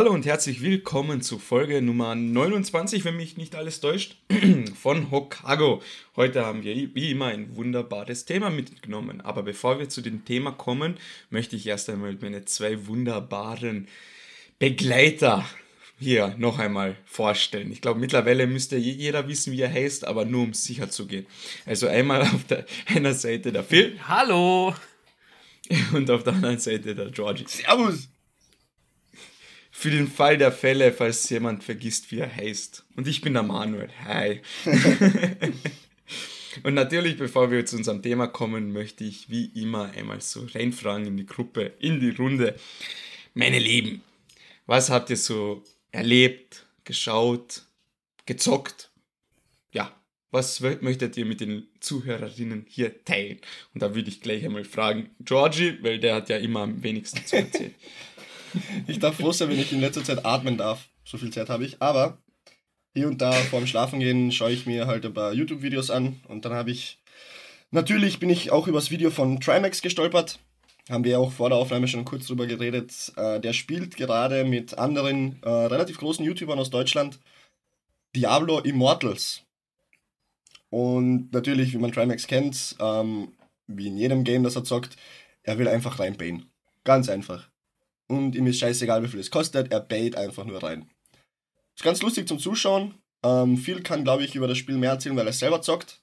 Hallo 0.00 0.12
und 0.12 0.24
herzlich 0.24 0.62
willkommen 0.62 1.20
zu 1.20 1.38
Folge 1.38 1.82
Nummer 1.82 2.14
29, 2.14 3.04
wenn 3.04 3.18
mich 3.18 3.36
nicht 3.36 3.54
alles 3.54 3.80
täuscht, 3.80 4.16
von 4.80 5.10
Hokago. 5.10 5.82
Heute 6.16 6.46
haben 6.46 6.64
wir 6.64 6.74
wie 6.94 7.10
immer 7.10 7.26
ein 7.26 7.54
wunderbares 7.54 8.24
Thema 8.24 8.48
mitgenommen. 8.48 9.20
Aber 9.20 9.42
bevor 9.42 9.78
wir 9.78 9.90
zu 9.90 10.00
dem 10.00 10.24
Thema 10.24 10.52
kommen, 10.52 10.96
möchte 11.28 11.54
ich 11.54 11.66
erst 11.66 11.90
einmal 11.90 12.16
meine 12.18 12.46
zwei 12.46 12.86
wunderbaren 12.86 13.88
Begleiter 14.58 15.44
hier 15.98 16.34
noch 16.38 16.58
einmal 16.58 16.96
vorstellen. 17.04 17.70
Ich 17.70 17.82
glaube, 17.82 18.00
mittlerweile 18.00 18.46
müsste 18.46 18.78
jeder 18.78 19.28
wissen, 19.28 19.52
wie 19.52 19.60
er 19.60 19.70
heißt, 19.70 20.06
aber 20.06 20.24
nur 20.24 20.44
um 20.44 20.54
sicher 20.54 20.88
zu 20.88 21.06
gehen. 21.06 21.26
Also 21.66 21.88
einmal 21.88 22.22
auf 22.22 22.44
der 22.48 22.64
einer 22.86 23.12
Seite 23.12 23.52
der 23.52 23.64
Phil. 23.64 24.00
Hallo! 24.08 24.74
Und 25.92 26.10
auf 26.10 26.22
der 26.24 26.32
anderen 26.32 26.58
Seite 26.58 26.94
der 26.94 27.10
Georgie. 27.10 27.44
Servus! 27.46 28.09
Für 29.80 29.90
den 29.90 30.08
Fall 30.08 30.36
der 30.36 30.52
Fälle, 30.52 30.92
falls 30.92 31.30
jemand 31.30 31.64
vergisst, 31.64 32.12
wie 32.12 32.18
er 32.18 32.36
heißt. 32.36 32.84
Und 32.96 33.08
ich 33.08 33.22
bin 33.22 33.32
der 33.32 33.42
Manuel. 33.42 33.88
Hi. 34.04 34.42
Und 36.62 36.74
natürlich, 36.74 37.16
bevor 37.16 37.50
wir 37.50 37.64
zu 37.64 37.78
unserem 37.78 38.02
Thema 38.02 38.26
kommen, 38.26 38.74
möchte 38.74 39.04
ich 39.04 39.30
wie 39.30 39.46
immer 39.46 39.90
einmal 39.92 40.20
so 40.20 40.46
reinfragen 40.52 41.06
in 41.06 41.16
die 41.16 41.24
Gruppe, 41.24 41.72
in 41.80 41.98
die 41.98 42.10
Runde. 42.10 42.56
Meine 43.32 43.58
Lieben, 43.58 44.02
was 44.66 44.90
habt 44.90 45.08
ihr 45.08 45.16
so 45.16 45.64
erlebt, 45.92 46.66
geschaut, 46.84 47.62
gezockt? 48.26 48.90
Ja, 49.72 49.98
was 50.30 50.60
möchtet 50.60 51.16
ihr 51.16 51.24
mit 51.24 51.40
den 51.40 51.68
Zuhörerinnen 51.80 52.66
hier 52.68 53.02
teilen? 53.06 53.40
Und 53.72 53.80
da 53.82 53.94
würde 53.94 54.10
ich 54.10 54.20
gleich 54.20 54.44
einmal 54.44 54.64
fragen, 54.64 55.08
Georgie, 55.20 55.78
weil 55.80 55.98
der 55.98 56.16
hat 56.16 56.28
ja 56.28 56.36
immer 56.36 56.60
am 56.60 56.82
wenigsten 56.82 57.24
zu 57.24 57.36
erzählen. 57.36 57.74
Ich 58.86 58.98
darf 58.98 59.16
froh 59.16 59.32
sein, 59.32 59.48
wenn 59.48 59.58
ich 59.58 59.72
in 59.72 59.80
letzter 59.80 60.04
Zeit 60.04 60.24
atmen 60.24 60.56
darf. 60.56 60.88
So 61.04 61.18
viel 61.18 61.32
Zeit 61.32 61.48
habe 61.48 61.64
ich. 61.64 61.80
Aber 61.80 62.18
hier 62.94 63.08
und 63.08 63.20
da 63.20 63.32
vorm 63.32 63.66
Schlafengehen 63.66 64.32
schaue 64.32 64.52
ich 64.52 64.66
mir 64.66 64.86
halt 64.86 65.04
ein 65.06 65.14
paar 65.14 65.32
YouTube-Videos 65.32 65.90
an. 65.90 66.20
Und 66.28 66.44
dann 66.44 66.52
habe 66.52 66.70
ich. 66.70 66.98
Natürlich 67.70 68.18
bin 68.18 68.30
ich 68.30 68.50
auch 68.50 68.66
übers 68.66 68.90
Video 68.90 69.10
von 69.10 69.38
Trimax 69.40 69.80
gestolpert. 69.80 70.40
Haben 70.88 71.04
wir 71.04 71.20
auch 71.20 71.30
vor 71.30 71.50
der 71.50 71.58
Aufnahme 71.58 71.86
schon 71.86 72.04
kurz 72.04 72.26
drüber 72.26 72.46
geredet. 72.46 73.12
Äh, 73.16 73.38
der 73.38 73.52
spielt 73.52 73.96
gerade 73.96 74.44
mit 74.44 74.76
anderen 74.76 75.40
äh, 75.42 75.48
relativ 75.48 75.98
großen 75.98 76.24
YouTubern 76.24 76.58
aus 76.58 76.70
Deutschland 76.70 77.20
Diablo 78.16 78.58
Immortals. 78.58 79.42
Und 80.68 81.32
natürlich, 81.32 81.72
wie 81.72 81.78
man 81.78 81.92
Trimax 81.92 82.26
kennt, 82.26 82.76
ähm, 82.80 83.32
wie 83.68 83.86
in 83.86 83.96
jedem 83.96 84.24
Game, 84.24 84.42
das 84.42 84.56
er 84.56 84.64
zockt, 84.64 84.96
er 85.44 85.58
will 85.58 85.68
einfach 85.68 86.00
reinbayen. 86.00 86.50
Ganz 86.82 87.08
einfach 87.08 87.49
und 88.10 88.34
ihm 88.34 88.46
ist 88.48 88.58
scheißegal, 88.58 89.02
wie 89.04 89.08
viel 89.08 89.20
es 89.20 89.30
kostet, 89.30 89.70
er 89.72 89.80
bait 89.80 90.16
einfach 90.16 90.44
nur 90.44 90.62
rein. 90.62 90.90
Ist 91.76 91.84
ganz 91.84 92.02
lustig 92.02 92.26
zum 92.26 92.40
Zuschauen. 92.40 92.94
Ähm, 93.22 93.56
Phil 93.56 93.82
kann, 93.82 94.02
glaube 94.02 94.24
ich, 94.24 94.34
über 94.34 94.48
das 94.48 94.58
Spiel 94.58 94.76
mehr 94.76 94.90
erzählen, 94.90 95.16
weil 95.16 95.28
er 95.28 95.32
selber 95.32 95.62
zockt. 95.62 96.02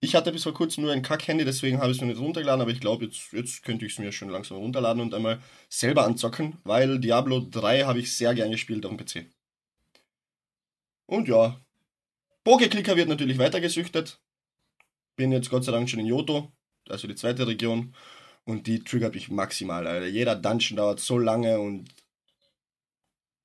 Ich 0.00 0.14
hatte 0.14 0.32
bis 0.32 0.44
vor 0.44 0.54
kurzem 0.54 0.84
nur 0.84 0.92
ein 0.92 1.02
Kack-Handy, 1.02 1.44
deswegen 1.44 1.78
habe 1.80 1.90
ich 1.90 1.98
es 1.98 2.00
mir 2.00 2.06
nicht 2.06 2.20
runtergeladen, 2.20 2.62
aber 2.62 2.70
ich 2.70 2.80
glaube, 2.80 3.04
jetzt, 3.04 3.32
jetzt 3.32 3.62
könnte 3.64 3.84
ich 3.84 3.92
es 3.92 3.98
mir 3.98 4.12
schon 4.12 4.30
langsam 4.30 4.56
runterladen 4.56 5.02
und 5.02 5.12
einmal 5.12 5.40
selber 5.68 6.04
anzocken, 6.04 6.56
weil 6.64 6.98
Diablo 6.98 7.40
3 7.40 7.82
habe 7.82 7.98
ich 7.98 8.16
sehr 8.16 8.34
gern 8.34 8.50
gespielt 8.50 8.86
auf 8.86 8.96
dem 8.96 9.04
PC. 9.04 9.26
Und 11.06 11.28
ja, 11.28 11.60
Pokeklicker 12.44 12.96
wird 12.96 13.08
natürlich 13.08 13.38
weitergesüchtet. 13.38 14.20
Bin 15.16 15.32
jetzt 15.32 15.50
Gott 15.50 15.64
sei 15.64 15.72
Dank 15.72 15.90
schon 15.90 16.00
in 16.00 16.06
Yoto, 16.06 16.52
also 16.88 17.06
die 17.06 17.16
zweite 17.16 17.46
Region. 17.46 17.94
Und 18.48 18.66
die 18.66 18.82
triggert 18.82 19.12
mich 19.12 19.28
maximal, 19.28 19.86
Alter. 19.86 20.06
Jeder 20.06 20.34
Dungeon 20.34 20.78
dauert 20.78 21.00
so 21.00 21.18
lange 21.18 21.60
und 21.60 21.84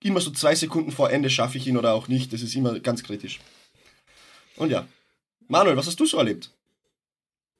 immer 0.01 0.21
so 0.21 0.31
zwei 0.31 0.55
Sekunden 0.55 0.93
vor 0.93 1.11
Ende 1.11 1.29
schaffe 1.29 1.57
ich 1.57 1.67
ihn 1.67 1.75
oder 1.75 1.93
auch 1.93 2.07
nicht. 2.07 2.31
Das 2.31 2.41
ist 2.41 2.55
immer 2.55 2.79
ganz 2.79 3.03
kritisch. 3.03 3.41
Und 4.55 4.69
ja. 4.69 4.87
Manuel, 5.49 5.75
was 5.75 5.87
hast 5.87 5.99
du 5.99 6.05
so 6.05 6.19
erlebt? 6.19 6.51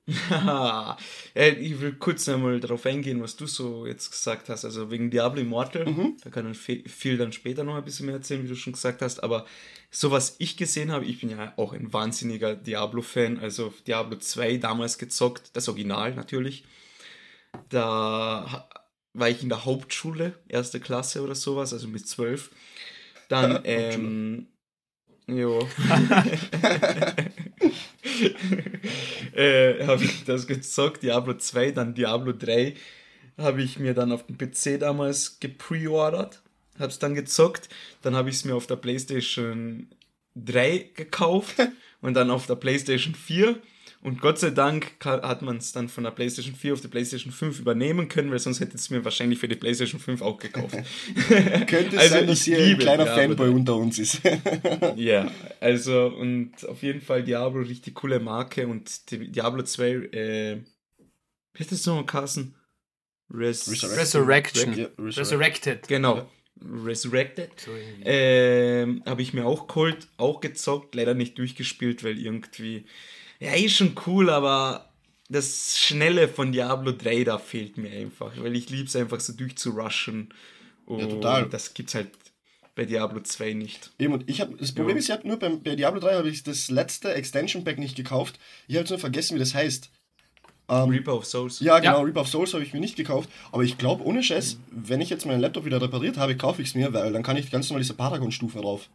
ich 0.08 1.82
will 1.82 1.96
kurz 2.00 2.30
einmal 2.30 2.62
darauf 2.62 2.86
eingehen, 2.86 3.22
was 3.22 3.36
du 3.36 3.46
so 3.46 3.86
jetzt 3.88 4.10
gesagt 4.12 4.48
hast. 4.48 4.64
Also 4.64 4.90
wegen 4.90 5.12
Diablo 5.12 5.42
Immortal, 5.42 5.86
mhm. 5.86 6.16
da 6.24 6.30
kann 6.30 6.46
dann 6.46 6.56
viel 6.56 7.18
dann 7.18 7.34
später 7.34 7.66
noch 7.66 7.76
ein 7.76 7.84
bisschen 7.84 8.06
mehr 8.06 8.16
erzählen, 8.16 8.42
wie 8.46 8.48
du 8.48 8.56
schon 8.56 8.72
gesagt 8.72 9.02
hast. 9.02 9.22
Aber 9.22 9.46
so 9.92 10.12
was 10.12 10.38
ich 10.40 10.56
gesehen 10.56 10.94
habe, 10.94 11.04
ich 11.04 11.20
bin 11.20 11.30
ja 11.30 11.52
auch 11.58 11.74
ein 11.74 11.92
wahnsinniger 11.92 12.56
Diablo-Fan. 12.56 13.40
Also 13.40 13.74
Diablo 13.86 14.18
2 14.18 14.56
damals 14.60 14.98
gezockt, 14.98 15.50
das 15.52 15.68
Original 15.68 16.16
natürlich. 16.16 16.64
Da 17.70 18.68
war 19.14 19.30
ich 19.30 19.44
in 19.44 19.50
der 19.50 19.66
Hauptschule, 19.66 20.34
erste 20.48 20.80
Klasse 20.80 21.22
oder 21.22 21.36
sowas, 21.36 21.74
also 21.74 21.88
mit 21.88 22.08
zwölf. 22.08 22.50
Dann, 23.30 23.62
ähm, 23.66 24.48
jo. 25.28 25.60
äh, 29.34 29.86
habe 29.86 30.04
ich 30.04 30.24
das 30.26 30.48
gezockt, 30.48 31.04
Diablo 31.04 31.36
2, 31.36 31.72
dann 31.72 31.94
Diablo 31.94 32.34
3 32.34 32.76
habe 33.38 33.64
ich 33.64 33.80
mir 33.80 33.94
dann 33.94 34.12
auf 34.12 34.26
dem 34.26 34.38
PC 34.38 34.80
damals 34.80 35.40
gepreordert, 35.40 36.42
habe 36.78 36.90
es 36.90 37.00
dann 37.00 37.16
gezockt, 37.16 37.70
dann 38.02 38.16
habe 38.16 38.30
ich 38.30 38.36
es 38.36 38.46
mir 38.46 38.56
auf 38.56 38.68
der 38.68 38.76
PlayStation 38.76 39.88
3 40.36 40.92
gekauft 40.94 41.56
und 42.02 42.14
dann 42.16 42.32
auf 42.32 42.46
der 42.48 42.56
PlayStation 42.56 43.16
4 43.16 43.58
und 44.04 44.20
Gott 44.22 44.40
sei 44.40 44.50
Dank 44.50 44.94
hat 45.04 45.42
man 45.42 45.58
es 45.58 45.72
dann 45.72 45.88
von 45.90 46.04
der 46.04 46.12
PlayStation 46.12 46.56
4 46.56 46.74
auf 46.74 46.82
die 46.82 46.88
PlayStation 46.88 47.32
5 47.32 47.60
übernehmen 47.60 48.10
können, 48.10 48.32
weil 48.32 48.40
sonst 48.40 48.60
hätte 48.60 48.76
es 48.76 48.90
mir 48.90 49.04
wahrscheinlich 49.06 49.40
für 49.40 49.48
die 49.48 49.56
PlayStation 49.56 50.00
5 50.00 50.22
auch 50.22 50.38
gekauft. 50.38 50.76
Könnte 51.68 51.98
also 51.98 52.16
sein, 52.16 52.28
dass 52.28 52.44
hier 52.44 52.58
ein 52.58 52.78
kleiner 52.78 53.08
Fanboy 53.08 53.50
unter 53.50 53.76
uns 53.76 54.00
ist. 54.00 54.22
ja, 54.96 55.32
also 55.60 56.08
und 56.08 56.52
auf 56.68 56.84
jeden 56.84 57.02
Fall 57.02 57.24
Diablo, 57.24 57.62
richtig 57.62 57.96
coole 57.96 58.20
Marke 58.20 58.68
und 58.68 59.10
Diablo 59.12 59.64
2, 59.64 59.90
äh, 59.90 60.58
wie 61.54 61.60
heißt 61.60 61.72
das 61.72 61.86
nochmal, 61.86 62.06
Carsten? 62.06 62.56
Res 63.34 63.72
Resurrection. 63.72 64.74
Resurrected. 64.74 64.92
Resurrected. 65.00 65.88
Genau. 65.88 66.30
Resurrected. 66.62 67.52
Ähm, 68.04 69.04
Habe 69.06 69.22
ich 69.22 69.34
mir 69.34 69.46
auch 69.46 69.68
geholt, 69.68 70.08
auch 70.18 70.40
gezockt, 70.40 70.94
leider 70.96 71.14
nicht 71.14 71.38
durchgespielt, 71.38 72.04
weil 72.04 72.20
irgendwie 72.20 72.86
ja, 73.44 73.54
ist 73.54 73.76
schon 73.76 73.96
cool, 74.08 74.30
aber 74.30 74.90
das 75.30 75.78
Schnelle 75.78 76.28
von 76.28 76.52
Diablo 76.52 76.92
3 76.92 77.24
da 77.24 77.38
fehlt 77.38 77.78
mir 77.78 77.92
einfach, 77.92 78.32
weil 78.38 78.56
ich 78.56 78.70
liebe 78.70 78.86
es 78.86 78.96
einfach 78.96 79.20
so 79.20 79.34
durchzurushen. 79.34 80.34
Und 80.86 81.00
ja, 81.00 81.08
total. 81.08 81.50
Das 81.50 81.74
gibt's 81.74 81.96
halt 81.96 82.10
bei 82.76 82.86
Diablo 82.86 83.22
2 83.22 83.54
nicht. 83.54 83.92
Eben, 84.00 84.14
und 84.14 84.30
ich 84.30 84.42
habe 84.42 84.56
das 84.58 84.74
Problem 84.74 84.96
ja. 84.96 85.00
ist, 85.00 85.06
ich 85.06 85.12
habe 85.12 85.28
nur 85.28 85.38
beim, 85.38 85.62
bei 85.62 85.76
Diablo 85.76 86.00
3 86.00 86.16
habe 86.16 86.30
ich 86.30 86.44
das 86.44 86.70
letzte 86.70 87.14
Extension 87.14 87.64
Pack 87.64 87.80
nicht 87.80 87.96
gekauft. 87.96 88.40
Ich 88.68 88.78
habe 88.78 88.88
nur 88.88 89.00
vergessen, 89.00 89.36
wie 89.36 89.40
das 89.40 89.54
heißt. 89.54 89.90
Um, 90.68 90.84
ähm, 90.84 90.90
Reaper 90.90 91.16
of 91.16 91.26
Souls. 91.26 91.60
Ja, 91.60 91.80
genau, 91.80 92.00
ja. 92.00 92.04
Reaper 92.04 92.22
of 92.22 92.30
Souls 92.30 92.54
habe 92.54 92.64
ich 92.64 92.74
mir 92.74 92.80
nicht 92.80 92.96
gekauft. 92.96 93.30
Aber 93.52 93.64
ich 93.64 93.78
glaube, 93.78 94.04
ohne 94.04 94.24
Scheiß, 94.24 94.56
mhm. 94.56 94.90
wenn 94.90 95.02
ich 95.02 95.10
jetzt 95.10 95.26
meinen 95.26 95.42
Laptop 95.42 95.66
wieder 95.66 95.82
repariert 95.82 96.18
habe, 96.18 96.38
kaufe 96.38 96.62
ich 96.62 96.70
es 96.70 96.76
mir, 96.76 96.94
weil 96.94 97.12
dann 97.12 97.24
kann 97.24 97.38
ich 97.38 97.52
ganz 97.52 97.70
normal 97.70 97.82
diese 97.82 97.94
Paragon-Stufen 97.94 98.62
drauf. 98.62 98.90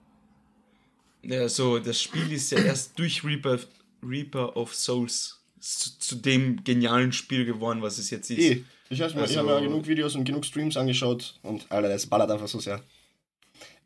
Ja, 1.22 1.48
so, 1.48 1.78
das 1.78 2.00
Spiel 2.00 2.32
ist 2.32 2.50
ja 2.50 2.59
erst 2.59 2.98
durch 2.98 3.22
Reaper 3.25 3.59
Reaper 4.03 4.56
of 4.56 4.75
Souls 4.75 5.41
zu, 5.60 5.98
zu, 5.98 6.16
dem 6.16 6.62
genialen 6.65 7.12
Spiel 7.12 7.45
geworden, 7.45 7.83
was 7.83 7.98
es 7.98 8.10
jetzt 8.10 8.30
ist. 8.30 8.39
E. 8.39 8.65
Ich 8.91 9.00
habe 9.00 9.15
mir, 9.15 9.22
also, 9.22 9.39
hab 9.39 9.47
mir 9.47 9.60
genug 9.60 9.86
Videos 9.86 10.15
und 10.15 10.24
genug 10.24 10.45
Streams 10.45 10.77
angeschaut 10.77 11.39
und 11.42 11.71
Alter, 11.71 11.89
das 11.89 12.06
ballert 12.06 12.30
einfach 12.30 12.48
so 12.48 12.60
sehr. 12.60 12.83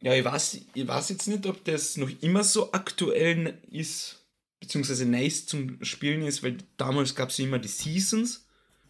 Ja, 0.01 0.15
ich 0.15 0.25
weiß, 0.25 0.61
ich 0.75 0.89
weiß 0.89 1.09
jetzt 1.11 1.29
nicht, 1.29 1.47
ob 1.47 1.65
das 1.65 1.97
noch 1.97 2.11
immer 2.21 2.45
so 2.45 2.73
aktuell 2.73 3.59
ist, 3.71 4.21
beziehungsweise 4.61 5.07
nice 5.07 5.47
zum 5.47 5.83
Spielen 5.85 6.23
ist, 6.23 6.43
weil 6.43 6.59
damals 6.77 7.15
gab 7.15 7.31
es 7.31 7.39
immer 7.39 7.59
die 7.59 7.69
Seasons, 7.69 8.45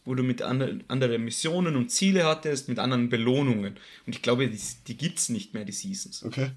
wo 0.04 0.14
du 0.14 0.22
mit 0.22 0.42
anderen 0.42 0.84
andere 0.88 1.18
Missionen 1.18 1.76
und 1.76 1.90
Ziele 1.90 2.25
hattest, 2.25 2.68
mit 2.68 2.78
anderen 2.78 3.08
Belohnungen. 3.08 3.78
Und 4.06 4.14
ich 4.14 4.22
glaube, 4.22 4.48
die, 4.48 4.60
die 4.86 4.96
gibt 4.96 5.18
es 5.18 5.28
nicht 5.28 5.54
mehr, 5.54 5.64
die 5.64 5.72
Seasons. 5.72 6.25
Okay. 6.25 6.50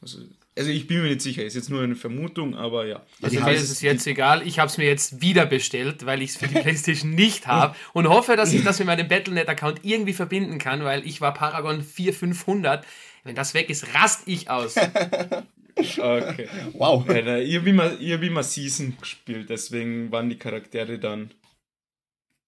Also 0.00 0.18
also 0.60 0.70
ich 0.70 0.86
bin 0.86 1.00
mir 1.00 1.08
nicht 1.08 1.22
sicher, 1.22 1.42
ist 1.42 1.54
jetzt 1.54 1.70
nur 1.70 1.82
eine 1.82 1.96
Vermutung, 1.96 2.54
aber 2.54 2.84
ja. 2.84 3.00
Also 3.22 3.40
mir 3.40 3.52
ist 3.52 3.70
es 3.70 3.80
jetzt 3.80 4.06
egal, 4.06 4.46
ich 4.46 4.58
habe 4.58 4.68
es 4.68 4.76
mir 4.76 4.84
jetzt 4.84 5.22
wieder 5.22 5.46
bestellt, 5.46 6.04
weil 6.04 6.20
ich 6.20 6.30
es 6.30 6.36
für 6.36 6.48
die 6.48 6.54
Playstation 6.60 7.14
nicht 7.14 7.46
habe 7.46 7.74
und 7.94 8.06
hoffe, 8.08 8.36
dass 8.36 8.52
ich 8.52 8.62
das 8.62 8.78
mit 8.78 8.86
meinem 8.86 9.08
Battlenet-Account 9.08 9.80
irgendwie 9.84 10.12
verbinden 10.12 10.58
kann, 10.58 10.84
weil 10.84 11.06
ich 11.06 11.22
war 11.22 11.32
Paragon 11.32 11.82
4500. 11.82 12.84
Wenn 13.24 13.34
das 13.34 13.54
weg 13.54 13.70
ist, 13.70 13.94
rast 13.94 14.22
ich 14.26 14.50
aus. 14.50 14.76
okay. 15.76 16.48
Wow. 16.74 17.08
Ja, 17.08 17.38
ich 17.38 17.56
habe 17.56 17.70
immer, 17.70 17.90
hab 17.92 18.22
immer 18.22 18.42
Season 18.42 18.96
gespielt, 19.00 19.48
deswegen 19.48 20.12
waren 20.12 20.28
die 20.28 20.38
Charaktere 20.38 20.98
dann 20.98 21.30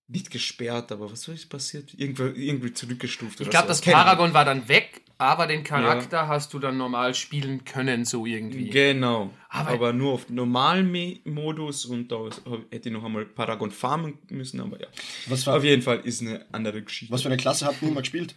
nicht 0.06 0.30
gesperrt, 0.30 0.92
aber 0.92 1.10
was 1.10 1.26
ist 1.28 1.48
passiert? 1.48 1.94
Irgendwie, 1.96 2.46
irgendwie 2.46 2.74
zurückgestuft. 2.74 3.40
Ich 3.40 3.48
glaube, 3.48 3.66
so. 3.66 3.68
das 3.68 3.80
Paragon 3.80 4.34
war 4.34 4.44
dann 4.44 4.68
weg, 4.68 5.00
aber 5.22 5.46
den 5.46 5.62
Charakter 5.64 6.18
ja. 6.18 6.28
hast 6.28 6.52
du 6.52 6.58
dann 6.58 6.76
normal 6.76 7.14
spielen 7.14 7.64
können, 7.64 8.04
so 8.04 8.26
irgendwie. 8.26 8.68
Genau. 8.68 9.30
Aber, 9.48 9.70
aber 9.70 9.92
nur 9.92 10.12
auf 10.12 10.28
normalen 10.28 11.20
Modus 11.24 11.84
und 11.84 12.10
da 12.10 12.28
hätte 12.70 12.88
ich 12.88 12.92
noch 12.92 13.04
einmal 13.04 13.24
Paragon 13.24 13.70
farmen 13.70 14.18
müssen, 14.30 14.60
aber 14.60 14.80
ja. 14.80 14.88
Was 15.26 15.46
war, 15.46 15.56
auf 15.56 15.64
jeden 15.64 15.82
Fall 15.82 16.00
ist 16.00 16.20
eine 16.22 16.44
andere 16.52 16.82
Geschichte. 16.82 17.12
Was 17.12 17.22
für 17.22 17.28
eine 17.28 17.36
Klasse 17.36 17.66
habt 17.66 17.80
ihr 17.82 17.88
immer 17.88 18.00
gespielt? 18.00 18.34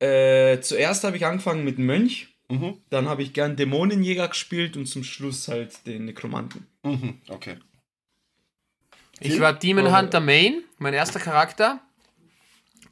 Äh, 0.00 0.60
zuerst 0.60 1.04
habe 1.04 1.16
ich 1.16 1.26
angefangen 1.26 1.64
mit 1.64 1.78
Mönch, 1.78 2.28
Mhm. 2.50 2.78
dann 2.90 3.08
habe 3.08 3.22
ich 3.22 3.32
gern 3.32 3.54
Dämonenjäger 3.54 4.26
gespielt 4.28 4.76
und 4.76 4.86
zum 4.86 5.04
Schluss 5.04 5.46
halt 5.46 5.86
den 5.86 6.06
Nekromanten. 6.06 6.66
Mhm. 6.82 7.20
Okay. 7.28 7.58
Ich 9.20 9.38
war 9.38 9.52
Demon 9.52 9.96
Hunter 9.96 10.20
Main, 10.20 10.64
mein 10.78 10.94
erster 10.94 11.20
Charakter. 11.20 11.80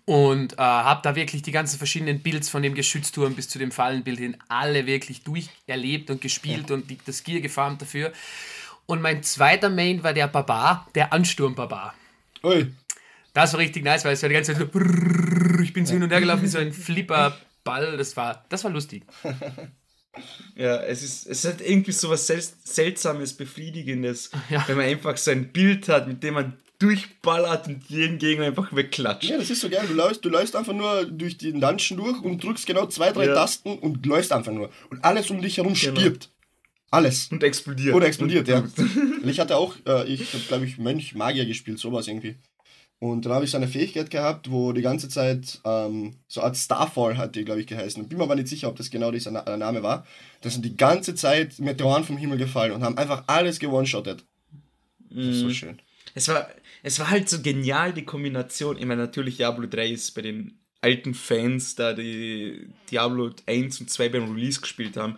Und 0.09 0.55
äh, 0.55 0.57
habe 0.63 1.03
da 1.03 1.15
wirklich 1.17 1.43
die 1.43 1.53
ganzen 1.53 1.77
verschiedenen 1.77 2.21
Builds 2.23 2.49
von 2.49 2.63
dem 2.63 2.75
Geschützturm 2.75 3.35
bis 3.35 3.51
zu 3.51 3.59
dem 3.59 3.71
Fallenbild 3.71 4.19
hin 4.19 4.39
alle 4.49 4.87
wirklich 4.87 5.23
durcherlebt 5.23 6.09
und 6.09 6.23
gespielt 6.23 6.71
und 6.71 6.89
die, 6.89 6.97
das 7.05 7.25
Gear 7.25 7.41
gefarmt 7.41 7.83
dafür. 7.83 8.11
Und 8.87 9.03
mein 9.03 9.23
zweiter 9.23 9.69
Main 9.69 10.03
war 10.03 10.15
der 10.15 10.27
Barbar, 10.29 10.89
der 10.95 11.13
Ansturm-Barbar. 11.13 11.95
Ui. 12.43 12.73
Das 13.35 13.53
war 13.53 13.61
richtig 13.61 13.85
nice, 13.85 14.07
weil 14.07 14.15
es 14.15 14.23
war 14.23 14.31
die 14.31 14.35
ganze 14.35 14.53
Zeit 14.55 14.63
so 14.63 14.67
brrrr, 14.67 15.61
ich 15.61 15.75
bin 15.75 15.85
so 15.85 15.93
hin 15.93 16.03
und 16.03 16.11
her 16.11 16.21
gelaufen 16.21 16.43
wie 16.43 16.47
so 16.47 16.59
ein 16.59 16.73
Flipperball. 16.73 17.99
Das 17.99 18.17
war, 18.17 18.47
das 18.49 18.65
war 18.65 18.71
lustig. 18.71 19.05
Ja, 20.57 20.83
es 20.83 21.05
ist, 21.05 21.27
es 21.27 21.45
hat 21.45 21.61
irgendwie 21.61 21.93
so 21.93 22.11
was 22.11 22.27
Sel 22.27 22.43
Seltsames, 22.65 23.35
Befriedigendes, 23.35 24.31
Ja. 24.51 24.65
wenn 24.67 24.77
man 24.79 24.87
einfach 24.87 25.17
so 25.17 25.31
ein 25.31 25.53
Bild 25.53 25.89
hat, 25.89 26.09
mit 26.09 26.25
dem 26.25 26.35
man 26.35 26.55
durchballert 26.79 27.67
und 27.69 27.85
jeden 27.89 28.19
Gegner 28.19 28.47
einfach 28.47 28.75
wegklatscht. 28.75 29.29
Ja, 29.29 29.37
das 29.39 29.51
ist 29.51 29.61
so 29.61 29.69
geil. 29.69 29.85
Du 29.89 29.95
läufst, 29.95 30.25
du 30.25 30.29
läufst 30.29 30.55
einfach 30.55 30.73
nur 30.73 31.05
durch 31.07 31.37
den 31.39 31.61
Dungeon 31.61 31.99
durch 31.99 32.23
und 32.23 32.43
drückst 32.43 32.67
genau 32.67 32.87
zwei, 32.87 33.11
drei 33.13 33.27
Ja. 33.27 33.35
Tasten 33.35 33.79
und 33.79 34.05
läufst 34.07 34.33
einfach 34.33 34.53
nur. 34.53 34.71
Und 34.91 35.05
alles 35.05 35.31
um 35.31 35.41
dich 35.43 35.57
herum 35.57 35.75
Genau. 35.75 35.99
stirbt. 36.01 36.31
Alles. 36.91 37.29
Und 37.31 37.43
explodiert. 37.43 37.95
Oder 37.95 38.07
explodiert, 38.07 38.49
ja. 38.49 38.59
Und- 38.79 39.27
Ich 39.29 39.41
hatte 39.41 39.57
auch, 39.57 39.75
äh, 39.87 40.07
ich 40.07 40.33
habe, 40.33 40.43
glaube 40.49 40.65
ich, 40.67 40.79
Mönch, 40.79 41.15
Magier 41.15 41.45
gespielt, 41.47 41.79
sowas 41.79 42.07
irgendwie. 42.09 42.37
Und 43.01 43.25
dann 43.27 43.33
habe 43.33 43.45
ich 43.45 43.51
so 43.53 43.57
eine 43.59 43.69
Fähigkeit 43.69 44.11
gehabt, 44.11 44.51
wo 44.51 44.73
die 44.73 44.83
ganze 44.83 45.09
Zeit 45.09 45.61
ähm, 45.65 46.17
so 46.27 46.41
eine 46.41 46.49
Art 46.49 46.57
Starfall 46.57 47.17
hat 47.17 47.37
die, 47.37 47.45
glaube 47.45 47.61
ich, 47.61 47.67
geheißen. 47.67 48.09
Bin 48.09 48.19
mir 48.19 48.25
aber 48.25 48.35
nicht 48.35 48.49
sicher, 48.49 48.69
ob 48.69 48.77
das 48.77 48.91
genau 48.91 49.11
dieser 49.13 49.31
Na- 49.31 49.45
äh, 49.47 49.57
Name 49.57 49.83
war. 49.83 50.07
Da 50.41 50.51
sind 50.51 50.65
die 50.65 50.77
ganze 50.77 51.15
Zeit 51.15 51.59
Meteoren 51.61 52.05
vom 52.05 52.17
Himmel 52.17 52.39
gefallen 52.39 52.73
und 52.73 52.83
haben 52.83 52.99
einfach 52.99 53.25
alles 53.27 53.59
gewone-shottet. 53.61 54.25
Das 55.11 55.27
ist 55.27 55.41
so 55.41 55.51
schön. 55.51 55.79
Es 56.15 56.27
war, 56.29 56.49
es 56.83 56.99
war 56.99 57.11
halt 57.11 57.29
so 57.29 57.41
genial, 57.43 57.93
die 57.93 58.05
Kombination. 58.05 58.77
Ich 58.79 58.85
meine, 58.85 59.03
natürlich 59.03 59.37
Diablo 59.37 59.67
3 59.67 59.91
ist 59.91 60.13
bei 60.15 60.23
den 60.23 60.59
alten 60.81 61.15
Fans, 61.15 61.75
da 61.75 61.93
die 61.93 62.69
Diablo 62.91 63.31
1 63.47 63.81
und 63.81 63.91
2 63.91 64.09
beim 64.11 64.33
Release 64.33 64.61
gespielt 64.61 64.97
haben, 64.97 65.17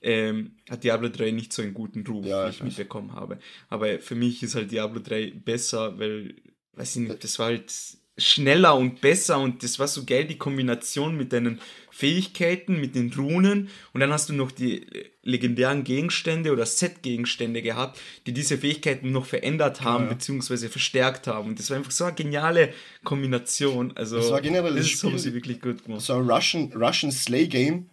ähm, 0.00 0.56
hat 0.68 0.84
Diablo 0.84 1.08
3 1.08 1.30
nicht 1.30 1.52
so 1.52 1.62
einen 1.62 1.74
guten 1.74 2.06
Ruf, 2.06 2.26
Ja, 2.26 2.46
wie 2.46 2.50
ich 2.50 2.62
mitbekommen 2.62 3.12
habe. 3.12 3.38
Aber 3.68 3.98
für 4.00 4.14
mich 4.14 4.42
ist 4.42 4.54
halt 4.54 4.70
Diablo 4.72 5.00
3 5.00 5.30
besser, 5.30 5.98
weil, 5.98 6.34
weiß 6.72 6.96
ich 6.96 7.08
nicht, 7.08 7.22
das 7.22 7.38
war 7.38 7.46
halt 7.46 7.72
schneller 8.18 8.76
und 8.76 9.00
besser 9.00 9.38
und 9.38 9.62
das 9.62 9.78
war 9.78 9.88
so 9.88 10.04
geil, 10.04 10.26
die 10.26 10.36
Kombination 10.36 11.16
mit 11.16 11.32
deinen 11.32 11.60
Fähigkeiten, 11.90 12.80
mit 12.80 12.94
den 12.94 13.12
Runen 13.12 13.68
und 13.92 14.00
dann 14.00 14.12
hast 14.12 14.28
du 14.28 14.34
noch 14.34 14.50
die 14.50 14.86
legendären 15.22 15.82
Gegenstände 15.84 16.52
oder 16.52 16.66
Set-Gegenstände 16.66 17.62
gehabt, 17.62 17.98
die 18.26 18.32
diese 18.32 18.58
Fähigkeiten 18.58 19.12
noch 19.12 19.24
verändert 19.24 19.80
haben, 19.82 20.04
Ja, 20.04 20.10
beziehungsweise 20.10 20.68
verstärkt 20.68 21.26
haben 21.26 21.48
und 21.50 21.58
das 21.58 21.70
war 21.70 21.76
einfach 21.78 21.90
so 21.90 22.04
eine 22.04 22.14
geniale 22.14 22.74
Kombination, 23.04 23.96
also 23.96 24.16
Das 24.16 24.30
war 24.30 24.40
generell 24.42 24.74
das 24.74 24.86
ist- 24.92 25.02
haben 25.04 25.10
Spiel- 25.10 25.18
sie 25.18 25.34
wirklich 25.34 25.60
gut 25.60 25.84
gemacht. 25.84 26.02
So 26.02 26.14
ein 26.14 26.28
Russian, 26.30 26.72
Russian 26.74 27.12
Slay 27.12 27.46
Game. 27.46 27.90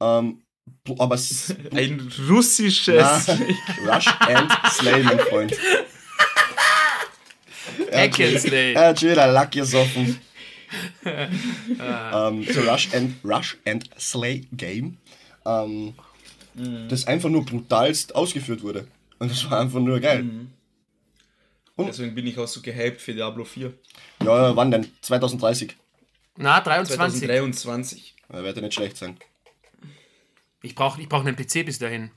Ähm, 0.00 0.42
aber 0.98 1.18
Ein 1.72 2.10
russisches... 2.28 3.26
Na, 3.28 3.94
Rush 3.96 4.06
and 4.20 4.50
Slay, 4.70 5.02
mein 5.02 5.18
Freund. 5.18 5.52
Hack 7.92 8.20
and 8.20 8.40
Slay. 8.40 8.72
Er 8.74 8.88
hat 8.88 9.00
schon 9.00 9.10
wieder 9.10 9.26
Lack 9.26 9.52
gesoffen. 9.52 10.18
ähm, 11.04 12.44
so 12.50 12.60
Rush 12.62 12.88
and, 12.94 13.16
Rush 13.24 13.56
and 13.66 13.88
Slay 13.98 14.46
Game. 14.52 14.96
Ähm, 15.44 15.94
Das 16.88 17.06
einfach 17.06 17.28
nur 17.28 17.44
brutalst 17.44 18.14
ausgeführt 18.14 18.62
wurde. 18.62 18.86
Und 19.18 19.30
das 19.30 19.50
war 19.50 19.60
einfach 19.60 19.80
nur 19.80 20.00
geil. 20.00 20.24
Deswegen 21.78 22.14
bin 22.14 22.26
ich 22.26 22.38
auch 22.38 22.46
so 22.46 22.60
gehypt 22.60 23.00
für 23.00 23.14
Diablo 23.14 23.44
4. 23.44 23.72
Ja, 24.24 24.54
wann 24.56 24.70
denn? 24.70 24.86
2030. 25.00 25.76
Na, 26.36 26.60
23. 26.60 27.20
2023. 27.20 28.14
Da 28.28 28.42
wird 28.42 28.56
ja 28.56 28.62
nicht 28.62 28.74
schlecht 28.74 28.96
sein. 28.96 29.16
Ich 30.62 30.74
brauche 30.74 31.00
ich 31.00 31.08
brauch 31.08 31.24
einen 31.24 31.36
PC 31.36 31.64
bis 31.66 31.78
dahin. 31.78 32.10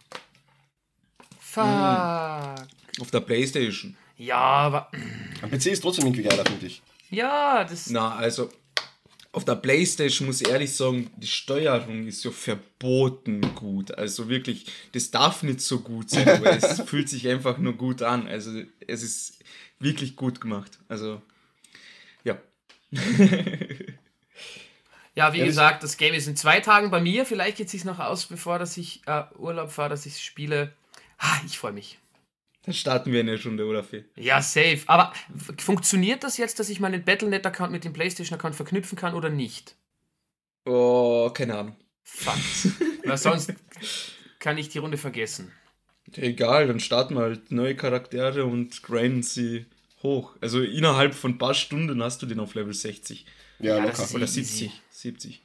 Fuck. 1.39 1.63
Auf 1.63 3.11
der 3.11 3.21
Playstation. 3.21 3.97
Ja, 4.17 4.38
aber. 4.38 4.91
Am 5.41 5.50
PC 5.51 5.67
ist 5.67 5.81
trotzdem 5.81 6.06
irgendwie 6.06 6.23
geiler, 6.23 6.45
finde 6.45 6.65
ich. 6.67 6.81
Ja, 7.09 7.63
das. 7.63 7.89
Na, 7.89 8.15
also 8.15 8.50
auf 9.31 9.44
der 9.44 9.56
Playstation 9.56 10.27
muss 10.27 10.39
ich 10.41 10.47
ehrlich 10.47 10.73
sagen, 10.73 11.09
die 11.17 11.27
Steuerung 11.27 12.07
ist 12.07 12.21
so 12.21 12.31
verboten 12.31 13.41
gut. 13.56 13.91
Also 13.97 14.29
wirklich, 14.29 14.65
das 14.94 15.12
darf 15.12 15.44
nicht 15.44 15.59
so 15.59 15.79
gut 15.81 16.09
sein, 16.09 16.27
aber 16.29 16.51
es 16.56 16.81
fühlt 16.88 17.09
sich 17.09 17.27
einfach 17.27 17.57
nur 17.57 17.73
gut 17.73 18.01
an. 18.01 18.27
Also 18.27 18.62
es 18.88 19.03
ist 19.03 19.39
wirklich 19.79 20.15
gut 20.15 20.39
gemacht. 20.39 20.79
Also, 20.88 21.21
ja. 22.23 22.38
Ja, 25.17 25.31
wie 25.31 25.38
das- 25.39 25.47
gesagt, 25.47 25.81
das 25.83 25.95
Game 25.97 26.13
ist 26.13 26.27
in 26.27 26.35
zwei 26.35 26.59
Tagen 26.59 26.91
bei 26.91 27.00
mir. 27.00 27.25
Vielleicht 27.25 27.56
geht 27.57 27.67
es 27.67 27.71
sich 27.71 27.85
noch 27.85 28.00
aus, 28.00 28.25
bevor 28.25 28.59
dass 28.59 28.75
ich 28.75 29.01
äh, 29.06 29.23
Urlaub 29.38 29.71
fahre, 29.71 29.89
dass 29.89 30.06
ich 30.06 30.21
spiele. 30.21 30.73
Ah, 31.17 31.38
ich 31.45 31.57
freue 31.57 31.71
mich. 31.71 32.00
Dann 32.65 32.73
starten 32.73 33.12
wir 33.12 33.19
eine 33.19 33.38
Stunde, 33.38 33.65
oder 33.65 33.83
Phil? 33.83 34.09
Ja, 34.15 34.41
safe. 34.41 34.81
Aber 34.88 35.13
funktioniert 35.57 36.23
das 36.23 36.38
jetzt, 36.38 36.59
dass 36.59 36.69
ich 36.69 36.79
meinen 36.79 37.03
Battlenet-Account 37.03 37.71
mit 37.71 37.83
dem 37.83 37.94
PlayStation-Account 37.94 38.56
verknüpfen 38.56 38.97
kann 38.97 39.13
oder 39.13 39.29
nicht? 39.29 39.75
Oh, 40.65 41.29
keine 41.33 41.57
Ahnung. 41.57 41.75
Fuck. 42.03 42.35
Weil 43.03 43.17
sonst 43.17 43.53
kann 44.39 44.57
ich 44.57 44.69
die 44.69 44.79
Runde 44.79 44.97
vergessen. 44.97 45.51
Egal, 46.15 46.67
dann 46.67 46.79
starten 46.79 47.15
wir 47.15 47.21
halt 47.21 47.51
neue 47.51 47.75
Charaktere 47.75 48.45
und 48.45 48.81
grinden 48.83 49.21
sie 49.23 49.65
hoch. 50.03 50.35
Also 50.41 50.62
innerhalb 50.62 51.13
von 51.15 51.31
ein 51.31 51.38
paar 51.38 51.53
Stunden 51.55 52.01
hast 52.01 52.22
du 52.22 52.25
den 52.25 52.39
auf 52.39 52.53
Level 52.55 52.74
60. 52.74 53.25
Ja, 53.60 53.77
Ja, 53.77 53.84
locker. 53.84 53.89
das 53.91 54.00
ist- 54.10 54.15
Oder 54.15 54.24
Easy. 54.25 54.43
70. 54.43 54.81
70. 54.91 55.41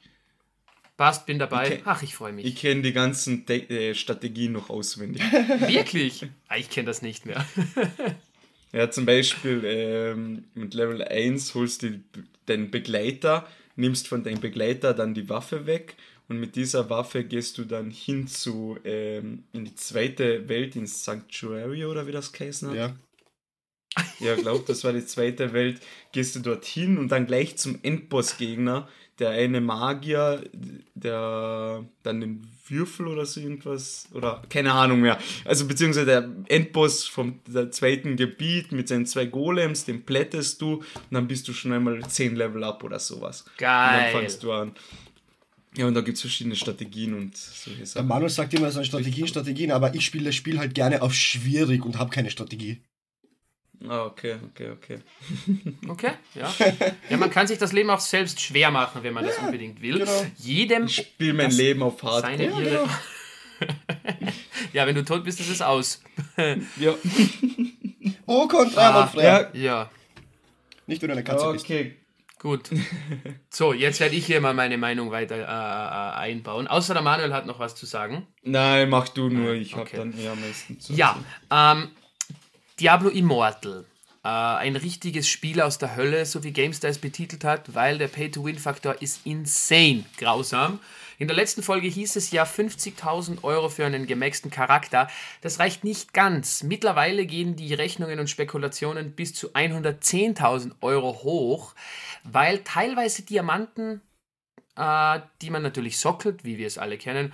Passt, 1.01 1.25
bin 1.25 1.39
dabei. 1.39 1.65
Okay. 1.65 1.81
Ach, 1.85 2.03
ich 2.03 2.13
freue 2.13 2.31
mich. 2.31 2.45
Ich 2.45 2.57
kenne 2.57 2.83
die 2.83 2.93
ganzen 2.93 3.47
Te 3.47 3.67
äh, 3.71 3.95
Strategien 3.95 4.51
noch 4.51 4.69
auswendig. 4.69 5.23
Wirklich? 5.31 6.27
Ah, 6.47 6.57
ich 6.57 6.69
kenne 6.69 6.85
das 6.85 7.01
nicht 7.01 7.25
mehr. 7.25 7.43
Ja, 8.73 8.89
zum 8.89 9.05
Beispiel 9.05 9.63
ähm, 9.65 10.45
mit 10.53 10.73
Level 10.73 11.03
1 11.03 11.55
holst 11.55 11.83
du 11.83 12.01
deinen 12.45 12.71
Begleiter, 12.71 13.45
nimmst 13.75 14.07
von 14.07 14.23
deinem 14.23 14.39
Begleiter 14.39 14.93
dann 14.93 15.13
die 15.13 15.27
Waffe 15.27 15.65
weg 15.65 15.97
und 16.29 16.39
mit 16.39 16.55
dieser 16.55 16.89
Waffe 16.89 17.25
gehst 17.25 17.57
du 17.57 17.65
dann 17.65 17.91
hin 17.91 18.27
zu 18.27 18.77
ähm, 18.85 19.43
in 19.51 19.65
die 19.65 19.75
zweite 19.75 20.47
Welt, 20.47 20.77
ins 20.77 21.03
Sanctuary 21.03 21.83
oder 21.83 22.07
wie 22.07 22.13
das 22.13 22.31
geheißen 22.31 22.69
hat. 22.69 22.75
Ja. 22.77 22.95
Ja, 24.21 24.35
glaub, 24.35 24.65
das 24.67 24.85
war 24.85 24.93
die 24.93 25.05
zweite 25.05 25.51
Welt. 25.51 25.81
Gehst 26.13 26.35
du 26.37 26.39
dorthin 26.39 26.97
und 26.97 27.11
dann 27.11 27.27
gleich 27.27 27.57
zum 27.57 27.79
Endboss-Gegner. 27.83 28.87
Der 29.21 29.29
eine 29.29 29.61
Magier, 29.61 30.43
der 30.95 31.85
dann 32.01 32.21
den 32.21 32.47
Würfel 32.67 33.07
oder 33.07 33.25
so 33.27 33.39
irgendwas, 33.39 34.07
oder 34.13 34.41
keine 34.49 34.71
Ahnung 34.71 35.01
mehr. 35.01 35.19
Also 35.45 35.67
beziehungsweise 35.67 36.07
der 36.07 36.29
Endboss 36.47 37.05
vom 37.05 37.39
der 37.45 37.69
zweiten 37.69 38.15
Gebiet 38.15 38.71
mit 38.71 38.87
seinen 38.87 39.05
zwei 39.05 39.25
Golems, 39.25 39.85
den 39.85 40.03
plättest 40.05 40.59
du 40.61 40.77
und 40.77 40.85
dann 41.11 41.27
bist 41.27 41.47
du 41.47 41.53
schon 41.53 41.71
einmal 41.71 42.01
10 42.01 42.35
Level 42.35 42.63
up 42.63 42.83
oder 42.83 42.97
sowas. 42.97 43.43
Und 43.43 43.57
Geil. 43.59 44.11
dann 44.11 44.21
fangst 44.21 44.41
du 44.41 44.51
an. 44.53 44.71
Ja, 45.77 45.85
und 45.85 45.93
da 45.93 46.01
gibt 46.01 46.15
es 46.15 46.21
verschiedene 46.21 46.55
Strategien 46.55 47.13
und 47.13 47.37
solche 47.37 47.77
Der 47.77 47.85
Sachen. 47.85 48.07
Manuel 48.07 48.29
sagt 48.29 48.53
immer, 48.55 48.69
es 48.69 48.73
sind 48.73 48.87
Strategien, 48.87 49.27
Strategien, 49.27 49.71
aber 49.71 49.93
ich 49.93 50.03
spiele 50.03 50.25
das 50.25 50.35
Spiel 50.35 50.57
halt 50.57 50.73
gerne 50.73 51.01
auf 51.03 51.13
schwierig 51.13 51.85
und 51.85 51.99
habe 51.99 52.09
keine 52.09 52.31
Strategie. 52.31 52.81
Ah, 53.87 54.05
okay, 54.05 54.35
okay, 54.51 54.69
okay. 54.69 54.99
Okay, 55.89 56.11
ja. 56.35 56.53
Ja, 57.09 57.17
man 57.17 57.29
kann 57.31 57.47
sich 57.47 57.57
das 57.57 57.71
Leben 57.73 57.89
auch 57.89 57.99
selbst 57.99 58.39
schwer 58.39 58.69
machen, 58.71 59.01
wenn 59.03 59.13
man 59.13 59.25
das 59.25 59.37
unbedingt 59.39 59.81
will. 59.81 59.97
genau. 59.99 60.25
Jedem 60.37 60.85
Ich 60.85 60.95
spiele 60.97 61.33
mein 61.33 61.51
Leben 61.51 61.81
auf 61.81 62.01
Hardcore. 62.03 62.21
seine 62.21 62.43
Irre. 62.45 62.87
ja, 64.73 64.85
wenn 64.87 64.95
du 64.95 65.03
tot 65.03 65.23
bist, 65.23 65.39
ist 65.39 65.49
es 65.49 65.61
aus. 65.61 66.01
Ja, 66.77 66.95
Oh, 68.25 68.47
Kontra, 68.47 69.03
Ah, 69.03 69.11
ja, 69.21 69.49
Ja, 69.53 69.89
Nicht, 70.87 71.01
wenn 71.01 71.09
du 71.09 71.13
eine 71.13 71.23
Katze 71.23 71.51
bist. 71.51 71.65
okay. 71.65 71.95
gut. 72.39 72.69
So, 73.49 73.73
jetzt 73.73 73.99
werde 73.99 74.15
ich 74.15 74.25
hier 74.25 74.41
mal 74.41 74.53
meine 74.53 74.77
Meinung 74.77 75.11
weiter 75.11 75.35
äh, 75.35 75.41
äh, 75.41 76.19
einbauen. 76.31 76.67
Außer 76.67 76.93
der 76.93 77.03
Manuel 77.03 77.33
hat 77.33 77.45
noch 77.45 77.59
was 77.59 77.75
zu 77.75 77.85
sagen. 77.85 78.25
Nein, 78.43 78.89
mach 78.89 79.09
du 79.09 79.29
nur, 79.29 79.53
ich 79.53 79.75
Okay. 79.75 79.97
hab 79.97 80.11
dann 80.11 80.17
eher 80.17 80.31
am 80.31 80.41
meisten 80.41 80.79
zu 80.79 80.93
Ja, 80.93 81.17
ähm, 81.51 81.89
Diablo 82.81 83.09
Immortal. 83.09 83.85
Äh, 84.23 84.27
ein 84.27 84.75
richtiges 84.75 85.27
Spiel 85.27 85.61
aus 85.61 85.77
der 85.77 85.95
Hölle, 85.95 86.25
so 86.25 86.43
wie 86.43 86.51
GameStar 86.51 86.89
es 86.89 86.97
betitelt 86.97 87.43
hat, 87.43 87.75
weil 87.75 87.99
der 87.99 88.07
Pay-to-Win-Faktor 88.07 89.03
ist 89.03 89.21
insane 89.23 90.03
grausam. 90.17 90.79
In 91.19 91.27
der 91.27 91.35
letzten 91.35 91.61
Folge 91.61 91.87
hieß 91.87 92.15
es 92.15 92.31
ja 92.31 92.43
50.000 92.43 93.43
Euro 93.43 93.69
für 93.69 93.85
einen 93.85 94.07
gemaxten 94.07 94.49
Charakter. 94.49 95.07
Das 95.41 95.59
reicht 95.59 95.83
nicht 95.83 96.11
ganz. 96.15 96.63
Mittlerweile 96.63 97.27
gehen 97.27 97.55
die 97.55 97.75
Rechnungen 97.75 98.19
und 98.19 98.31
Spekulationen 98.31 99.11
bis 99.11 99.35
zu 99.35 99.51
110.000 99.51 100.71
Euro 100.81 101.21
hoch, 101.21 101.75
weil 102.23 102.63
teilweise 102.63 103.21
Diamanten 103.21 104.01
äh, 104.75 105.19
die 105.41 105.49
man 105.49 105.61
natürlich 105.61 105.99
sockelt, 105.99 106.43
wie 106.43 106.57
wir 106.57 106.67
es 106.67 106.77
alle 106.77 106.97
kennen, 106.97 107.33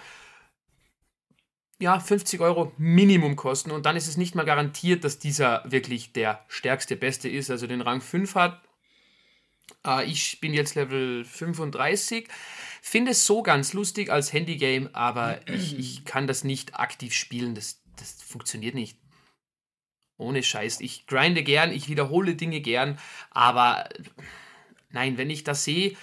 ja, 1.79 1.99
50 1.99 2.39
Euro 2.41 2.71
Minimum 2.77 3.35
kosten 3.35 3.71
und 3.71 3.85
dann 3.85 3.95
ist 3.95 4.07
es 4.07 4.17
nicht 4.17 4.35
mal 4.35 4.45
garantiert, 4.45 5.03
dass 5.03 5.19
dieser 5.19 5.63
wirklich 5.65 6.11
der 6.11 6.43
stärkste, 6.47 6.95
beste 6.95 7.29
ist, 7.29 7.51
also 7.51 7.67
den 7.67 7.81
Rang 7.81 8.01
5 8.01 8.35
hat. 8.35 8.61
Äh, 9.85 10.05
ich 10.05 10.39
bin 10.39 10.53
jetzt 10.53 10.75
Level 10.75 11.23
35, 11.23 12.27
finde 12.81 13.11
es 13.11 13.25
so 13.25 13.43
ganz 13.43 13.73
lustig 13.73 14.11
als 14.11 14.33
Handygame, 14.33 14.89
aber 14.93 15.39
ich, 15.47 15.77
ich 15.77 16.05
kann 16.05 16.25
das 16.25 16.43
nicht 16.43 16.79
aktiv 16.79 17.13
spielen, 17.13 17.53
das, 17.53 17.81
das 17.97 18.23
funktioniert 18.23 18.75
nicht. 18.75 18.97
Ohne 20.19 20.41
Scheiß. 20.41 20.81
Ich 20.81 21.05
grinde 21.05 21.43
gern, 21.43 21.71
ich 21.71 21.89
wiederhole 21.89 22.33
Dinge 22.33 22.59
gern, 22.59 22.97
aber 23.29 23.87
nein, 24.89 25.19
wenn 25.19 25.29
ich 25.29 25.43
das 25.43 25.63
sehe, 25.63 25.95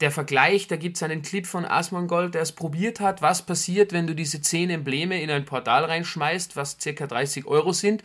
der 0.00 0.10
Vergleich, 0.10 0.66
da 0.66 0.76
gibt 0.76 0.96
es 0.96 1.02
einen 1.02 1.22
Clip 1.22 1.46
von 1.46 1.64
Asmongold, 1.64 2.34
der 2.34 2.42
es 2.42 2.52
probiert 2.52 3.00
hat, 3.00 3.20
was 3.20 3.44
passiert, 3.44 3.92
wenn 3.92 4.06
du 4.06 4.14
diese 4.14 4.40
10 4.40 4.70
Embleme 4.70 5.20
in 5.20 5.30
ein 5.30 5.44
Portal 5.44 5.84
reinschmeißt, 5.84 6.56
was 6.56 6.78
ca. 6.78 7.06
30 7.06 7.46
Euro 7.46 7.72
sind, 7.72 8.02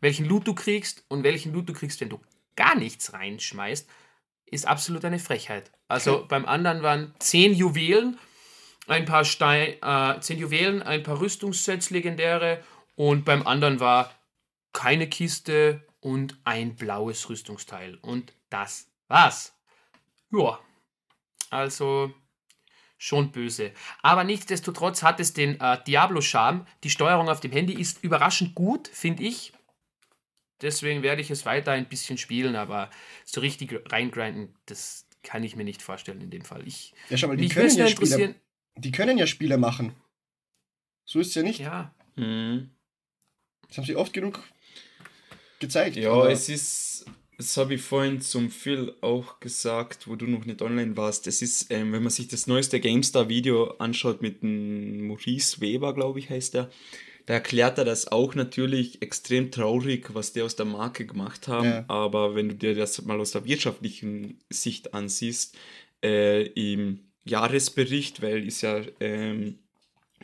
welchen 0.00 0.26
Loot 0.26 0.46
du 0.46 0.54
kriegst 0.54 1.04
und 1.08 1.24
welchen 1.24 1.52
Loot 1.52 1.68
du 1.68 1.72
kriegst, 1.72 2.00
wenn 2.00 2.10
du 2.10 2.20
gar 2.54 2.74
nichts 2.74 3.12
reinschmeißt, 3.14 3.88
ist 4.46 4.66
absolut 4.66 5.04
eine 5.04 5.18
Frechheit. 5.18 5.70
Also 5.88 6.18
okay. 6.18 6.26
beim 6.28 6.44
anderen 6.44 6.82
waren 6.82 7.14
10 7.18 7.54
Juwelen, 7.54 8.18
ein 8.86 9.06
paar 9.06 9.24
Stein, 9.24 9.74
äh, 9.82 10.20
10 10.20 10.38
Juwelen, 10.38 10.82
ein 10.82 11.02
paar 11.02 11.20
Rüstungssets, 11.20 11.88
legendäre 11.90 12.62
und 12.94 13.24
beim 13.24 13.46
anderen 13.46 13.80
war 13.80 14.12
keine 14.74 15.08
Kiste 15.08 15.86
und 16.00 16.36
ein 16.44 16.76
blaues 16.76 17.28
Rüstungsteil. 17.30 17.98
Und 18.02 18.34
das 18.50 18.88
war's. 19.08 19.54
Ja, 20.30 20.58
also 21.52 22.12
schon 22.98 23.32
böse. 23.32 23.72
Aber 24.02 24.24
nichtsdestotrotz 24.24 25.02
hat 25.02 25.18
es 25.18 25.32
den 25.32 25.60
äh, 25.60 25.82
Diablo-Charme. 25.84 26.66
Die 26.84 26.90
Steuerung 26.90 27.28
auf 27.28 27.40
dem 27.40 27.50
Handy 27.50 27.74
ist 27.74 28.04
überraschend 28.04 28.54
gut, 28.54 28.88
finde 28.88 29.24
ich. 29.24 29.52
Deswegen 30.60 31.02
werde 31.02 31.20
ich 31.20 31.30
es 31.30 31.44
weiter 31.44 31.72
ein 31.72 31.88
bisschen 31.88 32.16
spielen, 32.16 32.54
aber 32.54 32.90
so 33.24 33.40
richtig 33.40 33.76
reingrinden, 33.90 34.54
das 34.66 35.08
kann 35.24 35.42
ich 35.42 35.56
mir 35.56 35.64
nicht 35.64 35.82
vorstellen 35.82 36.20
in 36.20 36.30
dem 36.30 36.44
Fall. 36.44 36.66
Ich, 36.66 36.94
ja, 37.10 37.16
schau 37.16 37.28
mal, 37.28 37.36
die 37.36 37.48
können 37.48 37.76
ja, 37.76 37.88
Spiele, 37.88 38.36
die 38.76 38.92
können 38.92 39.18
ja 39.18 39.26
Spiele 39.26 39.58
machen. 39.58 39.96
So 41.04 41.18
ist 41.18 41.28
es 41.28 41.34
ja 41.34 41.42
nicht. 41.42 41.58
Ja. 41.58 41.92
Mhm. 42.14 42.70
Das 43.66 43.78
haben 43.78 43.84
sie 43.84 43.96
oft 43.96 44.12
genug 44.12 44.40
gezeigt. 45.58 45.96
Ja, 45.96 46.26
es 46.28 46.48
ist 46.48 46.91
das 47.42 47.56
habe 47.56 47.74
ich 47.74 47.82
vorhin 47.82 48.20
zum 48.20 48.50
Phil 48.50 48.94
auch 49.00 49.40
gesagt, 49.40 50.06
wo 50.06 50.14
du 50.14 50.26
noch 50.26 50.44
nicht 50.44 50.62
online 50.62 50.96
warst. 50.96 51.26
Das 51.26 51.42
ist, 51.42 51.72
ähm, 51.72 51.92
wenn 51.92 52.02
man 52.02 52.10
sich 52.10 52.28
das 52.28 52.46
neueste 52.46 52.78
GameStar-Video 52.78 53.72
anschaut 53.78 54.22
mit 54.22 54.42
dem 54.42 55.08
Maurice 55.08 55.60
Weber, 55.60 55.92
glaube 55.92 56.20
ich, 56.20 56.30
heißt 56.30 56.54
er, 56.54 56.70
da 57.26 57.34
erklärt 57.34 57.78
er 57.78 57.84
das 57.84 58.06
auch 58.06 58.36
natürlich 58.36 59.02
extrem 59.02 59.50
traurig, 59.50 60.14
was 60.14 60.32
die 60.32 60.42
aus 60.42 60.54
der 60.54 60.66
Marke 60.66 61.04
gemacht 61.04 61.48
haben. 61.48 61.66
Ja. 61.66 61.84
Aber 61.88 62.36
wenn 62.36 62.48
du 62.48 62.54
dir 62.54 62.76
das 62.76 63.02
mal 63.02 63.20
aus 63.20 63.32
der 63.32 63.44
wirtschaftlichen 63.44 64.38
Sicht 64.48 64.94
ansiehst, 64.94 65.56
äh, 66.04 66.46
im 66.46 67.00
Jahresbericht, 67.24 68.22
weil 68.22 68.46
ist 68.46 68.62
ja 68.62 68.82
ähm, 69.00 69.58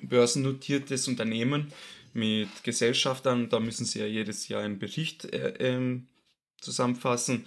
börsennotiertes 0.02 1.08
Unternehmen 1.08 1.72
mit 2.12 2.48
Gesellschaftern, 2.62 3.48
da 3.48 3.58
müssen 3.58 3.86
sie 3.86 3.98
ja 3.98 4.06
jedes 4.06 4.46
Jahr 4.46 4.62
einen 4.62 4.78
Bericht 4.78 5.24
äh, 5.24 5.54
ähm, 5.58 6.06
zusammenfassen. 6.60 7.46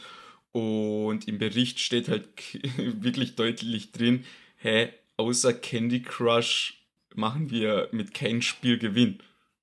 Und 0.51 1.27
im 1.27 1.37
Bericht 1.37 1.79
steht 1.79 2.09
halt 2.09 2.27
wirklich 2.77 3.35
deutlich 3.35 3.91
drin, 3.91 4.25
hä, 4.57 4.89
außer 5.17 5.53
Candy 5.53 6.01
Crush 6.01 6.85
machen 7.15 7.49
wir 7.49 7.89
mit 7.91 8.13
keinem 8.13 8.41
Spiel 8.41 8.77
Gewinn. 8.77 9.19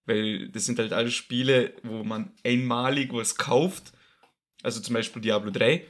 Weil 0.07 0.49
das 0.49 0.65
sind 0.65 0.79
halt 0.79 0.93
alle 0.93 1.11
Spiele, 1.11 1.75
wo 1.83 2.03
man 2.05 2.33
einmalig 2.45 3.13
was 3.13 3.37
kauft. 3.37 3.93
Also 4.63 4.81
zum 4.81 4.95
Beispiel 4.95 5.21
Diablo 5.21 5.51
3 5.51 5.85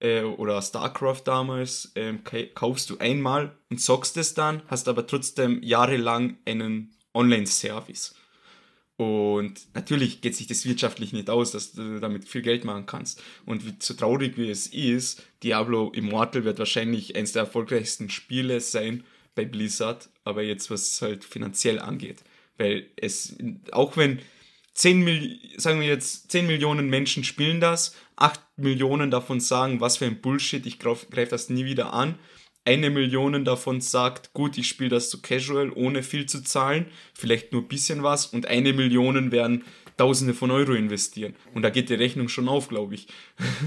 äh, 0.00 0.22
oder 0.22 0.60
StarCraft 0.60 1.22
damals, 1.24 1.92
äh, 1.94 2.14
kaufst 2.54 2.90
du 2.90 2.98
einmal 2.98 3.56
und 3.70 3.80
zockst 3.80 4.16
es 4.16 4.34
dann, 4.34 4.62
hast 4.68 4.88
aber 4.88 5.06
trotzdem 5.06 5.62
jahrelang 5.62 6.38
einen 6.44 6.96
Online-Service. 7.14 8.14
Und 8.96 9.60
natürlich 9.74 10.22
geht 10.22 10.34
sich 10.34 10.46
das 10.46 10.64
wirtschaftlich 10.64 11.12
nicht 11.12 11.28
aus, 11.28 11.52
dass 11.52 11.72
du 11.72 12.00
damit 12.00 12.26
viel 12.26 12.40
Geld 12.40 12.64
machen 12.64 12.86
kannst. 12.86 13.22
Und 13.44 13.66
wie, 13.66 13.74
so 13.78 13.92
traurig 13.92 14.38
wie 14.38 14.50
es 14.50 14.68
ist, 14.68 15.22
Diablo 15.42 15.90
Immortal 15.90 16.44
wird 16.44 16.58
wahrscheinlich 16.58 17.14
eines 17.14 17.32
der 17.32 17.42
erfolgreichsten 17.42 18.08
Spiele 18.08 18.60
sein 18.60 19.04
bei 19.34 19.44
Blizzard, 19.44 20.08
aber 20.24 20.42
jetzt 20.42 20.70
was 20.70 21.02
halt 21.02 21.24
finanziell 21.24 21.78
angeht. 21.78 22.24
Weil 22.56 22.86
es, 22.96 23.36
auch 23.70 23.98
wenn 23.98 24.20
10 24.72 25.04
Mil 25.04 25.38
sagen 25.58 25.80
wir 25.80 25.88
jetzt 25.88 26.30
10 26.30 26.46
Millionen 26.46 26.88
Menschen 26.88 27.22
spielen 27.22 27.60
das, 27.60 27.94
8 28.16 28.40
Millionen 28.56 29.10
davon 29.10 29.40
sagen, 29.40 29.80
was 29.80 29.98
für 29.98 30.06
ein 30.06 30.22
Bullshit, 30.22 30.64
ich 30.64 30.78
greife 30.78 31.26
das 31.28 31.50
nie 31.50 31.66
wieder 31.66 31.92
an, 31.92 32.14
eine 32.66 32.90
Million 32.90 33.44
davon 33.44 33.80
sagt, 33.80 34.32
gut, 34.32 34.58
ich 34.58 34.68
spiele 34.68 34.90
das 34.90 35.10
so 35.10 35.18
casual, 35.18 35.70
ohne 35.72 36.02
viel 36.02 36.26
zu 36.26 36.42
zahlen, 36.42 36.86
vielleicht 37.14 37.52
nur 37.52 37.62
ein 37.62 37.68
bisschen 37.68 38.02
was 38.02 38.26
und 38.26 38.46
eine 38.46 38.72
Million 38.72 39.32
werden 39.32 39.64
Tausende 39.96 40.34
von 40.34 40.50
Euro 40.50 40.74
investieren. 40.74 41.34
Und 41.54 41.62
da 41.62 41.70
geht 41.70 41.88
die 41.88 41.94
Rechnung 41.94 42.28
schon 42.28 42.48
auf, 42.48 42.68
glaube 42.68 42.94
ich. 42.94 43.06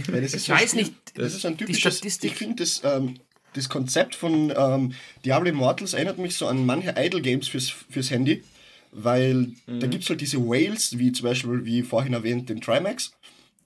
Ja, 0.08 0.20
ich 0.20 0.48
weiß 0.48 0.76
nicht. 0.76 0.94
Das, 1.16 1.34
ist 1.34 1.44
ein 1.44 1.58
typisches. 1.58 2.04
Ich 2.24 2.36
finde 2.36 2.58
das, 2.58 2.84
ähm, 2.84 3.16
das 3.54 3.68
Konzept 3.68 4.14
von 4.14 4.54
ähm, 4.56 4.94
Diablo 5.26 5.50
Immortals 5.50 5.94
erinnert 5.94 6.20
mich 6.20 6.36
so 6.36 6.46
an 6.46 6.68
manche 6.68 6.94
Idle 6.98 7.22
Games 7.22 7.48
fürs, 7.48 7.70
fürs 7.70 8.12
Handy, 8.12 8.44
weil 8.92 9.54
mhm. 9.66 9.80
da 9.80 9.88
gibt 9.88 10.04
es 10.04 10.10
halt 10.10 10.22
diese 10.22 10.38
Whales, 10.38 11.00
wie 11.00 11.12
zum 11.12 11.26
Beispiel, 11.26 11.66
wie 11.66 11.82
vorhin 11.82 12.14
erwähnt, 12.14 12.48
den 12.48 12.62
Trimax, 12.62 13.12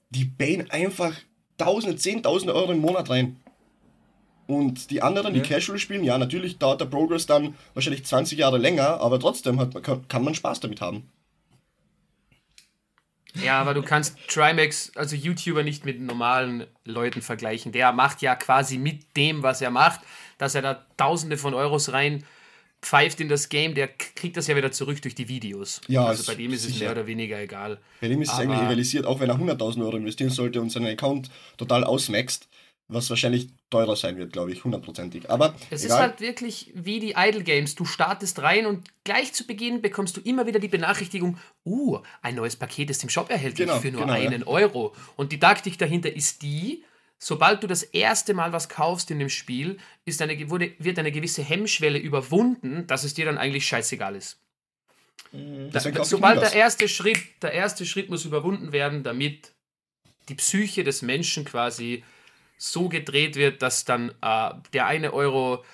die 0.08 0.24
bauen 0.24 0.70
einfach 0.70 1.14
Tausende, 1.58 1.96
Zehntausende 1.96 2.54
Euro 2.54 2.72
im 2.72 2.80
Monat 2.80 3.10
rein. 3.10 3.36
Und 4.46 4.90
die 4.90 5.02
anderen, 5.02 5.32
die 5.32 5.40
ja. 5.40 5.46
Casual 5.46 5.78
spielen, 5.78 6.04
ja, 6.04 6.18
natürlich 6.18 6.58
dauert 6.58 6.80
der 6.80 6.86
Progress 6.86 7.26
dann 7.26 7.54
wahrscheinlich 7.72 8.04
20 8.04 8.38
Jahre 8.38 8.58
länger, 8.58 9.00
aber 9.00 9.18
trotzdem 9.18 9.58
hat, 9.58 9.82
kann, 9.82 10.06
kann 10.08 10.24
man 10.24 10.34
Spaß 10.34 10.60
damit 10.60 10.80
haben. 10.80 11.08
Ja, 13.42 13.60
aber 13.60 13.74
du 13.74 13.82
kannst 13.82 14.16
Trimax, 14.28 14.92
also 14.94 15.16
YouTuber, 15.16 15.64
nicht 15.64 15.84
mit 15.84 16.00
normalen 16.00 16.66
Leuten 16.84 17.20
vergleichen. 17.20 17.72
Der 17.72 17.92
macht 17.92 18.22
ja 18.22 18.36
quasi 18.36 18.78
mit 18.78 19.16
dem, 19.16 19.42
was 19.42 19.60
er 19.60 19.70
macht, 19.70 20.00
dass 20.38 20.54
er 20.54 20.62
da 20.62 20.86
Tausende 20.96 21.36
von 21.36 21.54
Euros 21.54 21.92
rein 21.92 22.24
pfeift 22.84 23.20
in 23.20 23.28
das 23.28 23.48
Game, 23.48 23.74
der 23.74 23.88
kriegt 23.88 24.36
das 24.36 24.46
ja 24.46 24.56
wieder 24.56 24.70
zurück 24.70 25.00
durch 25.02 25.14
die 25.14 25.28
Videos. 25.28 25.80
Ja, 25.88 26.04
also 26.04 26.24
bei 26.30 26.34
dem 26.34 26.52
ist 26.52 26.62
sicher. 26.62 26.74
es 26.74 26.80
mehr 26.82 26.92
oder 26.92 27.06
weniger 27.06 27.40
egal. 27.40 27.78
Bei 28.00 28.08
dem 28.08 28.20
ist 28.22 28.32
es 28.32 28.38
eigentlich 28.38 28.60
realisiert, 28.60 29.06
auch 29.06 29.20
wenn 29.20 29.30
er 29.30 29.36
100.000 29.36 29.82
Euro 29.82 29.96
investieren 29.96 30.30
sollte 30.30 30.60
und 30.60 30.70
seinen 30.70 30.88
Account 30.88 31.30
total 31.56 31.84
ausmaxt, 31.84 32.46
was 32.88 33.08
wahrscheinlich 33.08 33.48
teurer 33.70 33.96
sein 33.96 34.16
wird, 34.18 34.32
glaube 34.32 34.52
ich, 34.52 34.62
hundertprozentig. 34.64 35.30
Aber 35.30 35.54
es 35.70 35.84
egal. 35.84 35.96
ist 35.96 36.02
halt 36.02 36.20
wirklich 36.20 36.72
wie 36.74 37.00
die 37.00 37.14
Idle 37.16 37.42
Games. 37.42 37.74
Du 37.74 37.84
startest 37.84 38.42
rein 38.42 38.66
und 38.66 38.88
gleich 39.04 39.32
zu 39.32 39.46
Beginn 39.46 39.80
bekommst 39.80 40.16
du 40.16 40.20
immer 40.20 40.46
wieder 40.46 40.58
die 40.58 40.68
Benachrichtigung, 40.68 41.38
uh, 41.64 42.00
ein 42.20 42.34
neues 42.34 42.56
Paket 42.56 42.90
ist 42.90 43.02
im 43.02 43.08
Shop 43.08 43.30
erhältlich 43.30 43.68
genau, 43.68 43.80
für 43.80 43.90
nur 43.90 44.02
genau, 44.02 44.12
einen 44.12 44.42
ja. 44.42 44.46
Euro. 44.46 44.94
Und 45.16 45.32
die 45.32 45.38
Taktik 45.38 45.78
dahinter 45.78 46.14
ist 46.14 46.42
die, 46.42 46.84
sobald 47.18 47.62
du 47.62 47.66
das 47.66 47.82
erste 47.82 48.34
Mal 48.34 48.52
was 48.52 48.68
kaufst 48.68 49.10
in 49.10 49.18
dem 49.18 49.30
Spiel, 49.30 49.78
ist 50.04 50.20
eine, 50.20 50.50
wurde, 50.50 50.72
wird 50.78 50.98
eine 50.98 51.10
gewisse 51.10 51.42
Hemmschwelle 51.42 51.98
überwunden, 51.98 52.86
dass 52.86 53.04
es 53.04 53.14
dir 53.14 53.24
dann 53.24 53.38
eigentlich 53.38 53.66
scheißegal 53.66 54.14
ist. 54.14 54.38
Mhm. 55.32 55.70
Da, 55.72 56.04
sobald 56.04 56.42
der 56.42 56.52
erste 56.52 56.86
Schritt, 56.86 57.18
der 57.40 57.52
erste 57.52 57.86
Schritt 57.86 58.10
muss 58.10 58.26
überwunden 58.26 58.72
werden, 58.72 59.02
damit 59.02 59.52
die 60.28 60.34
Psyche 60.34 60.84
des 60.84 61.02
Menschen 61.02 61.44
quasi 61.44 62.04
so 62.72 62.88
gedreht 62.88 63.36
wird, 63.36 63.62
dass 63.62 63.84
dann 63.84 64.10
äh, 64.22 64.50
der 64.72 64.86
eine 64.86 65.12
Euro 65.12 65.64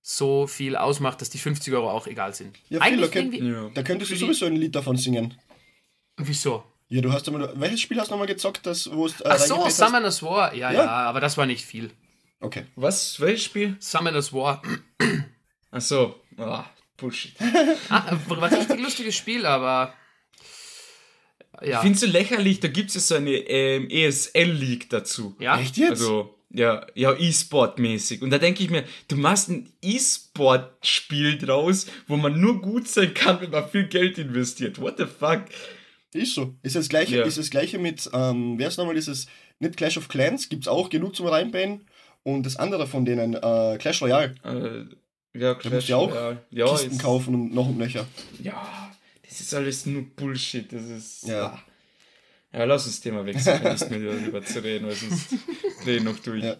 so 0.00 0.46
viel 0.46 0.76
ausmacht, 0.76 1.20
dass 1.20 1.30
die 1.30 1.38
50 1.38 1.74
Euro 1.74 1.90
auch 1.90 2.06
egal 2.06 2.34
sind. 2.34 2.56
Ja, 2.68 2.80
Eigentlich 2.80 3.10
könnt, 3.10 3.34
ja. 3.34 3.70
da 3.74 3.82
könntest 3.82 4.10
du 4.10 4.16
sowieso 4.16 4.46
ein 4.46 4.56
Lied 4.56 4.74
davon 4.74 4.96
singen. 4.96 5.34
Wieso? 6.16 6.64
Ja, 6.88 7.02
du 7.02 7.12
hast 7.12 7.28
aber, 7.28 7.60
welches 7.60 7.82
Spiel 7.82 8.00
hast 8.00 8.08
du 8.08 8.12
nochmal 8.12 8.26
gezockt, 8.26 8.64
das, 8.64 8.90
wo 8.90 9.06
es. 9.06 9.20
Äh, 9.20 9.28
Ach 9.28 9.38
so, 9.38 9.68
Summoner's 9.68 10.22
War. 10.22 10.54
Ja, 10.54 10.72
ja, 10.72 10.84
ja, 10.84 10.86
aber 10.86 11.20
das 11.20 11.36
war 11.36 11.44
nicht 11.44 11.64
viel. 11.64 11.90
Okay. 12.40 12.64
Was? 12.76 13.20
Welches 13.20 13.44
Spiel? 13.44 13.76
Summoner's 13.78 14.32
War. 14.32 14.62
Ach 15.70 15.80
so. 15.82 16.14
Oh, 16.38 16.60
Bullshit. 16.96 17.34
ah, 17.90 18.16
war 18.28 18.50
richtig 18.50 18.80
lustiges 18.80 19.16
Spiel, 19.16 19.44
aber 19.44 19.92
ja. 21.62 21.76
Ich 21.76 21.78
finde 21.78 21.94
es 21.94 22.00
so 22.00 22.06
lächerlich, 22.06 22.60
da 22.60 22.68
gibt 22.68 22.94
es 22.94 23.08
so 23.08 23.16
eine 23.16 23.32
ähm, 23.32 23.90
ESL-League 23.90 24.88
dazu. 24.90 25.36
Ja, 25.40 25.58
echt 25.58 25.76
jetzt? 25.76 25.90
Also, 25.90 26.37
ja, 26.50 26.86
ja, 26.94 27.12
E-Sport-mäßig. 27.14 28.22
Und 28.22 28.30
da 28.30 28.38
denke 28.38 28.62
ich 28.62 28.70
mir, 28.70 28.84
du 29.08 29.16
machst 29.16 29.48
ein 29.50 29.68
E-Sport-Spiel 29.82 31.38
draus, 31.38 31.86
wo 32.06 32.16
man 32.16 32.40
nur 32.40 32.60
gut 32.62 32.88
sein 32.88 33.12
kann, 33.14 33.40
wenn 33.40 33.50
man 33.50 33.68
viel 33.68 33.86
Geld 33.88 34.18
investiert. 34.18 34.80
What 34.80 34.96
the 34.98 35.04
fuck? 35.06 35.42
Ist 36.14 36.34
so. 36.34 36.54
Ist 36.62 36.74
das 36.76 36.88
gleiche, 36.88 37.18
ja. 37.18 37.24
ist 37.24 37.36
das 37.38 37.50
gleiche 37.50 37.78
mit, 37.78 38.08
ähm, 38.14 38.54
wer 38.58 38.68
ist 38.68 38.78
nochmal 38.78 38.94
dieses, 38.94 39.26
nicht 39.58 39.76
Clash 39.76 39.98
of 39.98 40.08
Clans, 40.08 40.48
gibt 40.48 40.64
es 40.64 40.68
auch 40.68 40.88
genug 40.88 41.14
zum 41.14 41.26
Reinbauen. 41.26 41.86
Und 42.22 42.44
das 42.44 42.56
andere 42.56 42.86
von 42.86 43.04
denen, 43.04 43.34
äh, 43.34 43.76
Clash 43.78 44.00
Royale. 44.02 44.34
Äh, 44.44 45.38
ja, 45.38 45.54
Da 45.54 45.70
musst 45.70 45.88
du 45.88 45.92
ja 45.92 45.96
auch 45.98 46.10
Royale. 46.10 46.42
ja, 46.50 46.66
Kisten 46.70 46.92
ist- 46.92 47.00
kaufen 47.02 47.34
und 47.34 47.54
noch 47.54 47.68
und 47.68 47.78
nöcher. 47.78 48.06
Ja, 48.42 48.90
das 49.28 49.40
ist 49.40 49.54
alles 49.54 49.84
nur 49.86 50.02
Bullshit. 50.16 50.72
Das 50.72 50.82
ist. 50.84 51.28
Ja. 51.28 51.46
Ah. 51.46 51.62
Ja, 52.52 52.64
lass 52.64 52.86
uns 52.86 52.96
das 52.96 53.02
Thema 53.02 53.26
wechseln, 53.26 53.60
wenn 53.62 53.72
nicht 53.72 53.90
mehr 53.90 53.98
darüber 54.00 54.42
zu 54.42 54.62
reden, 54.62 54.86
weil 54.86 54.94
sonst 54.94 55.34
drehen 55.84 56.04
noch 56.04 56.18
durch. 56.18 56.42
Ja. 56.44 56.56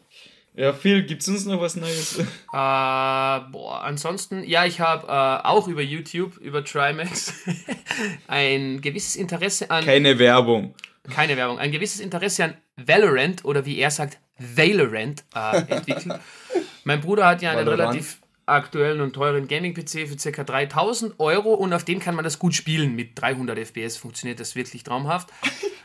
Ja, 0.55 0.73
Phil, 0.73 1.05
gibt 1.05 1.23
es 1.23 1.29
uns 1.29 1.45
noch 1.45 1.61
was 1.61 1.77
Neues? 1.77 2.19
Äh, 2.19 2.25
boah, 2.53 3.81
ansonsten, 3.85 4.43
ja, 4.43 4.65
ich 4.65 4.81
habe 4.81 5.07
äh, 5.07 5.47
auch 5.47 5.69
über 5.69 5.83
YouTube, 5.83 6.37
über 6.39 6.65
Trimax, 6.65 7.33
ein 8.27 8.81
gewisses 8.81 9.15
Interesse 9.15 9.71
an, 9.71 9.85
Keine 9.85 10.19
Werbung. 10.19 10.75
keine 11.15 11.37
Werbung, 11.37 11.61
ein 11.61 11.71
gewisses 11.71 12.01
Interesse 12.01 12.43
an 12.45 12.55
Valorant 12.77 13.45
oder 13.45 13.67
wie 13.67 13.79
er 13.79 13.93
sagt, 13.93 14.19
Valorant 14.39 15.23
äh, 15.35 15.59
entwickelt. 15.59 16.19
mein 16.85 17.01
Bruder 17.03 17.27
hat 17.27 17.41
ja 17.41 17.53
einen 17.53 17.65
Valorant. 17.65 17.95
relativ 17.95 18.19
aktuellen 18.47 19.01
und 19.01 19.13
teuren 19.13 19.47
Gaming-PC 19.47 20.09
für 20.09 20.33
ca. 20.33 20.43
3000 20.43 21.21
Euro 21.21 21.53
und 21.55 21.73
auf 21.73 21.85
dem 21.85 22.01
kann 22.01 22.15
man 22.17 22.25
das 22.25 22.39
gut 22.39 22.55
spielen. 22.55 22.97
Mit 22.97 23.11
300 23.21 23.59
FPS 23.59 23.97
funktioniert 23.97 24.41
das 24.41 24.57
wirklich 24.57 24.83
traumhaft. 24.83 25.29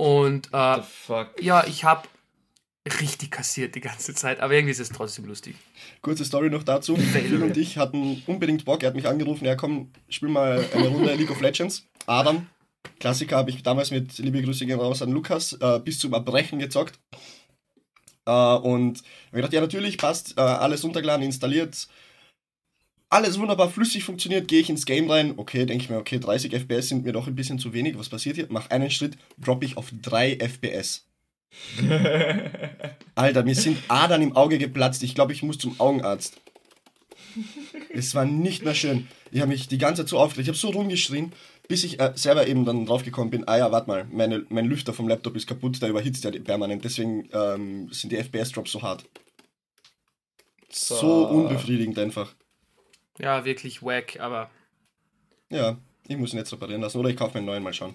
Und 0.00 0.48
äh, 0.54 0.76
The 0.76 0.82
fuck. 0.82 1.42
ja, 1.42 1.62
ich 1.66 1.84
habe 1.84 2.08
richtig 3.02 3.30
kassiert 3.30 3.74
die 3.74 3.82
ganze 3.82 4.14
Zeit, 4.14 4.40
aber 4.40 4.54
irgendwie 4.54 4.70
ist 4.70 4.80
es 4.80 4.88
trotzdem 4.88 5.26
lustig. 5.26 5.56
Kurze 6.00 6.24
Story 6.24 6.48
noch 6.48 6.62
dazu. 6.62 6.96
Phil 6.96 7.42
und 7.42 7.54
ich 7.58 7.76
hatten 7.76 8.22
unbedingt 8.26 8.64
Bock. 8.64 8.82
Er 8.82 8.88
hat 8.88 8.94
mich 8.94 9.06
angerufen, 9.06 9.44
ja 9.44 9.56
komm, 9.56 9.90
spiel 10.08 10.30
mal 10.30 10.64
eine 10.74 10.88
Runde 10.88 11.14
League 11.16 11.30
of 11.30 11.42
Legends. 11.42 11.86
Adam, 12.06 12.46
Klassiker, 12.98 13.36
habe 13.36 13.50
ich 13.50 13.62
damals 13.62 13.90
mit, 13.90 14.16
liebe 14.16 14.40
Grüße 14.40 14.64
gehen 14.64 14.80
raus 14.80 15.02
an 15.02 15.10
Lukas, 15.10 15.52
äh, 15.60 15.80
bis 15.84 15.98
zum 15.98 16.14
Erbrechen 16.14 16.60
gezockt. 16.60 16.98
Äh, 18.24 18.32
und 18.32 19.00
ich 19.00 19.26
hab 19.26 19.32
gedacht, 19.32 19.52
ja 19.52 19.60
natürlich, 19.60 19.98
passt, 19.98 20.38
äh, 20.38 20.40
alles 20.40 20.82
runtergeladen, 20.82 21.26
installiert. 21.26 21.88
Alles 23.12 23.40
wunderbar 23.40 23.68
flüssig 23.68 24.04
funktioniert, 24.04 24.46
gehe 24.46 24.60
ich 24.60 24.70
ins 24.70 24.86
Game 24.86 25.10
rein. 25.10 25.34
Okay, 25.36 25.66
denke 25.66 25.82
ich 25.82 25.90
mir, 25.90 25.98
okay, 25.98 26.20
30 26.20 26.52
FPS 26.54 26.88
sind 26.88 27.04
mir 27.04 27.12
doch 27.12 27.26
ein 27.26 27.34
bisschen 27.34 27.58
zu 27.58 27.72
wenig. 27.72 27.98
Was 27.98 28.08
passiert 28.08 28.36
hier? 28.36 28.46
Mach 28.50 28.70
einen 28.70 28.90
Schritt, 28.90 29.18
droppe 29.36 29.64
ich 29.66 29.76
auf 29.76 29.90
3 30.00 30.36
FPS. 30.38 31.06
Alter, 33.16 33.42
mir 33.42 33.56
sind 33.56 33.78
Adern 33.88 34.22
im 34.22 34.36
Auge 34.36 34.58
geplatzt. 34.58 35.02
Ich 35.02 35.16
glaube, 35.16 35.32
ich 35.32 35.42
muss 35.42 35.58
zum 35.58 35.78
Augenarzt. 35.80 36.40
Es 37.92 38.14
war 38.14 38.24
nicht 38.24 38.64
mehr 38.64 38.74
schön. 38.74 39.08
Ich 39.32 39.40
habe 39.40 39.50
mich 39.50 39.66
die 39.66 39.78
ganze 39.78 40.02
Zeit 40.02 40.10
so 40.10 40.18
aufgeregt. 40.18 40.44
Ich 40.44 40.48
habe 40.48 40.58
so 40.58 40.70
rumgeschrien, 40.70 41.32
bis 41.66 41.82
ich 41.82 41.98
äh, 41.98 42.12
selber 42.14 42.46
eben 42.46 42.64
dann 42.64 42.86
draufgekommen 42.86 43.30
bin, 43.30 43.46
ah 43.48 43.58
ja, 43.58 43.72
warte 43.72 43.88
mal, 43.88 44.06
meine, 44.12 44.44
mein 44.48 44.66
Lüfter 44.66 44.92
vom 44.92 45.08
Laptop 45.08 45.34
ist 45.34 45.48
kaputt, 45.48 45.82
der 45.82 45.88
überhitzt 45.88 46.22
ja 46.22 46.30
permanent. 46.30 46.84
Deswegen 46.84 47.28
ähm, 47.32 47.88
sind 47.92 48.12
die 48.12 48.16
FPS-Drops 48.16 48.70
so 48.70 48.82
hart. 48.82 49.04
So 50.70 50.94
So. 50.96 51.26
unbefriedigend 51.26 51.98
einfach. 51.98 52.34
Ja, 53.20 53.44
wirklich 53.44 53.82
wack, 53.82 54.18
aber 54.20 54.50
Ja, 55.50 55.76
ich 56.08 56.16
muss 56.16 56.32
ihn 56.32 56.38
jetzt 56.38 56.52
reparieren 56.52 56.80
lassen. 56.80 56.98
Oder 56.98 57.10
ich 57.10 57.16
kaufe 57.16 57.32
mir 57.34 57.38
einen 57.38 57.46
neuen, 57.46 57.62
mal 57.62 57.74
schauen. 57.74 57.94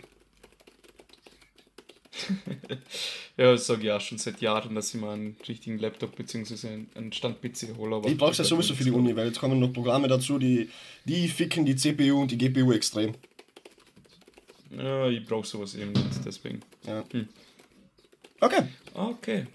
Ja, 3.37 3.51
das 3.51 3.67
sage 3.67 3.83
ich 3.83 3.91
auch 3.91 3.99
schon 3.99 4.17
seit 4.17 4.39
Jahren, 4.39 4.75
dass 4.75 4.93
ich 4.95 5.01
mal 5.01 5.13
einen 5.13 5.35
richtigen 5.45 5.77
Laptop 5.77 6.15
bzw. 6.15 6.67
einen- 6.95 7.11
Stand-PC 7.11 7.75
hole. 7.77 7.97
aber 7.97 8.07
Ich 8.07 8.17
brauche 8.17 8.33
ja 8.33 8.45
sowieso 8.45 8.73
für 8.73 8.85
die. 8.85 8.91
Uni, 8.91 9.13
weil 9.13 9.27
jetzt 9.27 9.39
kommen 9.41 9.59
noch 9.59 9.73
Programme 9.73 10.07
dazu, 10.07 10.39
die, 10.39 10.69
die 11.03 11.27
ficken 11.27 11.65
die 11.65 11.75
CPU 11.75 12.21
und 12.21 12.31
die 12.31 12.37
GPU 12.37 12.71
extrem. 12.71 13.13
Ja, 14.71 15.09
ich 15.09 15.25
brauche 15.25 15.45
sowas 15.45 15.75
eben 15.75 15.91
nicht, 15.91 16.25
deswegen. 16.25 16.61
Ja. 16.87 17.03
Hm. 17.11 17.27
Okay, 18.39 18.61
Okay. 18.93 19.47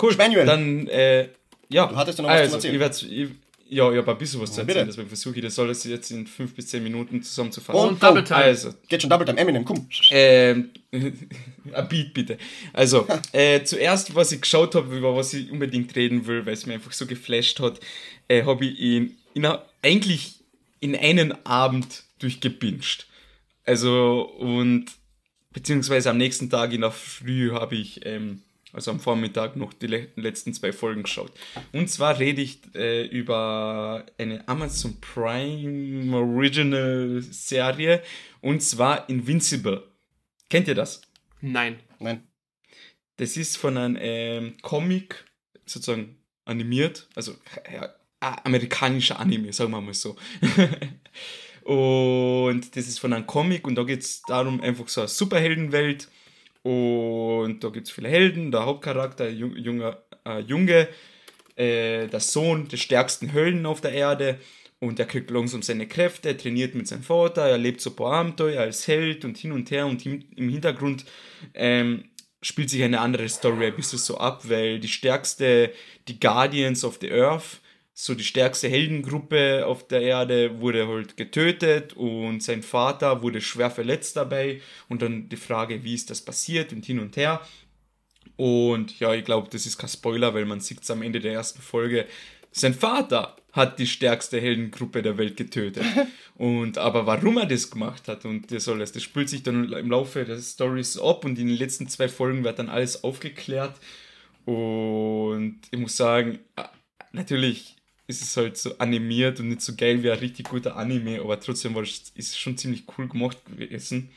Cool. 0.00 0.14
Manuel. 0.16 0.44
Dann, 0.44 0.86
äh, 0.88 1.30
ja. 1.70 1.86
Du 1.86 1.96
hattest 1.96 2.18
ja 2.18 2.22
noch 2.22 2.30
was 2.30 2.40
also, 2.52 2.58
zum 2.58 2.80
Erzählen. 2.80 3.12
Ich 3.22 3.30
ich, 3.30 3.45
ja, 3.68 3.90
ich 3.90 3.98
habe 3.98 4.12
ein 4.12 4.18
bisschen 4.18 4.40
was 4.40 4.52
zu 4.52 4.60
erzählen, 4.60 4.78
bitte. 4.78 4.86
deswegen 4.86 5.08
versuche 5.08 5.36
ich 5.36 5.42
das 5.42 5.58
alles 5.58 5.84
jetzt 5.84 6.10
in 6.10 6.26
5 6.26 6.54
bis 6.54 6.68
10 6.68 6.82
Minuten 6.82 7.22
zusammenzufassen. 7.22 7.80
Und 7.80 7.88
Und 7.88 8.02
Double 8.02 8.22
Time. 8.22 8.36
Also, 8.38 8.74
geht 8.88 9.02
schon 9.02 9.10
Double 9.10 9.26
Time. 9.26 9.38
Eminem, 9.38 9.64
komm. 9.64 9.88
Ähm, 10.10 10.70
ein 10.92 11.88
Beat 11.88 12.14
bitte. 12.14 12.38
Also, 12.72 13.06
äh, 13.32 13.64
zuerst, 13.64 14.14
was 14.14 14.32
ich 14.32 14.40
geschaut 14.40 14.74
habe, 14.74 14.96
über 14.96 15.16
was 15.16 15.34
ich 15.34 15.50
unbedingt 15.50 15.94
reden 15.96 16.26
will, 16.26 16.46
weil 16.46 16.54
es 16.54 16.66
mir 16.66 16.74
einfach 16.74 16.92
so 16.92 17.06
geflasht 17.06 17.60
hat, 17.60 17.80
äh, 18.28 18.44
habe 18.44 18.66
ich 18.66 18.78
ihn 18.78 19.16
in 19.34 19.46
a, 19.46 19.64
eigentlich 19.82 20.36
in 20.80 20.94
einen 20.94 21.34
Abend 21.44 22.04
durchgebinged. 22.18 23.06
Also, 23.64 24.22
und 24.38 24.86
beziehungsweise 25.52 26.10
am 26.10 26.18
nächsten 26.18 26.50
Tag 26.50 26.72
in 26.72 26.82
der 26.82 26.92
Früh 26.92 27.50
habe 27.50 27.74
ich, 27.74 28.06
ähm, 28.06 28.42
also 28.76 28.92
am 28.92 29.00
Vormittag, 29.00 29.56
noch 29.56 29.72
die 29.72 29.88
le 29.88 30.08
letzten 30.16 30.54
zwei 30.54 30.72
Folgen 30.72 31.02
geschaut. 31.02 31.32
Und 31.72 31.88
zwar 31.90 32.18
rede 32.18 32.42
ich 32.42 32.60
äh, 32.74 33.06
über 33.06 34.06
eine 34.18 34.46
Amazon 34.46 35.00
Prime 35.00 36.14
Original 36.16 37.20
Serie 37.22 38.02
und 38.40 38.62
zwar 38.62 39.08
Invincible. 39.08 39.82
Kennt 40.48 40.68
ihr 40.68 40.74
das? 40.76 41.00
nein. 41.40 41.80
Nein. 41.98 42.22
Das 43.16 43.36
ist 43.38 43.56
von 43.56 43.76
einem 43.78 43.96
ähm, 43.98 44.54
Comic 44.60 45.24
sozusagen 45.64 46.18
animiert, 46.44 47.08
also 47.14 47.34
ja, 47.72 47.88
a- 48.20 48.42
amerikanischer 48.44 49.18
Anime, 49.18 49.52
sagen 49.54 49.70
wir 49.70 49.80
mal 49.80 49.94
so. 49.94 50.16
und 51.64 52.76
das 52.76 52.86
ist 52.88 52.98
von 53.00 53.12
einem 53.12 53.26
Comic 53.26 53.66
und 53.66 53.74
da 53.76 53.82
geht 53.84 54.00
es 54.02 54.22
darum, 54.22 54.60
einfach 54.60 54.88
so 54.88 55.00
eine 55.00 55.08
Superheldenwelt 55.08 56.08
und 56.66 57.62
da 57.62 57.68
gibt 57.68 57.86
es 57.86 57.92
viele 57.92 58.08
Helden, 58.08 58.50
der 58.50 58.66
Hauptcharakter, 58.66 59.28
jung, 59.28 59.56
junger, 59.56 60.02
äh, 60.24 60.40
Junge, 60.40 60.88
äh, 61.54 62.08
der 62.08 62.18
Sohn 62.18 62.66
des 62.66 62.80
stärksten 62.80 63.32
Höllen 63.32 63.66
auf 63.66 63.80
der 63.80 63.92
Erde. 63.92 64.40
Und 64.80 64.98
er 64.98 65.06
kriegt 65.06 65.30
langsam 65.30 65.62
seine 65.62 65.86
Kräfte, 65.86 66.30
er 66.30 66.36
trainiert 66.36 66.74
mit 66.74 66.88
seinem 66.88 67.04
Vater, 67.04 67.42
er 67.42 67.56
lebt 67.56 67.80
so 67.80 67.90
ein 67.90 67.96
paar 67.96 68.14
Abenteuer 68.14 68.62
als 68.62 68.88
Held 68.88 69.24
und 69.24 69.38
hin 69.38 69.52
und 69.52 69.70
her. 69.70 69.86
Und 69.86 70.04
im, 70.06 70.24
im 70.34 70.48
Hintergrund 70.48 71.04
ähm, 71.54 72.06
spielt 72.42 72.68
sich 72.68 72.82
eine 72.82 73.00
andere 73.00 73.28
Story 73.28 73.66
ein 73.66 73.76
bisschen 73.76 74.00
so 74.00 74.18
ab, 74.18 74.42
weil 74.48 74.80
die 74.80 74.88
stärkste, 74.88 75.72
die 76.08 76.18
Guardians 76.18 76.84
of 76.84 76.98
the 77.00 77.12
Earth, 77.12 77.60
so 77.98 78.14
die 78.14 78.24
stärkste 78.24 78.68
Heldengruppe 78.68 79.64
auf 79.66 79.88
der 79.88 80.02
Erde, 80.02 80.60
wurde 80.60 80.86
halt 80.86 81.16
getötet 81.16 81.94
und 81.94 82.42
sein 82.42 82.62
Vater 82.62 83.22
wurde 83.22 83.40
schwer 83.40 83.70
verletzt 83.70 84.16
dabei 84.16 84.60
und 84.90 85.00
dann 85.00 85.30
die 85.30 85.36
Frage, 85.36 85.82
wie 85.82 85.94
ist 85.94 86.10
das 86.10 86.20
passiert 86.20 86.74
und 86.74 86.84
hin 86.84 87.00
und 87.00 87.16
her. 87.16 87.40
Und 88.36 89.00
ja, 89.00 89.14
ich 89.14 89.24
glaube, 89.24 89.48
das 89.50 89.64
ist 89.64 89.78
kein 89.78 89.88
Spoiler, 89.88 90.34
weil 90.34 90.44
man 90.44 90.60
sieht 90.60 90.82
es 90.82 90.90
am 90.90 91.00
Ende 91.00 91.20
der 91.20 91.32
ersten 91.32 91.62
Folge. 91.62 92.04
Sein 92.52 92.74
Vater 92.74 93.34
hat 93.52 93.78
die 93.78 93.86
stärkste 93.86 94.42
Heldengruppe 94.42 95.00
der 95.00 95.16
Welt 95.16 95.38
getötet. 95.38 95.86
Und 96.34 96.76
aber 96.76 97.06
warum 97.06 97.38
er 97.38 97.46
das 97.46 97.70
gemacht 97.70 98.08
hat 98.08 98.26
und 98.26 98.52
das 98.52 98.68
alles, 98.68 98.92
das 98.92 99.02
spült 99.02 99.30
sich 99.30 99.42
dann 99.42 99.72
im 99.72 99.90
Laufe 99.90 100.22
der 100.26 100.38
Stories 100.38 100.98
ab 100.98 101.24
und 101.24 101.38
in 101.38 101.48
den 101.48 101.56
letzten 101.56 101.88
zwei 101.88 102.10
Folgen 102.10 102.44
wird 102.44 102.58
dann 102.58 102.68
alles 102.68 103.04
aufgeklärt. 103.04 103.74
Und 104.44 105.60
ich 105.70 105.78
muss 105.78 105.96
sagen, 105.96 106.40
ah, 106.56 106.68
natürlich 107.12 107.75
ist 108.06 108.22
es 108.22 108.36
halt 108.36 108.56
so 108.56 108.78
animiert 108.78 109.40
und 109.40 109.48
nicht 109.48 109.62
so 109.62 109.74
geil 109.74 110.02
wie 110.02 110.10
ein 110.10 110.18
richtig 110.18 110.48
guter 110.48 110.76
Anime, 110.76 111.20
aber 111.20 111.40
trotzdem 111.40 111.74
war 111.74 111.82
es 111.82 112.12
ist 112.14 112.30
es 112.30 112.38
schon 112.38 112.56
ziemlich 112.56 112.84
cool 112.96 113.08
gemacht 113.08 113.38
gewesen 113.46 114.10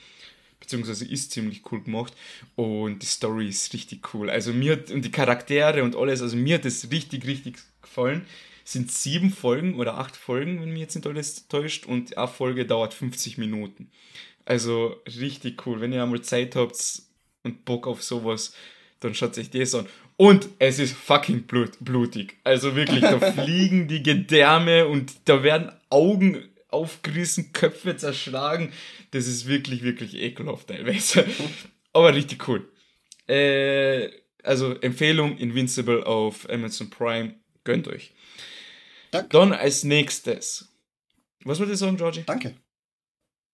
beziehungsweise 0.59 1.05
ist 1.05 1.31
ziemlich 1.31 1.63
cool 1.71 1.81
gemacht 1.81 2.13
und 2.55 3.01
die 3.01 3.05
Story 3.05 3.47
ist 3.47 3.73
richtig 3.73 4.13
cool. 4.13 4.29
Also 4.29 4.53
mir 4.53 4.83
und 4.91 5.03
die 5.03 5.11
Charaktere 5.11 5.83
und 5.83 5.95
alles, 5.95 6.21
also 6.21 6.35
mir 6.35 6.55
hat 6.55 6.65
das 6.65 6.91
richtig, 6.91 7.25
richtig 7.25 7.57
gefallen. 7.81 8.25
Es 8.65 8.73
sind 8.73 8.91
sieben 8.91 9.31
Folgen 9.31 9.75
oder 9.75 9.97
acht 9.97 10.15
Folgen, 10.15 10.61
wenn 10.61 10.71
mich 10.71 10.81
jetzt 10.81 10.95
nicht 10.95 11.07
alles 11.07 11.47
täuscht 11.47 11.85
und 11.85 12.17
eine 12.17 12.27
Folge 12.27 12.65
dauert 12.65 12.93
50 12.93 13.37
Minuten. 13.37 13.89
Also 14.45 15.01
richtig 15.07 15.65
cool. 15.65 15.81
Wenn 15.81 15.93
ihr 15.93 16.03
einmal 16.03 16.21
Zeit 16.21 16.55
habt 16.55 17.01
und 17.43 17.65
Bock 17.65 17.87
auf 17.87 18.03
sowas, 18.03 18.53
dann 18.99 19.15
schaut 19.15 19.37
euch 19.37 19.49
das 19.49 19.73
an. 19.73 19.87
Und 20.19 20.49
es 20.59 20.79
ist 20.79 20.97
fucking 20.97 21.43
blut, 21.43 21.77
blutig. 21.79 22.35
Also 22.43 22.75
wirklich, 22.75 22.99
da 22.99 23.19
fliegen 23.31 23.87
die 23.87 24.03
Gedärme 24.03 24.85
und 24.85 25.13
da 25.23 25.43
werden 25.43 25.71
Augen 25.89 26.43
aufgerissen, 26.67 27.53
Köpfe 27.53 27.95
zerschlagen. 27.95 28.73
Das 29.11 29.27
ist 29.27 29.47
wirklich, 29.47 29.81
wirklich 29.81 30.15
ekelhaft 30.15 30.67
teilweise. 30.67 31.25
Aber 31.93 32.13
richtig 32.13 32.49
cool. 32.49 32.69
Äh, 33.29 34.09
also 34.43 34.73
Empfehlung 34.81 35.37
Invincible 35.37 36.05
auf 36.05 36.49
Amazon 36.49 36.89
Prime. 36.89 37.35
Gönnt 37.63 37.87
euch. 37.87 38.13
Danke. 39.11 39.29
Dann 39.29 39.53
als 39.53 39.85
nächstes. 39.85 40.67
Was 41.45 41.61
wollt 41.61 41.69
ihr 41.69 41.77
sagen, 41.77 41.95
Georgie? 41.95 42.23
Danke. 42.25 42.55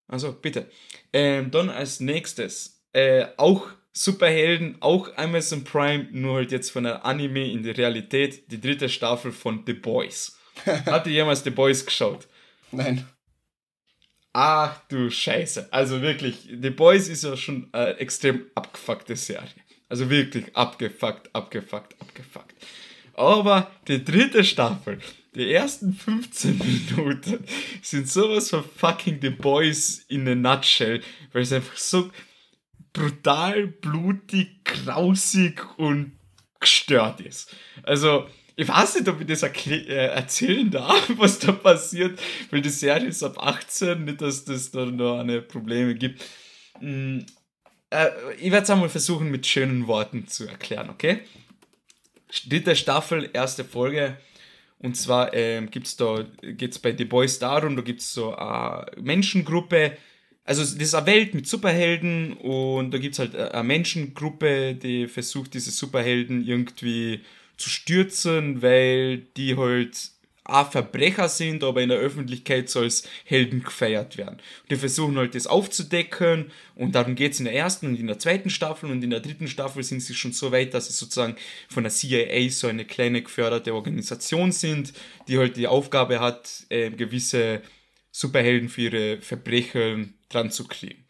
Also 0.08 0.34
bitte. 0.34 0.68
Ähm, 1.14 1.52
dann 1.52 1.70
als 1.70 2.00
nächstes 2.00 2.82
äh, 2.92 3.28
auch 3.38 3.68
Superhelden, 3.98 4.76
auch 4.82 5.16
Amazon 5.16 5.64
Prime, 5.64 6.10
nur 6.12 6.36
halt 6.36 6.52
jetzt 6.52 6.70
von 6.70 6.84
der 6.84 7.06
Anime 7.06 7.50
in 7.50 7.64
die 7.64 7.72
Realität, 7.72 8.52
die 8.52 8.60
dritte 8.60 8.90
Staffel 8.90 9.32
von 9.32 9.64
The 9.66 9.72
Boys. 9.72 10.38
Habt 10.66 11.08
ihr 11.08 11.14
jemals 11.14 11.46
The 11.46 11.50
Boys 11.50 11.86
geschaut? 11.86 12.28
Nein. 12.74 13.08
Ach 14.34 14.82
du 14.90 15.10
Scheiße. 15.10 15.70
Also 15.72 16.02
wirklich, 16.02 16.50
The 16.62 16.72
Boys 16.72 17.08
ist 17.08 17.24
ja 17.24 17.38
schon 17.38 17.70
eine 17.72 17.98
extrem 17.98 18.48
abgefuckte 18.54 19.16
Serie. 19.16 19.48
Also 19.88 20.10
wirklich 20.10 20.54
abgefuckt, 20.58 21.34
abgefuckt, 21.34 21.96
abgefuckt. 22.02 22.54
Aber 23.14 23.72
die 23.88 24.04
dritte 24.04 24.44
Staffel, 24.44 25.00
die 25.36 25.54
ersten 25.54 25.94
15 25.94 26.58
Minuten 26.98 27.46
sind 27.82 28.10
sowas 28.10 28.50
von 28.50 28.66
fucking 28.66 29.20
The 29.22 29.30
Boys 29.30 30.04
in 30.10 30.28
a 30.28 30.36
nutshell, 30.36 31.02
weil 31.32 31.44
es 31.44 31.54
einfach 31.54 31.78
so 31.78 32.12
brutal, 32.96 33.68
blutig, 33.68 34.64
grausig 34.64 35.62
und 35.78 36.18
gestört 36.60 37.20
ist. 37.20 37.54
Also, 37.84 38.28
ich 38.56 38.68
weiß 38.68 38.96
nicht, 38.96 39.10
ob 39.10 39.20
ich 39.20 39.28
das 39.28 39.44
äh, 39.44 40.08
erzählen 40.08 40.72
darf, 40.72 41.12
was 41.18 41.40
da 41.40 41.52
passiert, 41.52 42.20
weil 42.50 42.62
die 42.62 42.70
Serie 42.70 43.10
ist 43.10 43.22
ab 43.22 43.38
18, 43.38 44.06
nicht, 44.06 44.22
dass 44.22 44.46
das 44.46 44.72
da 44.72 44.86
noch 44.86 45.20
eine 45.20 45.42
Probleme 45.42 45.94
gibt. 45.94 46.24
Mm, 46.80 47.20
äh, 47.90 48.08
ich 48.40 48.52
werde 48.52 48.64
es 48.64 48.70
einmal 48.70 48.90
versuchen, 48.90 49.30
mit 49.30 49.46
schönen 49.46 49.88
Worten 49.88 50.28
zu 50.28 50.48
erklären, 50.48 50.90
okay? 50.90 51.20
Dritte 52.48 52.78
Staffel, 52.78 53.30
erste 53.34 53.66
Folge. 53.66 54.18
Und 54.80 54.96
zwar 54.96 55.34
ähm, 55.34 55.70
da, 55.98 56.26
geht's 56.42 56.80
bei 56.80 56.96
The 56.96 57.06
Boys 57.06 57.40
darum, 57.40 57.76
da 57.76 57.82
gibt 57.82 58.02
es 58.02 58.14
so 58.14 58.36
eine 58.36 58.86
Menschengruppe, 59.02 59.98
also 60.46 60.62
das 60.62 60.74
ist 60.74 60.96
eine 60.96 61.08
Welt 61.08 61.34
mit 61.34 61.48
Superhelden 61.48 62.34
und 62.34 62.92
da 62.92 63.00
gibt 63.00 63.14
es 63.14 63.20
halt 63.20 63.36
eine 63.36 63.64
Menschengruppe, 63.64 64.76
die 64.76 65.08
versucht, 65.08 65.56
diese 65.56 65.72
Superhelden 65.72 66.46
irgendwie 66.46 67.22
zu 67.58 67.70
stürzen, 67.70 68.62
weil 68.62 69.20
die 69.38 69.58
halt 69.58 70.12
auch 70.44 70.72
Verbrecher 70.72 71.28
sind, 71.28 71.64
aber 71.64 71.82
in 71.82 71.90
der 71.90 71.98
Öffentlichkeit 71.98 72.70
soll 72.70 72.86
es 72.86 73.08
Helden 73.24 73.64
gefeiert 73.64 74.18
werden. 74.18 74.36
Und 74.36 74.72
die 74.72 74.76
versuchen 74.76 75.18
halt 75.18 75.34
das 75.34 75.48
aufzudecken 75.48 76.52
und 76.76 76.94
darum 76.94 77.16
geht 77.16 77.32
es 77.34 77.40
in 77.40 77.46
der 77.46 77.56
ersten 77.56 77.88
und 77.88 78.00
in 78.00 78.06
der 78.06 78.20
zweiten 78.20 78.52
Staffel 78.52 78.92
und 78.92 79.04
in 79.04 79.10
der 79.10 79.22
dritten 79.22 79.48
Staffel 79.48 79.82
sind 79.82 80.02
sie 80.02 80.14
schon 80.14 80.34
so 80.34 80.52
weit, 80.52 80.76
dass 80.76 80.88
sie 80.88 80.94
sozusagen 80.94 81.36
von 81.68 81.84
der 81.84 81.92
CIA 81.92 82.50
so 82.50 82.68
eine 82.68 82.86
kleine 82.86 83.24
geförderte 83.24 83.74
Organisation 83.74 84.52
sind, 84.52 84.94
die 85.28 85.40
halt 85.40 85.58
die 85.58 85.68
Aufgabe 85.68 86.20
hat, 86.20 86.66
äh, 86.70 86.92
gewisse 86.92 87.64
Superhelden 88.18 88.70
für 88.70 88.82
ihre 88.84 89.22
Verbrechen 89.22 90.18
dran 90.30 90.50
zu 90.50 90.66
kriegen. 90.70 91.06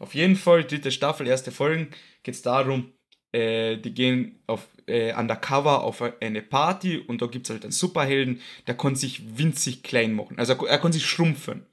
Auf 0.00 0.12
jeden 0.16 0.34
Fall, 0.34 0.64
dritte 0.64 0.90
Staffel, 0.90 1.28
erste 1.28 1.52
Folgen, 1.52 1.90
geht 2.24 2.34
es 2.34 2.42
darum, 2.42 2.92
äh, 3.30 3.76
die 3.76 3.94
gehen 3.94 4.42
auf 4.48 4.66
äh, 4.88 5.14
undercover 5.14 5.84
auf 5.84 6.02
eine 6.20 6.42
Party 6.42 6.98
und 6.98 7.22
da 7.22 7.26
gibt 7.26 7.46
es 7.46 7.50
halt 7.50 7.62
einen 7.62 7.70
Superhelden, 7.70 8.40
der 8.66 8.76
kann 8.76 8.96
sich 8.96 9.38
winzig 9.38 9.84
klein 9.84 10.14
machen. 10.14 10.36
Also 10.36 10.54
er, 10.54 10.68
er 10.68 10.78
kann 10.78 10.92
sich 10.92 11.06
schrumpfen 11.06 11.64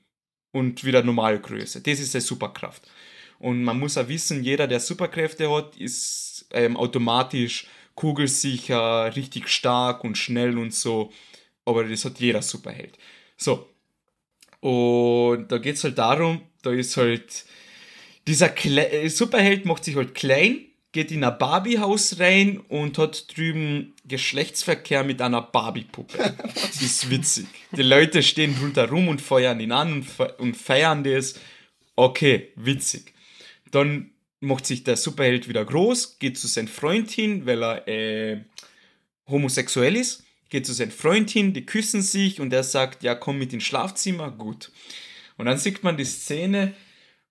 und 0.51 0.83
wieder 0.83 1.01
Normalgröße. 1.01 1.81
Das 1.81 1.99
ist 1.99 2.11
seine 2.11 2.21
Superkraft. 2.21 2.87
Und 3.39 3.63
man 3.63 3.79
muss 3.79 3.97
auch 3.97 4.07
wissen, 4.07 4.43
jeder, 4.43 4.67
der 4.67 4.79
Superkräfte 4.79 5.49
hat, 5.51 5.77
ist 5.77 6.47
ähm, 6.51 6.77
automatisch 6.77 7.67
kugelsicher, 7.95 9.15
richtig 9.15 9.49
stark 9.49 10.03
und 10.03 10.15
schnell 10.15 10.59
und 10.59 10.75
so. 10.75 11.11
Aber 11.65 11.85
das 11.85 12.05
hat 12.05 12.19
jeder 12.19 12.43
Superheld. 12.43 12.99
So. 13.35 13.74
Und 14.67 15.51
da 15.51 15.59
geht 15.59 15.75
es 15.75 15.83
halt 15.83 15.97
darum, 15.97 16.41
da 16.63 16.71
ist 16.71 16.97
halt 16.97 17.45
dieser 18.25 18.49
Kle 18.49 19.09
Superheld 19.09 19.65
macht 19.65 19.83
sich 19.83 19.95
halt 19.95 20.15
klein 20.15 20.65
geht 20.95 21.11
in 21.11 21.25
ein 21.25 21.37
Barbie-Haus 21.37 22.19
rein 22.19 22.57
und 22.69 22.97
hat 22.97 23.35
drüben 23.35 23.93
Geschlechtsverkehr 24.05 25.03
mit 25.03 25.21
einer 25.21 25.41
Barbie-Puppe. 25.41 26.17
Das 26.55 26.81
ist 26.81 27.09
witzig. 27.09 27.47
Die 27.73 27.81
Leute 27.81 28.23
stehen 28.23 28.55
rundherum 28.61 29.09
und 29.09 29.21
feuern 29.21 29.59
ihn 29.59 29.73
an 29.73 29.91
und, 29.91 30.07
und 30.39 30.55
feiern 30.55 31.03
das. 31.03 31.35
Okay, 31.97 32.53
witzig. 32.55 33.13
Dann 33.71 34.11
macht 34.39 34.65
sich 34.65 34.85
der 34.85 34.95
Superheld 34.95 35.49
wieder 35.49 35.65
groß, 35.65 36.17
geht 36.17 36.39
zu 36.39 36.47
seinem 36.47 36.69
Freund 36.69 37.11
hin, 37.11 37.45
weil 37.45 37.61
er 37.61 37.87
äh, 37.89 38.37
homosexuell 39.27 39.97
ist, 39.97 40.24
geht 40.49 40.65
zu 40.65 40.73
seinem 40.73 40.91
Freund 40.91 41.29
hin, 41.29 41.53
die 41.53 41.65
küssen 41.65 42.01
sich 42.01 42.39
und 42.39 42.53
er 42.53 42.63
sagt, 42.63 43.03
ja, 43.03 43.15
komm 43.15 43.37
mit 43.39 43.53
ins 43.53 43.63
Schlafzimmer, 43.63 44.31
gut. 44.31 44.71
Und 45.37 45.45
dann 45.45 45.57
sieht 45.57 45.83
man 45.83 45.97
die 45.97 46.05
Szene, 46.05 46.73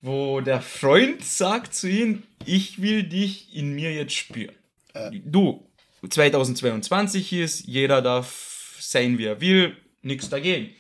wo 0.00 0.40
der 0.40 0.61
Freund 0.61 1.24
sagt 1.24 1.74
zu 1.74 1.88
ihm, 1.88 2.22
ich 2.44 2.83
will 2.83 3.05
dich 3.05 3.55
in 3.55 3.74
mir 3.74 3.92
jetzt 3.94 4.14
spüren. 4.14 4.55
Äh. 4.92 5.11
Du, 5.24 5.66
2022 6.09 7.33
ist, 7.33 7.66
jeder 7.66 8.03
darf 8.03 8.77
sein, 8.81 9.18
wie 9.18 9.24
er 9.24 9.40
will, 9.40 9.77
nichts 10.03 10.29
dagegen. 10.29 10.70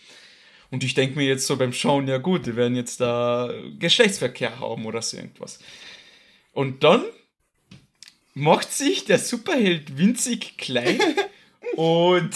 Und 0.70 0.84
ich 0.84 0.94
denke 0.94 1.16
mir 1.16 1.26
jetzt 1.26 1.46
so 1.46 1.56
beim 1.56 1.72
Schauen, 1.72 2.08
ja 2.08 2.18
gut, 2.18 2.46
die 2.46 2.56
werden 2.56 2.76
jetzt 2.76 3.00
da 3.00 3.52
Geschlechtsverkehr 3.78 4.58
haben 4.60 4.86
oder 4.86 5.00
so 5.02 5.16
irgendwas. 5.16 5.58
Und 6.52 6.84
dann 6.84 7.04
macht 8.34 8.72
sich 8.72 9.04
der 9.04 9.18
Superheld 9.18 9.96
winzig 9.96 10.58
klein 10.58 10.98
und 11.76 12.30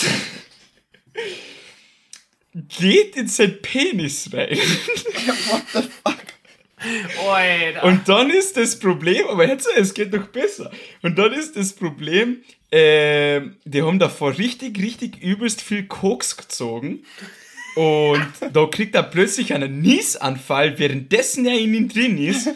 geht 2.68 3.16
in 3.16 3.28
sein 3.28 3.60
Penis 3.62 4.30
rein. 4.32 4.56
What 4.56 5.62
the 5.72 5.82
fuck? 5.82 6.18
Alter. 7.28 7.84
Und 7.84 8.08
dann 8.08 8.30
ist 8.30 8.56
das 8.56 8.78
Problem, 8.78 9.26
aber 9.28 9.48
jetzt, 9.48 9.68
es 9.76 9.94
geht 9.94 10.12
noch 10.12 10.28
besser. 10.28 10.70
Und 11.02 11.18
dann 11.18 11.32
ist 11.32 11.56
das 11.56 11.72
Problem, 11.72 12.42
äh, 12.70 13.40
die 13.64 13.82
haben 13.82 13.98
davor 13.98 14.38
richtig, 14.38 14.78
richtig 14.78 15.20
übelst 15.20 15.60
viel 15.60 15.86
Koks 15.86 16.36
gezogen. 16.36 17.04
Und 17.74 18.32
da 18.52 18.66
kriegt 18.66 18.94
er 18.94 19.04
plötzlich 19.04 19.54
einen 19.54 19.80
Niesanfall, 19.80 20.78
währenddessen 20.78 21.46
er 21.46 21.58
in 21.58 21.74
ihm 21.74 21.88
drin 21.88 22.18
ist. 22.18 22.48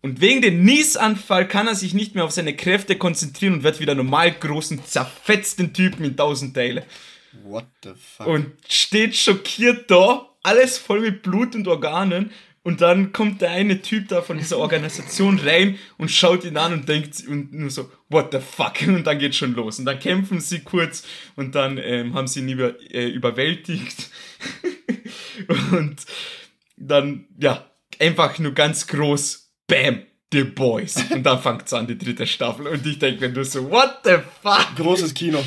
Und 0.00 0.20
wegen 0.20 0.42
dem 0.42 0.64
Niesanfall 0.64 1.48
kann 1.48 1.66
er 1.66 1.74
sich 1.74 1.92
nicht 1.92 2.14
mehr 2.14 2.24
auf 2.24 2.30
seine 2.30 2.54
Kräfte 2.54 2.96
konzentrieren 2.96 3.54
und 3.54 3.62
wird 3.62 3.80
wieder 3.80 3.94
normal 3.94 4.32
großen, 4.32 4.84
zerfetzten 4.84 5.72
Typen 5.72 6.04
in 6.04 6.16
tausend 6.16 6.54
Teile. 6.54 6.84
What 7.44 7.66
the 7.82 7.90
fuck? 8.16 8.26
Und 8.26 8.52
steht 8.68 9.16
schockiert 9.16 9.90
da, 9.90 10.28
alles 10.42 10.78
voll 10.78 11.00
mit 11.00 11.22
Blut 11.22 11.54
und 11.54 11.66
Organen 11.66 12.30
und 12.68 12.82
dann 12.82 13.12
kommt 13.14 13.40
der 13.40 13.50
eine 13.50 13.80
Typ 13.80 14.08
da 14.08 14.20
von 14.20 14.36
dieser 14.36 14.58
Organisation 14.58 15.38
rein 15.38 15.78
und 15.96 16.10
schaut 16.10 16.44
ihn 16.44 16.58
an 16.58 16.74
und 16.74 16.88
denkt 16.88 17.26
und 17.26 17.52
nur 17.52 17.70
so, 17.70 17.90
what 18.10 18.28
the 18.32 18.40
fuck? 18.40 18.82
Und 18.86 19.06
dann 19.06 19.18
geht 19.18 19.34
schon 19.34 19.54
los. 19.54 19.78
Und 19.78 19.86
dann 19.86 19.98
kämpfen 19.98 20.38
sie 20.40 20.60
kurz 20.60 21.02
und 21.34 21.54
dann 21.54 21.78
ähm, 21.78 22.12
haben 22.12 22.26
sie 22.26 22.40
ihn 22.40 22.48
über, 22.50 22.74
äh, 22.92 23.08
überwältigt. 23.08 24.10
und 25.72 25.96
dann, 26.76 27.26
ja, 27.38 27.70
einfach 27.98 28.38
nur 28.38 28.52
ganz 28.52 28.86
groß, 28.86 29.47
bam, 29.68 30.02
The 30.32 30.42
Boys. 30.44 30.96
Und 31.10 31.22
dann 31.22 31.40
fängt 31.40 31.66
es 31.66 31.72
an, 31.72 31.86
die 31.86 31.96
dritte 31.96 32.26
Staffel. 32.26 32.66
Und 32.66 32.84
ich 32.84 32.98
denke 32.98 33.28
mir 33.28 33.32
nur 33.32 33.44
so, 33.44 33.70
what 33.70 34.00
the 34.04 34.16
fuck? 34.42 34.74
Großes 34.76 35.14
Kino. 35.14 35.44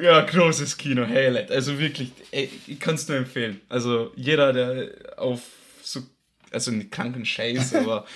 Ja, 0.00 0.20
großes 0.20 0.76
Kino, 0.76 1.06
Highlight. 1.06 1.50
Also 1.50 1.78
wirklich, 1.78 2.12
ey, 2.30 2.48
ich 2.66 2.78
kann 2.78 2.94
es 2.94 3.08
nur 3.08 3.16
empfehlen. 3.16 3.60
Also 3.68 4.12
jeder, 4.14 4.52
der 4.52 5.18
auf 5.18 5.40
so, 5.82 6.02
also 6.50 6.70
nicht 6.70 6.92
kranken 6.92 7.24
Scheiß, 7.24 7.74
aber 7.74 8.06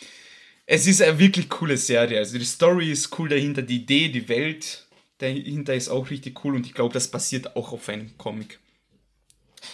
es 0.66 0.86
ist 0.86 1.02
eine 1.02 1.18
wirklich 1.18 1.48
coole 1.48 1.76
Serie. 1.76 2.18
Also 2.18 2.38
die 2.38 2.44
Story 2.44 2.92
ist 2.92 3.18
cool 3.18 3.28
dahinter, 3.28 3.62
die 3.62 3.76
Idee, 3.76 4.08
die 4.08 4.28
Welt 4.28 4.86
dahinter 5.18 5.74
ist 5.74 5.88
auch 5.88 6.10
richtig 6.10 6.44
cool 6.44 6.54
und 6.54 6.66
ich 6.66 6.74
glaube, 6.74 6.92
das 6.92 7.08
basiert 7.08 7.56
auch 7.56 7.72
auf 7.72 7.88
einem 7.88 8.16
Comic. 8.18 8.58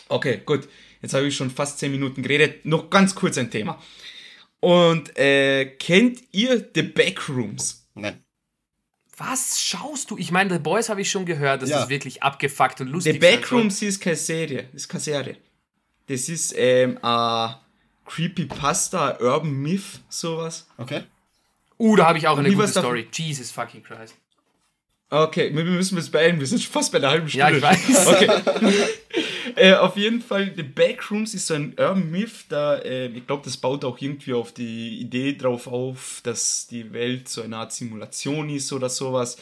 Okay, 0.08 0.40
gut. 0.46 0.68
Jetzt 1.02 1.14
habe 1.14 1.26
ich 1.26 1.36
schon 1.36 1.50
fast 1.50 1.80
10 1.80 1.90
Minuten 1.90 2.22
geredet. 2.22 2.64
Noch 2.64 2.88
ganz 2.88 3.14
kurz 3.14 3.36
ein 3.36 3.50
Thema. 3.50 3.82
Und 4.62 5.18
äh, 5.18 5.66
kennt 5.66 6.22
ihr 6.30 6.70
The 6.72 6.82
Backrooms? 6.82 7.84
Nein. 7.94 8.22
Was 9.16 9.60
schaust 9.60 10.12
du? 10.12 10.16
Ich 10.16 10.30
meine, 10.30 10.52
The 10.54 10.60
Boys 10.60 10.88
habe 10.88 11.00
ich 11.00 11.10
schon 11.10 11.26
gehört, 11.26 11.62
das 11.62 11.70
ja. 11.70 11.82
ist 11.82 11.88
wirklich 11.88 12.22
abgefuckt 12.22 12.80
und 12.80 12.86
lustig. 12.86 13.14
The 13.14 13.18
Backrooms 13.18 13.82
ist 13.82 14.00
keine 14.00 14.14
Serie, 14.14 14.68
ist 14.72 14.88
keine 14.88 15.02
Serie. 15.02 15.36
Das 16.06 16.28
ist 16.28 16.54
ähm, 16.56 16.96
ein 17.02 17.56
Creepypasta, 18.06 19.18
Urban 19.20 19.52
Myth, 19.52 20.00
sowas. 20.08 20.68
Okay. 20.78 21.02
Uh, 21.78 21.96
da 21.96 22.06
habe 22.06 22.18
ich 22.18 22.28
auch 22.28 22.38
eine 22.38 22.52
gute 22.52 22.68
Story. 22.68 23.08
Jesus 23.12 23.50
fucking 23.50 23.82
Christ. 23.82 24.14
Okay, 25.12 25.54
wir 25.54 25.62
müssen 25.64 25.98
uns 25.98 26.10
beeilen, 26.10 26.40
wir 26.40 26.46
sind 26.46 26.64
fast 26.64 26.90
bei 26.90 26.96
einer 26.96 27.10
halben 27.10 27.28
Stunde. 27.28 27.50
Ja, 27.50 27.54
ich 27.54 27.62
weiß. 27.62 28.06
Okay. 28.06 28.30
äh, 29.56 29.74
auf 29.74 29.98
jeden 29.98 30.22
Fall, 30.22 30.54
The 30.56 30.62
Backrooms 30.62 31.34
ist 31.34 31.48
so 31.48 31.52
ein 31.52 31.74
Urban 31.78 32.10
Myth, 32.10 32.46
da, 32.48 32.78
äh, 32.78 33.08
ich 33.08 33.26
glaube, 33.26 33.42
das 33.44 33.58
baut 33.58 33.84
auch 33.84 34.00
irgendwie 34.00 34.32
auf 34.32 34.52
die 34.52 35.00
Idee 35.00 35.34
drauf 35.34 35.66
auf, 35.66 36.20
dass 36.22 36.66
die 36.66 36.94
Welt 36.94 37.28
so 37.28 37.42
eine 37.42 37.58
Art 37.58 37.74
Simulation 37.74 38.48
ist 38.48 38.72
oder 38.72 38.88
sowas. 38.88 39.36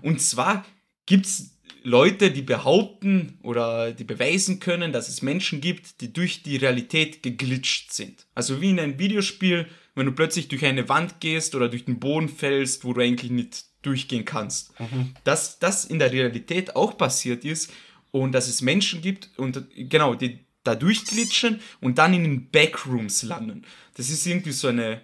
Und 0.00 0.20
zwar 0.20 0.64
gibt 1.06 1.26
es 1.26 1.56
Leute, 1.84 2.32
die 2.32 2.42
behaupten 2.42 3.38
oder 3.44 3.92
die 3.92 4.02
beweisen 4.02 4.58
können, 4.58 4.90
dass 4.90 5.08
es 5.08 5.22
Menschen 5.22 5.60
gibt, 5.60 6.00
die 6.00 6.12
durch 6.12 6.42
die 6.42 6.56
Realität 6.56 7.22
geglitscht 7.22 7.92
sind. 7.92 8.26
Also 8.34 8.60
wie 8.60 8.70
in 8.70 8.80
einem 8.80 8.98
Videospiel, 8.98 9.68
wenn 9.94 10.06
du 10.06 10.12
plötzlich 10.12 10.48
durch 10.48 10.64
eine 10.64 10.88
Wand 10.88 11.20
gehst 11.20 11.54
oder 11.54 11.68
durch 11.68 11.84
den 11.84 12.00
Boden 12.00 12.28
fällst, 12.28 12.84
wo 12.84 12.92
du 12.92 13.00
eigentlich 13.00 13.30
nicht 13.30 13.71
durchgehen 13.82 14.24
kannst. 14.24 14.78
Mhm. 14.80 15.14
Dass 15.24 15.58
das 15.58 15.84
in 15.84 15.98
der 15.98 16.12
Realität 16.12 16.76
auch 16.76 16.96
passiert 16.96 17.44
ist 17.44 17.72
und 18.10 18.32
dass 18.32 18.48
es 18.48 18.62
Menschen 18.62 19.02
gibt 19.02 19.30
und 19.36 19.66
genau, 19.74 20.14
die 20.14 20.40
da 20.64 20.74
durchglitschen 20.74 21.60
und 21.80 21.98
dann 21.98 22.14
in 22.14 22.22
den 22.22 22.50
Backrooms 22.50 23.22
landen. 23.24 23.64
Das 23.94 24.10
ist 24.10 24.26
irgendwie 24.26 24.52
so 24.52 24.68
eine 24.68 25.00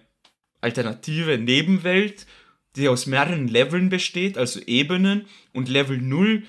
alternative 0.61 1.37
Nebenwelt, 1.37 2.25
die 2.75 2.87
aus 2.87 3.05
mehreren 3.05 3.47
Leveln 3.47 3.89
besteht, 3.89 4.37
also 4.37 4.59
Ebenen. 4.61 5.25
Und 5.53 5.69
Level 5.69 5.97
0 5.97 6.43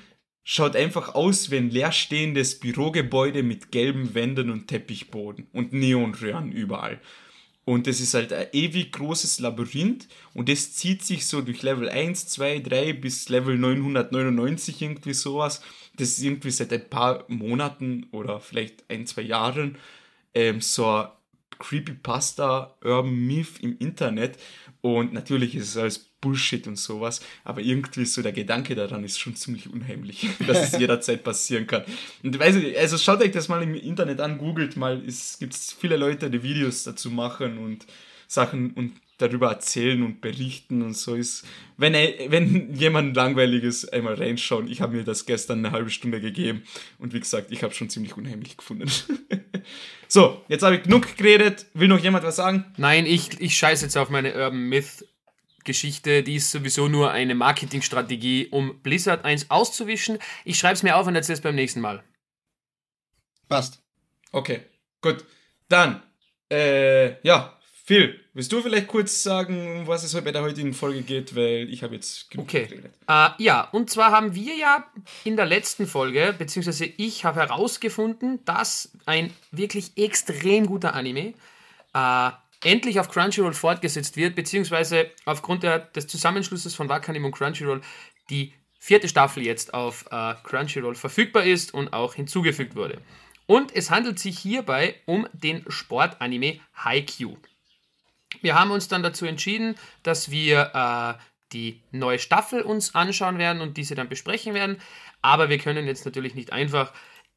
schaut 0.44 0.76
einfach 0.76 1.14
aus 1.14 1.50
wie 1.50 1.56
ein 1.56 1.70
leerstehendes 1.70 2.60
Bürogebäude 2.60 3.42
mit 3.42 3.72
gelben 3.72 4.14
Wänden 4.14 4.50
und 4.50 4.68
Teppichboden 4.68 5.48
und 5.52 5.72
Neonröhren 5.72 6.52
überall. 6.52 7.00
Und 7.70 7.86
das 7.86 8.00
ist 8.00 8.14
halt 8.14 8.32
ein 8.32 8.48
ewig 8.52 8.90
großes 8.90 9.38
Labyrinth 9.38 10.08
und 10.34 10.48
das 10.48 10.72
zieht 10.72 11.04
sich 11.04 11.24
so 11.24 11.40
durch 11.40 11.62
Level 11.62 11.88
1, 11.88 12.26
2, 12.26 12.58
3 12.58 12.94
bis 12.94 13.28
Level 13.28 13.56
999 13.56 14.82
irgendwie 14.82 15.14
sowas. 15.14 15.62
Das 15.96 16.08
ist 16.08 16.20
irgendwie 16.20 16.50
seit 16.50 16.72
ein 16.72 16.90
paar 16.90 17.24
Monaten 17.28 18.08
oder 18.10 18.40
vielleicht 18.40 18.82
ein, 18.90 19.06
zwei 19.06 19.22
Jahren 19.22 19.78
ähm, 20.34 20.60
so 20.60 21.06
Creepypasta 21.60 22.74
Urban 22.82 23.14
Myth 23.14 23.60
im 23.60 23.76
Internet 23.78 24.38
und 24.80 25.12
natürlich 25.12 25.54
ist 25.54 25.68
es 25.68 25.76
alles 25.76 25.98
Bullshit 26.20 26.66
und 26.66 26.76
sowas, 26.76 27.20
aber 27.44 27.60
irgendwie 27.60 28.04
so 28.04 28.22
der 28.22 28.32
Gedanke 28.32 28.74
daran 28.74 29.04
ist 29.04 29.18
schon 29.18 29.36
ziemlich 29.36 29.72
unheimlich, 29.72 30.28
dass 30.46 30.72
es 30.72 30.78
jederzeit 30.78 31.22
passieren 31.22 31.66
kann. 31.66 31.84
Und 32.22 32.38
weiß 32.38 32.56
ich, 32.56 32.78
also 32.78 32.98
schaut 32.98 33.22
euch 33.22 33.32
das 33.32 33.48
mal 33.48 33.62
im 33.62 33.74
Internet 33.74 34.20
an, 34.20 34.38
googelt 34.38 34.76
mal, 34.76 35.02
es 35.06 35.38
gibt 35.38 35.54
viele 35.54 35.96
Leute, 35.96 36.30
die 36.30 36.42
Videos 36.42 36.82
dazu 36.84 37.10
machen 37.10 37.58
und 37.58 37.86
Sachen 38.26 38.72
und 38.72 38.92
darüber 39.20 39.50
erzählen 39.50 40.02
und 40.02 40.20
berichten 40.20 40.82
und 40.82 40.96
so 40.96 41.14
ist. 41.14 41.46
Wenn, 41.76 41.92
wenn 41.92 42.74
jemand 42.74 43.16
langweilig 43.16 43.64
ist, 43.64 43.92
einmal 43.92 44.14
reinschauen. 44.14 44.68
Ich 44.68 44.80
habe 44.80 44.96
mir 44.96 45.04
das 45.04 45.26
gestern 45.26 45.64
eine 45.64 45.72
halbe 45.72 45.90
Stunde 45.90 46.20
gegeben 46.20 46.62
und 46.98 47.12
wie 47.14 47.20
gesagt, 47.20 47.50
ich 47.52 47.62
habe 47.62 47.74
schon 47.74 47.90
ziemlich 47.90 48.16
unheimlich 48.16 48.56
gefunden. 48.56 48.90
so, 50.08 50.44
jetzt 50.48 50.62
habe 50.62 50.76
ich 50.76 50.82
genug 50.82 51.16
geredet. 51.16 51.66
Will 51.74 51.88
noch 51.88 52.00
jemand 52.00 52.24
was 52.24 52.36
sagen? 52.36 52.64
Nein, 52.76 53.06
ich, 53.06 53.40
ich 53.40 53.56
scheiße 53.56 53.84
jetzt 53.84 53.96
auf 53.96 54.10
meine 54.10 54.34
Urban 54.34 54.68
Myth 54.68 55.04
Geschichte, 55.64 56.22
die 56.22 56.36
ist 56.36 56.50
sowieso 56.50 56.88
nur 56.88 57.10
eine 57.10 57.34
Marketingstrategie, 57.34 58.48
um 58.50 58.80
Blizzard 58.82 59.24
1 59.24 59.50
auszuwischen. 59.50 60.18
Ich 60.44 60.58
schreibe 60.58 60.74
es 60.74 60.82
mir 60.82 60.96
auf 60.96 61.06
und 61.06 61.14
erzähle 61.14 61.34
es 61.34 61.42
beim 61.42 61.54
nächsten 61.54 61.80
Mal. 61.80 62.02
Passt. 63.48 63.82
Okay, 64.32 64.62
gut. 65.00 65.24
Dann, 65.68 66.02
äh, 66.50 67.20
ja, 67.26 67.58
Phil, 67.84 68.19
willst 68.34 68.52
du 68.52 68.62
vielleicht 68.62 68.86
kurz 68.86 69.22
sagen, 69.22 69.82
was 69.86 70.04
es 70.04 70.12
bei 70.22 70.32
der 70.32 70.42
heutigen 70.42 70.72
Folge 70.72 71.02
geht, 71.02 71.34
weil 71.34 71.68
ich 71.70 71.82
habe 71.82 71.94
jetzt 71.94 72.30
genug 72.30 72.46
okay. 72.46 72.66
geredet. 72.66 72.92
Uh, 73.10 73.28
ja, 73.38 73.62
und 73.72 73.90
zwar 73.90 74.12
haben 74.12 74.34
wir 74.34 74.54
ja 74.56 74.86
in 75.24 75.36
der 75.36 75.46
letzten 75.46 75.86
Folge, 75.86 76.34
beziehungsweise 76.36 76.84
ich 76.84 77.24
habe 77.24 77.40
herausgefunden, 77.40 78.44
dass 78.44 78.92
ein 79.06 79.32
wirklich 79.50 79.92
extrem 79.96 80.66
guter 80.66 80.94
Anime 80.94 81.34
uh, 81.96 82.30
endlich 82.62 83.00
auf 83.00 83.08
Crunchyroll 83.08 83.54
fortgesetzt 83.54 84.16
wird, 84.16 84.36
beziehungsweise 84.36 85.10
aufgrund 85.24 85.62
der, 85.62 85.78
des 85.78 86.06
Zusammenschlusses 86.06 86.74
von 86.74 86.88
Wakanim 86.88 87.24
und 87.24 87.32
Crunchyroll 87.32 87.80
die 88.28 88.52
vierte 88.78 89.08
Staffel 89.08 89.44
jetzt 89.44 89.74
auf 89.74 90.06
uh, 90.12 90.34
Crunchyroll 90.44 90.94
verfügbar 90.94 91.44
ist 91.44 91.74
und 91.74 91.92
auch 91.92 92.14
hinzugefügt 92.14 92.76
wurde. 92.76 92.98
Und 93.46 93.74
es 93.74 93.90
handelt 93.90 94.20
sich 94.20 94.38
hierbei 94.38 94.94
um 95.06 95.26
den 95.32 95.64
Sportanime 95.68 96.60
Haikyuu. 96.74 97.36
Wir 98.42 98.54
haben 98.54 98.70
uns 98.70 98.88
dann 98.88 99.02
dazu 99.02 99.26
entschieden, 99.26 99.76
dass 100.02 100.30
wir 100.30 100.70
äh, 100.74 101.22
die 101.52 101.80
neue 101.90 102.18
Staffel 102.18 102.62
uns 102.62 102.94
anschauen 102.94 103.38
werden 103.38 103.60
und 103.60 103.76
diese 103.76 103.94
dann 103.94 104.08
besprechen 104.08 104.54
werden. 104.54 104.78
Aber 105.22 105.48
wir 105.48 105.58
können 105.58 105.86
jetzt 105.86 106.04
natürlich 106.04 106.34
nicht 106.34 106.52
einfach 106.52 106.92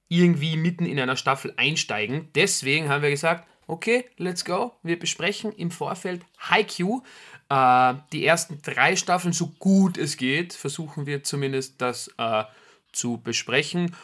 irgendwie 0.08 0.58
mitten 0.58 0.86
in 0.86 1.00
einer 1.00 1.16
Staffel 1.16 1.54
einsteigen. 1.58 2.30
Deswegen 2.36 2.90
haben 2.90 3.02
wir 3.02 3.10
gesagt, 3.10 3.48
okay, 3.68 4.06
let's 4.18 4.46
go. 4.46 4.74
Wir 4.84 5.00
besprechen 5.00 5.52
im 5.54 5.72
Vorfeld 5.72 6.22
Haikyuu. 6.40 7.02
Äh, 7.50 7.96
die 8.12 8.26
ersten 8.26 8.62
drei 8.62 8.96
Staffeln, 8.96 9.34
so 9.34 9.48
gut 9.60 9.98
es 9.98 10.18
geht, 10.18 10.54
versuchen 10.54 11.06
wir 11.06 11.24
zumindest 11.24 11.82
das 11.82 12.14
äh, 12.18 12.44
zu 12.92 13.18
besprechen. 13.18 13.96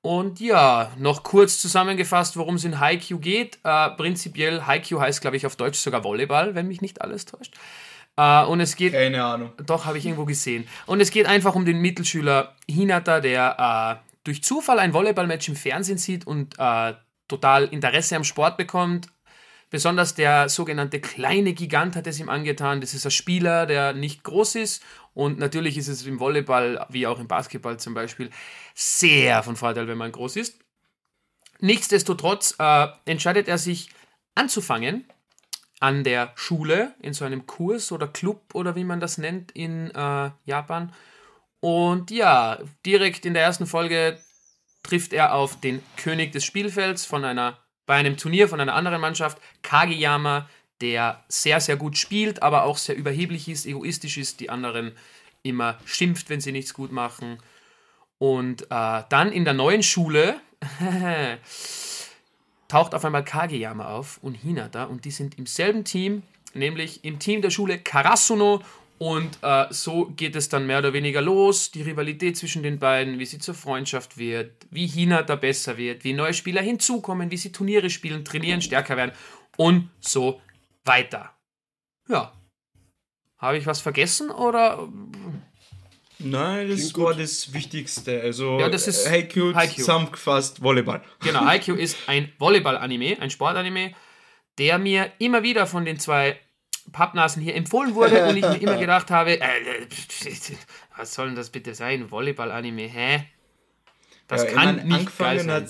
Und 0.00 0.40
ja, 0.40 0.92
noch 0.96 1.22
kurz 1.22 1.60
zusammengefasst, 1.60 2.36
worum 2.36 2.54
es 2.54 2.64
in 2.64 2.78
Haiku 2.78 3.18
geht. 3.18 3.58
Äh, 3.64 3.90
prinzipiell, 3.90 4.66
Haiku 4.66 5.00
heißt, 5.00 5.20
glaube 5.20 5.36
ich, 5.36 5.44
auf 5.44 5.56
Deutsch 5.56 5.78
sogar 5.78 6.04
Volleyball, 6.04 6.54
wenn 6.54 6.68
mich 6.68 6.80
nicht 6.80 7.02
alles 7.02 7.24
täuscht. 7.26 7.54
Äh, 8.16 8.44
und 8.44 8.60
es 8.60 8.76
geht. 8.76 8.92
Keine 8.92 9.24
Ahnung. 9.24 9.52
Doch, 9.64 9.86
habe 9.86 9.98
ich 9.98 10.04
irgendwo 10.04 10.24
gesehen. 10.24 10.66
Und 10.86 11.00
es 11.00 11.10
geht 11.10 11.26
einfach 11.26 11.54
um 11.54 11.64
den 11.64 11.80
Mittelschüler 11.80 12.54
Hinata, 12.68 13.20
der 13.20 14.00
äh, 14.04 14.10
durch 14.24 14.42
Zufall 14.42 14.78
ein 14.78 14.92
Volleyballmatch 14.92 15.48
im 15.48 15.56
Fernsehen 15.56 15.98
sieht 15.98 16.26
und 16.26 16.54
äh, 16.58 16.94
total 17.28 17.64
Interesse 17.64 18.16
am 18.16 18.24
Sport 18.24 18.56
bekommt, 18.56 19.08
Besonders 19.70 20.14
der 20.14 20.48
sogenannte 20.48 21.00
kleine 21.00 21.52
Gigant 21.52 21.94
hat 21.94 22.06
es 22.06 22.18
ihm 22.18 22.28
angetan. 22.28 22.80
Das 22.80 22.94
ist 22.94 23.04
ein 23.04 23.10
Spieler, 23.10 23.66
der 23.66 23.92
nicht 23.92 24.24
groß 24.24 24.54
ist. 24.54 24.82
Und 25.14 25.38
natürlich 25.38 25.76
ist 25.76 25.88
es 25.88 26.06
im 26.06 26.20
Volleyball, 26.20 26.86
wie 26.88 27.06
auch 27.06 27.18
im 27.18 27.28
Basketball 27.28 27.78
zum 27.78 27.92
Beispiel, 27.92 28.30
sehr 28.74 29.42
von 29.42 29.56
Vorteil, 29.56 29.88
wenn 29.88 29.98
man 29.98 30.12
groß 30.12 30.36
ist. 30.36 30.58
Nichtsdestotrotz 31.60 32.54
äh, 32.58 32.86
entscheidet 33.04 33.48
er 33.48 33.58
sich 33.58 33.90
anzufangen 34.34 35.04
an 35.80 36.04
der 36.04 36.32
Schule, 36.34 36.94
in 37.00 37.12
so 37.12 37.24
einem 37.24 37.46
Kurs 37.46 37.92
oder 37.92 38.08
Club 38.08 38.54
oder 38.54 38.74
wie 38.74 38.84
man 38.84 39.00
das 39.00 39.18
nennt 39.18 39.52
in 39.52 39.90
äh, 39.90 40.30
Japan. 40.44 40.92
Und 41.60 42.10
ja, 42.10 42.58
direkt 42.86 43.26
in 43.26 43.34
der 43.34 43.42
ersten 43.42 43.66
Folge 43.66 44.18
trifft 44.82 45.12
er 45.12 45.34
auf 45.34 45.60
den 45.60 45.82
König 45.96 46.32
des 46.32 46.44
Spielfelds 46.44 47.04
von 47.04 47.24
einer 47.24 47.58
bei 47.88 47.94
einem 47.94 48.18
Turnier 48.18 48.50
von 48.50 48.60
einer 48.60 48.74
anderen 48.74 49.00
Mannschaft, 49.00 49.38
Kageyama, 49.62 50.46
der 50.82 51.24
sehr, 51.28 51.58
sehr 51.58 51.76
gut 51.76 51.96
spielt, 51.96 52.42
aber 52.42 52.64
auch 52.64 52.76
sehr 52.76 52.94
überheblich 52.94 53.48
ist, 53.48 53.64
egoistisch 53.64 54.18
ist, 54.18 54.40
die 54.40 54.50
anderen 54.50 54.92
immer 55.42 55.78
schimpft, 55.86 56.28
wenn 56.28 56.42
sie 56.42 56.52
nichts 56.52 56.74
gut 56.74 56.92
machen. 56.92 57.38
Und 58.18 58.64
äh, 58.70 59.02
dann 59.08 59.32
in 59.32 59.46
der 59.46 59.54
neuen 59.54 59.82
Schule 59.82 60.38
taucht 62.68 62.94
auf 62.94 63.06
einmal 63.06 63.24
Kageyama 63.24 63.88
auf 63.88 64.18
und 64.20 64.34
Hinata 64.34 64.84
und 64.84 65.06
die 65.06 65.10
sind 65.10 65.38
im 65.38 65.46
selben 65.46 65.84
Team, 65.84 66.24
nämlich 66.52 67.04
im 67.04 67.18
Team 67.18 67.40
der 67.40 67.50
Schule 67.50 67.78
Karasuno 67.78 68.60
und 68.98 69.38
äh, 69.42 69.66
so 69.70 70.06
geht 70.06 70.34
es 70.34 70.48
dann 70.48 70.66
mehr 70.66 70.80
oder 70.80 70.92
weniger 70.92 71.22
los, 71.22 71.70
die 71.70 71.82
Rivalität 71.82 72.36
zwischen 72.36 72.64
den 72.64 72.78
beiden, 72.80 73.18
wie 73.20 73.26
sie 73.26 73.38
zur 73.38 73.54
Freundschaft 73.54 74.18
wird, 74.18 74.66
wie 74.70 74.86
Hina 74.88 75.22
da 75.22 75.36
besser 75.36 75.76
wird, 75.76 76.02
wie 76.02 76.12
neue 76.12 76.34
Spieler 76.34 76.62
hinzukommen, 76.62 77.30
wie 77.30 77.36
sie 77.36 77.52
Turniere 77.52 77.90
spielen, 77.90 78.24
trainieren, 78.24 78.60
stärker 78.60 78.96
werden 78.96 79.12
und 79.56 79.88
so 80.00 80.40
weiter. 80.84 81.32
Ja. 82.08 82.32
Habe 83.38 83.58
ich 83.58 83.66
was 83.66 83.80
vergessen 83.80 84.30
oder? 84.30 84.88
Nein, 86.18 86.68
das 86.68 86.92
war 86.96 87.14
das 87.14 87.52
Wichtigste. 87.52 88.20
Also 88.20 88.58
ja, 88.58 88.68
das 88.68 88.88
ist 88.88 89.08
Haikyuu, 89.08 89.54
Haikyuu. 89.54 89.76
zusammengefasst 89.76 90.60
Volleyball. 90.60 91.02
Genau, 91.20 91.44
Haikyuu 91.44 91.76
ist 91.76 91.96
ein 92.08 92.32
Volleyball-Anime, 92.38 93.20
ein 93.20 93.30
Sportanime, 93.30 93.94
der 94.58 94.78
mir 94.78 95.12
immer 95.20 95.44
wieder 95.44 95.68
von 95.68 95.84
den 95.84 96.00
zwei 96.00 96.40
Pappnasen 96.92 97.42
hier 97.42 97.54
empfohlen 97.54 97.94
wurde 97.94 98.26
und 98.26 98.36
ich 98.36 98.42
mir 98.42 98.60
immer 98.60 98.76
gedacht 98.78 99.10
habe, 99.10 99.40
äh, 99.40 99.86
was 100.96 101.14
soll 101.14 101.26
denn 101.26 101.36
das 101.36 101.50
bitte 101.50 101.74
sein? 101.74 102.10
Volleyball-Anime, 102.10 102.82
hä? 102.82 103.24
Das 104.26 104.44
ja, 104.44 104.50
kann 104.50 104.76
meine, 104.76 104.84
nicht 104.84 105.18
geil 105.18 105.40
sein. 105.40 105.68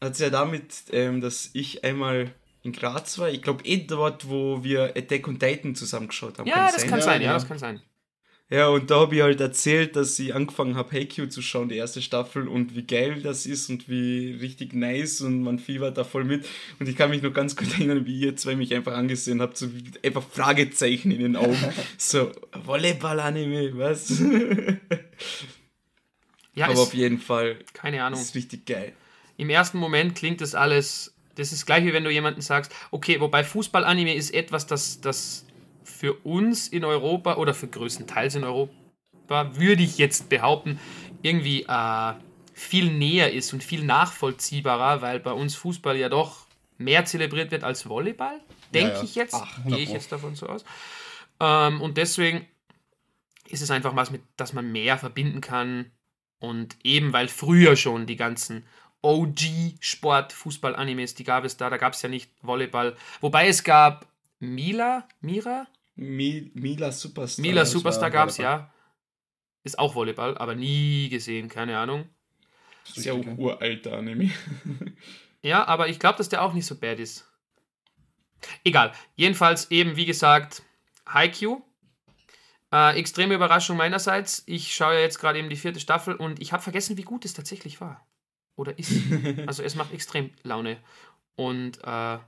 Hat 0.00 0.12
es 0.12 0.18
ja 0.20 0.30
damit, 0.30 0.84
ähm, 0.92 1.20
dass 1.20 1.50
ich 1.54 1.84
einmal 1.84 2.32
in 2.62 2.72
Graz 2.72 3.18
war. 3.18 3.30
Ich 3.30 3.42
glaube 3.42 3.64
eh 3.64 3.78
dort, 3.78 4.28
wo 4.28 4.62
wir 4.62 4.96
Attack 4.96 5.26
on 5.26 5.38
Titan 5.38 5.74
zusammengeschaut 5.74 6.38
haben. 6.38 6.46
Ja, 6.46 6.54
kann 6.54 6.72
das 6.72 6.80
sein? 6.82 6.90
kann 6.90 7.02
sein, 7.02 7.22
ja, 7.22 7.32
das 7.32 7.48
kann 7.48 7.58
sein. 7.58 7.82
Ja, 8.50 8.68
und 8.68 8.90
da 8.90 9.00
habe 9.00 9.14
ich 9.14 9.20
halt 9.20 9.42
erzählt, 9.42 9.94
dass 9.94 10.18
ich 10.18 10.34
angefangen 10.34 10.74
habe, 10.74 10.92
Haikyuu 10.92 11.26
zu 11.26 11.42
schauen, 11.42 11.68
die 11.68 11.76
erste 11.76 12.00
Staffel, 12.00 12.48
und 12.48 12.74
wie 12.74 12.84
geil 12.84 13.20
das 13.20 13.44
ist 13.44 13.68
und 13.68 13.90
wie 13.90 14.38
richtig 14.40 14.72
nice 14.72 15.20
und 15.20 15.42
man 15.42 15.58
fiebert 15.58 15.98
da 15.98 16.04
voll 16.04 16.24
mit. 16.24 16.48
Und 16.80 16.88
ich 16.88 16.96
kann 16.96 17.10
mich 17.10 17.20
noch 17.20 17.34
ganz 17.34 17.56
gut 17.56 17.70
erinnern, 17.74 18.06
wie 18.06 18.18
ihr 18.18 18.36
zwei 18.36 18.56
mich 18.56 18.74
einfach 18.74 18.94
angesehen 18.94 19.42
habt, 19.42 19.58
so 19.58 19.68
einfach 20.02 20.22
Fragezeichen 20.22 21.10
in 21.10 21.20
den 21.20 21.36
Augen. 21.36 21.58
so, 21.98 22.32
Volleyball-Anime, 22.64 23.76
was? 23.76 24.18
ja, 26.54 26.68
Aber 26.68 26.80
auf 26.80 26.94
jeden 26.94 27.18
Fall. 27.18 27.58
Keine 27.74 28.02
Ahnung. 28.02 28.18
ist 28.18 28.34
richtig 28.34 28.64
geil. 28.64 28.94
Im 29.36 29.50
ersten 29.50 29.76
Moment 29.76 30.14
klingt 30.14 30.40
das 30.40 30.54
alles. 30.54 31.14
Das 31.34 31.52
ist 31.52 31.66
gleich 31.66 31.84
wie 31.84 31.92
wenn 31.92 32.02
du 32.02 32.10
jemanden 32.10 32.40
sagst, 32.40 32.72
okay, 32.90 33.20
wobei 33.20 33.44
Fußball-Anime 33.44 34.14
ist 34.14 34.32
etwas, 34.32 34.66
das, 34.66 35.02
das 35.02 35.44
für 35.82 36.14
uns 36.24 36.68
in 36.68 36.84
Europa 36.84 37.36
oder 37.36 37.54
für 37.54 37.68
größtenteils 37.68 38.34
in 38.34 38.44
Europa, 38.44 38.74
würde 39.56 39.82
ich 39.82 39.98
jetzt 39.98 40.28
behaupten, 40.28 40.78
irgendwie 41.22 41.64
äh, 41.68 42.14
viel 42.54 42.92
näher 42.92 43.32
ist 43.32 43.52
und 43.52 43.62
viel 43.62 43.84
nachvollziehbarer, 43.84 45.02
weil 45.02 45.20
bei 45.20 45.32
uns 45.32 45.54
Fußball 45.54 45.96
ja 45.96 46.08
doch 46.08 46.46
mehr 46.76 47.04
zelebriert 47.04 47.50
wird 47.50 47.64
als 47.64 47.88
Volleyball, 47.88 48.40
denke 48.72 48.92
ja, 48.92 48.96
ja. 48.98 49.04
ich 49.04 49.14
jetzt, 49.14 49.42
gehe 49.66 49.78
ich 49.78 49.90
jetzt 49.90 50.12
davon 50.12 50.34
so 50.34 50.46
aus. 50.46 50.64
Ähm, 51.40 51.80
und 51.80 51.96
deswegen 51.96 52.46
ist 53.48 53.62
es 53.62 53.70
einfach 53.70 53.96
was, 53.96 54.10
mit 54.10 54.22
das 54.36 54.52
man 54.52 54.70
mehr 54.70 54.98
verbinden 54.98 55.40
kann. 55.40 55.90
Und 56.40 56.76
eben 56.84 57.12
weil 57.12 57.28
früher 57.28 57.74
schon 57.74 58.06
die 58.06 58.16
ganzen 58.16 58.64
OG-Sport, 59.02 60.32
Fußball-Animes, 60.32 61.14
die 61.14 61.24
gab 61.24 61.44
es 61.44 61.56
da, 61.56 61.70
da 61.70 61.76
gab 61.76 61.94
es 61.94 62.02
ja 62.02 62.08
nicht 62.08 62.30
Volleyball. 62.42 62.96
Wobei 63.20 63.48
es 63.48 63.64
gab 63.64 64.06
Mila, 64.38 65.08
Mira, 65.20 65.66
Mi 65.96 66.50
Mila 66.54 66.92
Superstar. 66.92 67.42
Mila 67.42 67.64
Superstar 67.64 68.10
gab 68.10 68.28
es, 68.28 68.36
ja. 68.36 68.72
Ist 69.64 69.78
auch 69.78 69.94
Volleyball, 69.94 70.38
aber 70.38 70.54
nie 70.54 71.08
gesehen, 71.08 71.48
keine 71.48 71.76
Ahnung. 71.76 72.08
Das 72.86 72.98
ist 72.98 73.04
ja 73.04 73.12
auch 73.12 73.24
uralter 73.36 73.96
Anime. 73.98 74.30
Ja, 75.40 75.68
aber 75.68 75.88
ich 75.88 76.00
glaube, 76.00 76.18
dass 76.18 76.28
der 76.28 76.42
auch 76.42 76.52
nicht 76.52 76.66
so 76.66 76.74
bad 76.74 76.98
ist. 76.98 77.24
Egal. 78.64 78.92
Jedenfalls 79.14 79.70
eben, 79.70 79.94
wie 79.94 80.04
gesagt, 80.04 80.62
Haikyuu. 81.06 81.62
Äh, 82.72 82.98
extreme 82.98 83.34
Überraschung 83.34 83.76
meinerseits. 83.76 84.42
Ich 84.46 84.74
schaue 84.74 84.94
ja 84.94 85.00
jetzt 85.00 85.20
gerade 85.20 85.38
eben 85.38 85.48
die 85.48 85.56
vierte 85.56 85.78
Staffel 85.78 86.16
und 86.16 86.42
ich 86.42 86.52
habe 86.52 86.62
vergessen, 86.62 86.96
wie 86.96 87.02
gut 87.02 87.24
es 87.24 87.34
tatsächlich 87.34 87.80
war. 87.80 88.04
Oder 88.56 88.78
ist. 88.78 88.90
Also 89.46 89.62
es 89.62 89.76
macht 89.76 89.92
extrem 89.92 90.32
Laune. 90.42 90.78
Und 91.36 91.78
äh, 91.84 92.18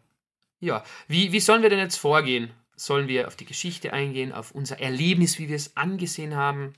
ja, 0.61 0.85
wie, 1.09 1.33
wie 1.33 1.40
sollen 1.40 1.62
wir 1.62 1.70
denn 1.70 1.79
jetzt 1.79 1.96
vorgehen? 1.96 2.51
Sollen 2.77 3.09
wir 3.09 3.27
auf 3.27 3.37
die 3.37 3.44
Geschichte 3.44 3.92
eingehen, 3.92 4.33
auf 4.33 4.53
unser 4.53 4.81
Erlebnis, 4.81 5.38
wie 5.38 5.49
wir 5.49 5.57
es 5.57 5.77
angesehen 5.77 6.37
haben? 6.37 6.73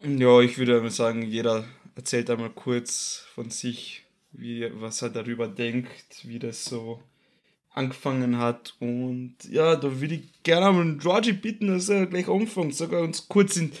Ja, 0.00 0.40
ich 0.40 0.58
würde 0.58 0.90
sagen, 0.90 1.22
jeder 1.22 1.64
erzählt 1.94 2.30
einmal 2.30 2.50
kurz 2.50 3.26
von 3.34 3.50
sich, 3.50 4.04
wie, 4.32 4.70
was 4.74 5.02
er 5.02 5.10
darüber 5.10 5.48
denkt, 5.48 6.20
wie 6.24 6.38
das 6.38 6.64
so 6.64 7.02
angefangen 7.70 8.38
hat. 8.38 8.74
Und 8.80 9.36
ja, 9.48 9.76
da 9.76 10.00
würde 10.00 10.16
ich 10.16 10.42
gerne 10.42 10.72
mal 10.72 10.96
Georgie 10.98 11.32
bitten, 11.32 11.68
dass 11.68 11.88
er 11.88 12.06
gleich 12.06 12.28
anfängt. 12.28 12.74
Sag 12.74 12.92
uns 12.92 13.28
kurz 13.28 13.56
in, 13.56 13.72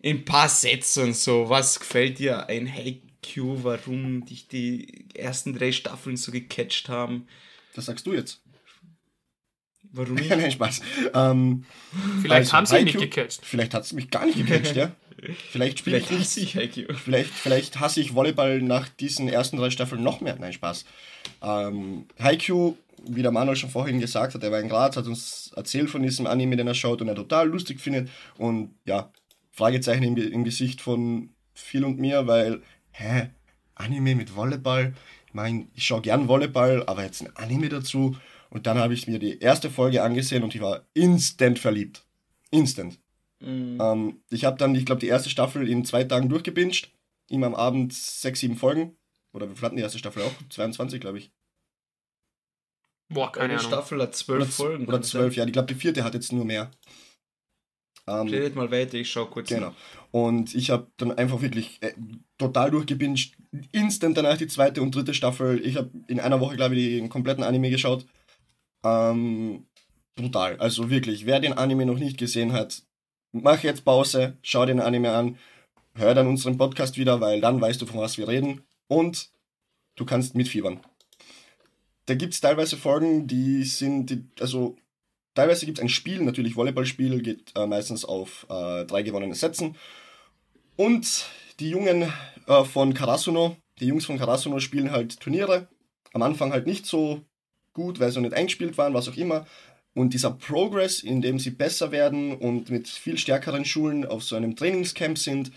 in 0.00 0.18
ein 0.18 0.24
paar 0.24 0.48
Sätzen 0.48 1.14
so, 1.14 1.48
was 1.48 1.80
gefällt 1.80 2.18
dir 2.18 2.46
ein 2.48 2.72
Haikyuu, 2.72 3.64
warum 3.64 4.24
dich 4.24 4.48
die 4.48 5.06
ersten 5.14 5.54
drei 5.54 5.72
Staffeln 5.72 6.16
so 6.16 6.32
gecatcht 6.32 6.88
haben. 6.88 7.26
Das 7.74 7.86
sagst 7.86 8.06
du 8.06 8.12
jetzt. 8.12 8.42
Warum 9.92 10.14
nicht? 10.16 10.30
Nein, 10.30 10.50
Spaß. 10.50 10.80
Ähm, 11.14 11.64
Vielleicht 12.22 12.32
Also, 12.32 12.52
haben 12.54 12.66
sie 12.66 12.74
Haikyuu- 12.76 13.00
gecatcht. 13.00 13.40
vielleicht 13.44 13.74
hat 13.74 13.84
es 13.84 13.92
mich 13.92 14.10
gar 14.10 14.26
nicht 14.26 14.38
gecatcht, 14.38 14.76
ja. 14.76 14.92
Vielleicht 15.50 15.78
spiele 15.80 16.00
Vielleicht 16.00 16.10
ich 16.12 16.18
hasse 16.20 16.40
ich 16.40 16.56
Haikyuu. 16.56 16.94
Vielleicht, 17.04 17.30
vielleicht 17.30 17.78
hasse 17.78 18.00
ich 18.00 18.14
Volleyball 18.14 18.60
nach 18.60 18.88
diesen 18.88 19.28
ersten 19.28 19.56
drei 19.56 19.70
Staffeln 19.70 20.02
noch 20.02 20.20
mehr. 20.20 20.36
Nein, 20.36 20.52
Spaß. 20.52 20.84
Ähm, 21.42 22.06
wie 23.04 23.22
der 23.22 23.30
Manuel 23.30 23.56
schon 23.56 23.70
vorhin 23.70 24.00
gesagt 24.00 24.34
hat, 24.34 24.42
er 24.42 24.50
war 24.50 24.58
in 24.60 24.68
Graz, 24.68 24.96
hat 24.96 25.06
uns 25.06 25.52
erzählt 25.54 25.90
von 25.90 26.02
diesem 26.02 26.26
Anime, 26.26 26.56
den 26.56 26.66
er 26.66 26.74
schaut 26.74 27.02
und 27.02 27.08
er 27.08 27.14
total 27.14 27.48
lustig 27.48 27.80
findet. 27.80 28.08
Und 28.36 28.74
ja, 28.84 29.12
Fragezeichen 29.52 30.02
im, 30.02 30.16
im 30.16 30.44
Gesicht 30.44 30.80
von 30.80 31.30
Phil 31.54 31.84
und 31.84 31.98
mir, 32.00 32.26
weil, 32.26 32.62
hä, 32.92 33.28
Anime 33.76 34.14
mit 34.16 34.34
Volleyball? 34.34 34.94
Ich 35.32 35.34
meine, 35.34 35.66
ich 35.74 35.86
schaue 35.86 36.02
gern 36.02 36.28
Volleyball, 36.28 36.84
aber 36.86 37.04
jetzt 37.04 37.22
ein 37.22 37.34
Anime 37.36 37.70
dazu. 37.70 38.14
Und 38.50 38.66
dann 38.66 38.76
habe 38.76 38.92
ich 38.92 39.08
mir 39.08 39.18
die 39.18 39.38
erste 39.38 39.70
Folge 39.70 40.02
angesehen 40.02 40.42
und 40.42 40.54
ich 40.54 40.60
war 40.60 40.82
instant 40.92 41.58
verliebt. 41.58 42.04
Instant. 42.50 43.00
Mhm. 43.40 43.78
Ähm, 43.80 44.22
ich 44.28 44.44
habe 44.44 44.58
dann, 44.58 44.74
ich 44.74 44.84
glaube, 44.84 45.00
die 45.00 45.06
erste 45.06 45.30
Staffel 45.30 45.66
in 45.66 45.86
zwei 45.86 46.04
Tagen 46.04 46.28
durchgebinged. 46.28 46.90
Ihm 47.30 47.44
am 47.44 47.54
Abend 47.54 47.94
sechs, 47.94 48.40
sieben 48.40 48.56
Folgen. 48.56 48.98
Oder 49.32 49.48
wir 49.48 49.58
hatten 49.62 49.76
die 49.76 49.82
erste 49.82 49.98
Staffel 49.98 50.22
auch? 50.22 50.32
22, 50.50 51.00
glaube 51.00 51.16
ich. 51.16 51.32
Boah, 53.08 53.32
keine 53.32 53.44
Eine 53.44 53.58
Ahnung. 53.58 53.72
Staffel 53.72 54.02
hat 54.02 54.14
zwölf 54.14 54.54
Folgen. 54.54 54.86
oder 54.86 55.00
zwölf, 55.00 55.34
ja. 55.34 55.46
Ich 55.46 55.52
glaube, 55.54 55.72
die 55.72 55.80
vierte 55.80 56.04
hat 56.04 56.12
jetzt 56.12 56.30
nur 56.30 56.44
mehr. 56.44 56.70
Ähm, 58.20 58.28
Redet 58.28 58.56
mal 58.56 58.70
weiter, 58.70 58.94
ich 58.94 59.10
schau 59.10 59.26
kurz. 59.26 59.48
Genau. 59.48 59.74
Und 60.10 60.54
ich 60.54 60.70
habe 60.70 60.88
dann 60.96 61.12
einfach 61.12 61.40
wirklich 61.40 61.78
äh, 61.80 61.92
total 62.38 62.70
durchgebinged. 62.70 63.32
Instant 63.72 64.16
danach 64.16 64.36
die 64.36 64.46
zweite 64.46 64.82
und 64.82 64.94
dritte 64.94 65.14
Staffel. 65.14 65.64
Ich 65.64 65.76
habe 65.76 65.90
in 66.08 66.20
einer 66.20 66.40
Woche, 66.40 66.56
glaube 66.56 66.76
ich, 66.76 66.98
den 66.98 67.08
kompletten 67.08 67.44
Anime 67.44 67.70
geschaut. 67.70 68.06
Ähm, 68.84 69.66
brutal. 70.14 70.56
Also 70.58 70.90
wirklich, 70.90 71.26
wer 71.26 71.40
den 71.40 71.54
Anime 71.54 71.86
noch 71.86 71.98
nicht 71.98 72.18
gesehen 72.18 72.52
hat, 72.52 72.82
mach 73.32 73.62
jetzt 73.62 73.84
Pause, 73.84 74.36
schau 74.42 74.66
den 74.66 74.80
Anime 74.80 75.12
an, 75.12 75.38
hör 75.94 76.14
dann 76.14 76.26
unseren 76.26 76.58
Podcast 76.58 76.98
wieder, 76.98 77.20
weil 77.20 77.40
dann 77.40 77.60
weißt 77.60 77.80
du, 77.80 77.86
von 77.86 78.00
was 78.00 78.18
wir 78.18 78.28
reden. 78.28 78.62
Und 78.88 79.30
du 79.96 80.04
kannst 80.04 80.34
mitfiebern. 80.34 80.80
Da 82.06 82.14
gibt 82.14 82.34
es 82.34 82.40
teilweise 82.40 82.76
Folgen, 82.76 83.26
die 83.26 83.62
sind, 83.64 84.10
die, 84.10 84.24
also 84.40 84.76
teilweise 85.34 85.66
gibt 85.66 85.78
es 85.78 85.82
ein 85.82 85.88
Spiel, 85.88 86.22
natürlich 86.22 86.56
Volleyballspiel, 86.56 87.22
geht 87.22 87.52
äh, 87.56 87.66
meistens 87.66 88.04
auf 88.04 88.46
äh, 88.48 88.84
drei 88.84 89.02
gewonnene 89.02 89.34
Sätzen. 89.34 89.76
Und 90.76 91.26
die 91.60 91.70
Jungen 91.70 92.12
äh, 92.46 92.64
von 92.64 92.94
Karasuno, 92.94 93.56
die 93.80 93.86
Jungs 93.86 94.04
von 94.04 94.18
Karasuno 94.18 94.60
spielen 94.60 94.90
halt 94.90 95.20
Turniere. 95.20 95.68
Am 96.12 96.22
Anfang 96.22 96.52
halt 96.52 96.66
nicht 96.66 96.86
so 96.86 97.22
gut, 97.72 98.00
weil 98.00 98.10
sie 98.10 98.20
noch 98.20 98.28
nicht 98.28 98.36
eingespielt 98.36 98.76
waren, 98.78 98.94
was 98.94 99.08
auch 99.08 99.16
immer. 99.16 99.46
Und 99.94 100.14
dieser 100.14 100.30
Progress, 100.30 101.02
in 101.02 101.20
dem 101.20 101.38
sie 101.38 101.50
besser 101.50 101.92
werden 101.92 102.34
und 102.36 102.70
mit 102.70 102.88
viel 102.88 103.18
stärkeren 103.18 103.64
Schulen 103.64 104.06
auf 104.06 104.22
so 104.22 104.36
einem 104.36 104.56
Trainingscamp 104.56 105.18
sind, 105.18 105.52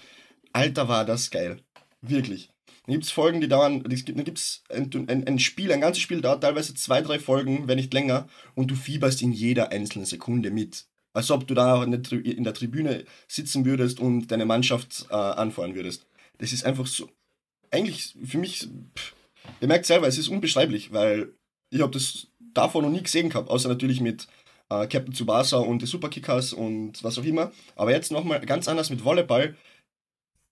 Alter, 0.52 0.88
war 0.88 1.06
das 1.06 1.32
geil. 1.32 1.60
Wirklich. 2.02 2.50
Da 2.86 2.94
gibt 2.94 3.04
es 3.04 3.12
Folgen, 3.12 3.42
die 3.42 3.48
dauern, 3.48 3.84
es 3.92 4.06
gibt, 4.06 4.38
es 4.38 4.64
ein, 4.70 4.92
ein, 5.08 5.28
ein 5.28 5.40
Spiel, 5.40 5.72
ein 5.72 5.82
ganzes 5.82 6.04
Spiel 6.04 6.22
dauert 6.22 6.42
teilweise 6.42 6.76
zwei, 6.76 7.02
drei 7.02 7.20
Folgen, 7.20 7.68
wenn 7.68 7.78
nicht 7.78 7.94
länger, 7.94 8.28
und 8.54 8.70
du 8.70 8.76
fieberst 8.76 9.22
in 9.22 9.32
jeder 9.32 9.72
einzelnen 9.72 10.06
Sekunde 10.06 10.52
mit. 10.52 10.86
Als 11.14 11.32
ob 11.32 11.48
du 11.48 11.54
da 11.54 11.84
in 11.84 11.92
der, 11.92 12.54
Tribüne 12.54 13.06
sitzen 13.28 13.66
würdest 13.66 14.00
und 14.00 14.28
deine 14.28 14.46
Mannschaft 14.46 15.08
äh, 15.10 15.16
anfeuern 15.16 15.74
würdest. 15.74 16.06
Das 16.38 16.52
ist 16.52 16.66
einfach 16.66 16.86
so, 16.86 17.10
eigentlich 17.72 18.16
für 18.24 18.38
mich, 18.38 18.68
pff, 18.96 19.16
ihr 19.62 19.68
merkt 19.68 19.86
selber, 19.86 20.08
es 20.08 20.18
ist 20.18 20.28
unbeschreiblich, 20.28 20.92
weil 20.92 21.34
ich 21.70 21.82
habe 21.82 21.92
das 21.92 22.28
davor 22.54 22.82
noch 22.82 22.90
nie 22.90 23.02
gesehen 23.02 23.30
gehabt, 23.30 23.50
außer 23.50 23.70
natürlich 23.70 24.02
mit 24.02 24.28
äh, 24.70 24.88
Captain 24.88 25.14
Tsubasa 25.14 25.58
und 25.58 25.82
die 25.82 25.88
Superkickers 25.88 26.54
und 26.54 27.04
was 27.04 27.18
auch 27.18 27.24
immer. 27.24 27.52
Aber 27.76 27.92
jetzt 27.92 28.12
nochmal 28.12 28.42
ganz 28.42 28.68
anders 28.68 28.90
mit 28.90 29.04
Volleyball. 29.04 29.56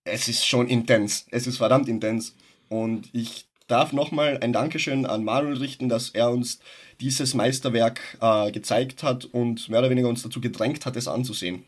Es 0.05 0.27
ist 0.27 0.45
schon 0.45 0.67
intens. 0.69 1.25
Es 1.31 1.47
ist 1.47 1.57
verdammt 1.57 1.87
intens. 1.89 2.35
Und 2.69 3.09
ich 3.13 3.47
darf 3.67 3.93
nochmal 3.93 4.37
ein 4.41 4.53
Dankeschön 4.53 5.05
an 5.05 5.23
Manuel 5.23 5.57
richten, 5.57 5.89
dass 5.89 6.09
er 6.09 6.29
uns 6.31 6.59
dieses 7.01 7.33
Meisterwerk 7.33 7.99
äh, 8.21 8.51
gezeigt 8.51 9.03
hat 9.03 9.25
und 9.25 9.69
mehr 9.69 9.79
oder 9.79 9.89
weniger 9.89 10.09
uns 10.09 10.23
dazu 10.23 10.41
gedrängt 10.41 10.85
hat, 10.85 10.95
es 10.95 11.07
anzusehen. 11.07 11.65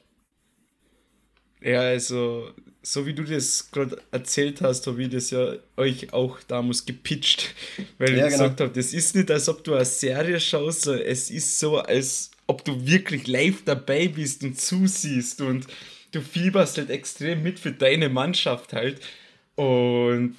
Ja, 1.62 1.82
also, 1.82 2.52
so 2.84 3.06
wie 3.06 3.14
du 3.14 3.24
das 3.24 3.72
gerade 3.72 3.98
erzählt 4.12 4.62
hast, 4.62 4.86
habe 4.88 5.02
ich 5.04 5.10
das 5.10 5.32
ja 5.32 5.56
euch 5.78 6.14
auch 6.14 6.40
damals 6.44 6.86
gepitcht. 6.86 7.56
Weil 7.98 8.16
Ja, 8.16 8.28
ich 8.28 8.28
genau. 8.30 8.50
gesagt 8.50 8.60
habe, 8.62 8.72
das 8.72 8.94
ist 8.94 9.16
nicht, 9.16 9.32
als 9.32 9.50
ob 9.50 9.64
du 9.64 9.74
eine 9.74 9.86
Serie 9.86 10.40
schaust, 10.40 10.84
sondern 10.84 11.06
es 11.06 11.30
ist 11.32 11.60
so, 11.60 11.80
als 11.80 12.32
ob 12.48 12.64
du 12.66 12.86
wirklich 12.86 13.26
live 13.28 13.64
dabei 13.66 14.08
bist 14.10 14.44
und 14.44 14.60
zusiehst 14.60 15.42
und 15.42 15.66
du 16.16 16.22
fieberst 16.22 16.78
halt 16.78 16.90
extrem 16.90 17.44
mit 17.44 17.60
für 17.60 17.72
deine 17.72 18.10
Mannschaft 18.10 18.74
halt. 18.74 19.02
Und 19.56 20.38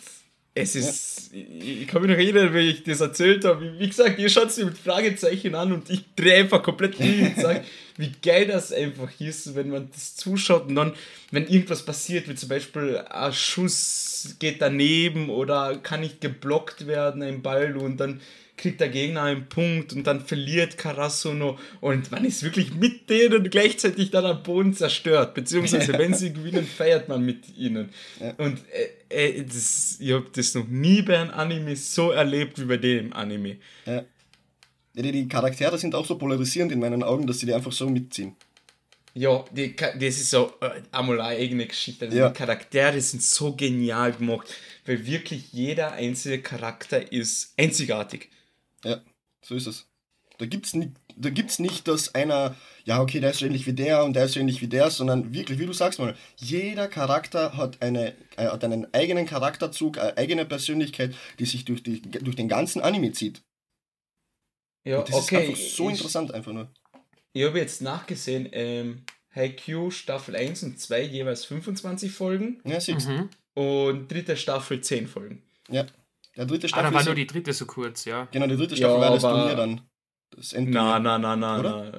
es 0.54 0.74
ist, 0.74 1.30
ich, 1.34 1.82
ich 1.82 1.86
kann 1.86 2.00
mich 2.00 2.10
noch 2.10 2.16
erinnern, 2.16 2.54
wenn 2.54 2.66
ich 2.66 2.82
das 2.82 3.00
erzählt 3.00 3.44
habe. 3.44 3.60
Wie, 3.60 3.78
wie 3.78 3.88
gesagt, 3.88 4.18
ihr 4.18 4.30
schaut 4.30 4.48
es 4.48 4.56
mir 4.56 4.64
mit 4.66 4.78
Fragezeichen 4.78 5.54
an 5.54 5.72
und 5.72 5.90
ich 5.90 6.04
drehe 6.16 6.40
einfach 6.40 6.62
komplett 6.62 6.98
durch 6.98 7.20
und 7.20 7.36
sage, 7.40 7.62
wie 7.98 8.12
geil 8.22 8.46
das 8.46 8.72
einfach 8.72 9.10
ist, 9.20 9.54
wenn 9.54 9.68
man 9.68 9.90
das 9.92 10.16
zuschaut 10.16 10.68
und 10.68 10.74
dann, 10.74 10.94
wenn 11.30 11.46
irgendwas 11.46 11.84
passiert, 11.84 12.28
wie 12.28 12.34
zum 12.34 12.48
Beispiel 12.48 12.98
ein 12.98 13.32
Schuss 13.32 14.36
geht 14.38 14.62
daneben 14.62 15.28
oder 15.28 15.76
kann 15.76 16.00
nicht 16.00 16.22
geblockt 16.22 16.86
werden, 16.86 17.22
ein 17.22 17.42
Ball 17.42 17.76
und 17.76 17.98
dann 17.98 18.20
kriegt 18.56 18.80
der 18.80 18.88
Gegner 18.88 19.22
einen 19.22 19.48
Punkt 19.48 19.92
und 19.92 20.06
dann 20.06 20.20
verliert 20.20 20.78
Karasuno 20.78 21.58
und 21.80 22.10
man 22.10 22.24
ist 22.24 22.42
wirklich 22.42 22.74
mit 22.74 23.10
denen 23.10 23.34
und 23.34 23.50
gleichzeitig 23.50 24.10
dann 24.10 24.24
am 24.24 24.42
Boden 24.42 24.74
zerstört. 24.74 25.34
Beziehungsweise, 25.34 25.92
wenn 25.98 26.14
sie 26.14 26.32
gewinnen, 26.32 26.66
feiert 26.66 27.08
man 27.08 27.24
mit 27.24 27.56
ihnen. 27.56 27.90
Und 28.38 28.60
äh, 29.08 29.28
äh, 29.28 29.44
das, 29.44 29.98
ich 30.00 30.12
habe 30.12 30.26
das 30.32 30.54
noch 30.54 30.66
nie 30.66 31.02
bei 31.02 31.18
einem 31.18 31.30
Anime 31.30 31.76
so 31.76 32.10
erlebt 32.10 32.58
wie 32.60 32.64
bei 32.64 32.76
dem 32.78 33.12
Anime. 33.12 33.56
Ja. 33.84 34.04
Ja, 34.94 35.02
Die, 35.02 35.28
Charaktere 35.28 35.76
sind 35.76 35.94
auch 35.94 36.06
so 36.06 36.16
polarisierend 36.16 36.72
in 36.72 36.80
meinen 36.80 37.02
Augen, 37.02 37.26
dass 37.26 37.40
sie 37.40 37.46
die 37.46 37.52
einfach 37.52 37.72
so 37.72 37.88
mitziehen. 37.88 38.34
Ja, 39.12 39.44
die, 39.50 39.76
das 39.76 40.00
ist 40.00 40.30
so 40.30 40.54
äh, 40.60 40.80
einmal 40.92 41.20
eine 41.20 41.38
eigene 41.38 41.66
Geschichte. 41.66 42.06
Also 42.06 42.16
Ja. 42.16 42.28
Die 42.30 42.34
Charaktere 42.34 43.00
sind 43.00 43.22
so 43.22 43.54
genial 43.54 44.12
gemacht, 44.12 44.54
weil 44.86 45.06
wirklich 45.06 45.52
jeder 45.52 45.92
einzelne 45.92 46.40
Charakter 46.40 47.12
ist 47.12 47.52
einzigartig. 47.58 48.30
Ja, 48.86 49.02
so 49.44 49.54
ist 49.54 49.66
es. 49.66 49.88
Da 50.38 50.44
gibt's 50.46 50.74
nicht, 50.74 50.92
da 51.16 51.30
gibt's 51.30 51.58
nicht, 51.58 51.88
dass 51.88 52.14
einer, 52.14 52.54
ja, 52.84 53.00
okay, 53.00 53.20
der 53.20 53.30
ist 53.30 53.38
so 53.38 53.46
ähnlich 53.46 53.66
wie 53.66 53.72
der 53.72 54.04
und 54.04 54.12
der 54.14 54.26
ist 54.26 54.32
so 54.34 54.40
ähnlich 54.40 54.60
wie 54.60 54.68
der, 54.68 54.90
sondern 54.90 55.32
wirklich, 55.32 55.58
wie 55.58 55.64
du 55.66 55.72
sagst 55.72 55.98
mal, 55.98 56.14
jeder 56.36 56.88
Charakter 56.88 57.56
hat, 57.56 57.80
eine, 57.80 58.14
äh, 58.36 58.46
hat 58.48 58.62
einen 58.62 58.92
eigenen 58.92 59.24
Charakterzug, 59.26 59.96
eine 59.98 60.16
eigene 60.18 60.44
Persönlichkeit, 60.44 61.14
die 61.38 61.46
sich 61.46 61.64
durch, 61.64 61.82
die, 61.82 62.02
durch 62.02 62.36
den 62.36 62.48
ganzen 62.48 62.82
Anime 62.82 63.12
zieht. 63.12 63.42
Ja, 64.84 64.98
Und 64.98 65.08
das 65.08 65.14
okay. 65.16 65.36
ist 65.36 65.48
einfach 65.48 65.60
so 65.60 65.88
ich, 65.88 65.96
interessant, 65.96 66.32
einfach 66.34 66.52
nur. 66.52 66.70
Ich 67.32 67.44
habe 67.44 67.58
jetzt 67.58 67.80
nachgesehen, 67.82 68.48
ähm, 68.52 69.04
Haikyuu 69.34 69.90
Staffel 69.90 70.36
1 70.36 70.62
und 70.62 70.78
2 70.78 71.02
jeweils 71.02 71.44
25 71.46 72.12
Folgen 72.12 72.60
Ja, 72.64 72.78
siehst 72.80 73.08
Mhm. 73.08 73.30
und 73.54 74.08
dritte 74.10 74.36
Staffel 74.36 74.80
10 74.80 75.06
Folgen. 75.08 75.42
Ja. 75.70 75.86
Der 76.36 76.44
dritte 76.46 76.66
Ah, 76.66 76.68
Staffel 76.68 76.84
da 76.88 76.92
war 76.94 77.00
ist, 77.00 77.06
nur 77.06 77.14
die 77.14 77.26
dritte 77.26 77.52
so 77.52 77.66
kurz, 77.66 78.04
ja. 78.04 78.28
genau, 78.30 78.46
die 78.46 78.56
dritte 78.56 78.76
Staffel 78.76 78.94
Ja, 78.96 79.00
war 79.00 79.10
das 79.12 79.22
Turnier 79.22 79.54
dann. 79.56 79.80
Das 80.36 80.52
Endturnier. 80.52 80.98
Na, 80.98 80.98
na, 80.98 81.18
na, 81.18 81.36
na, 81.36 81.62
na. 81.62 81.92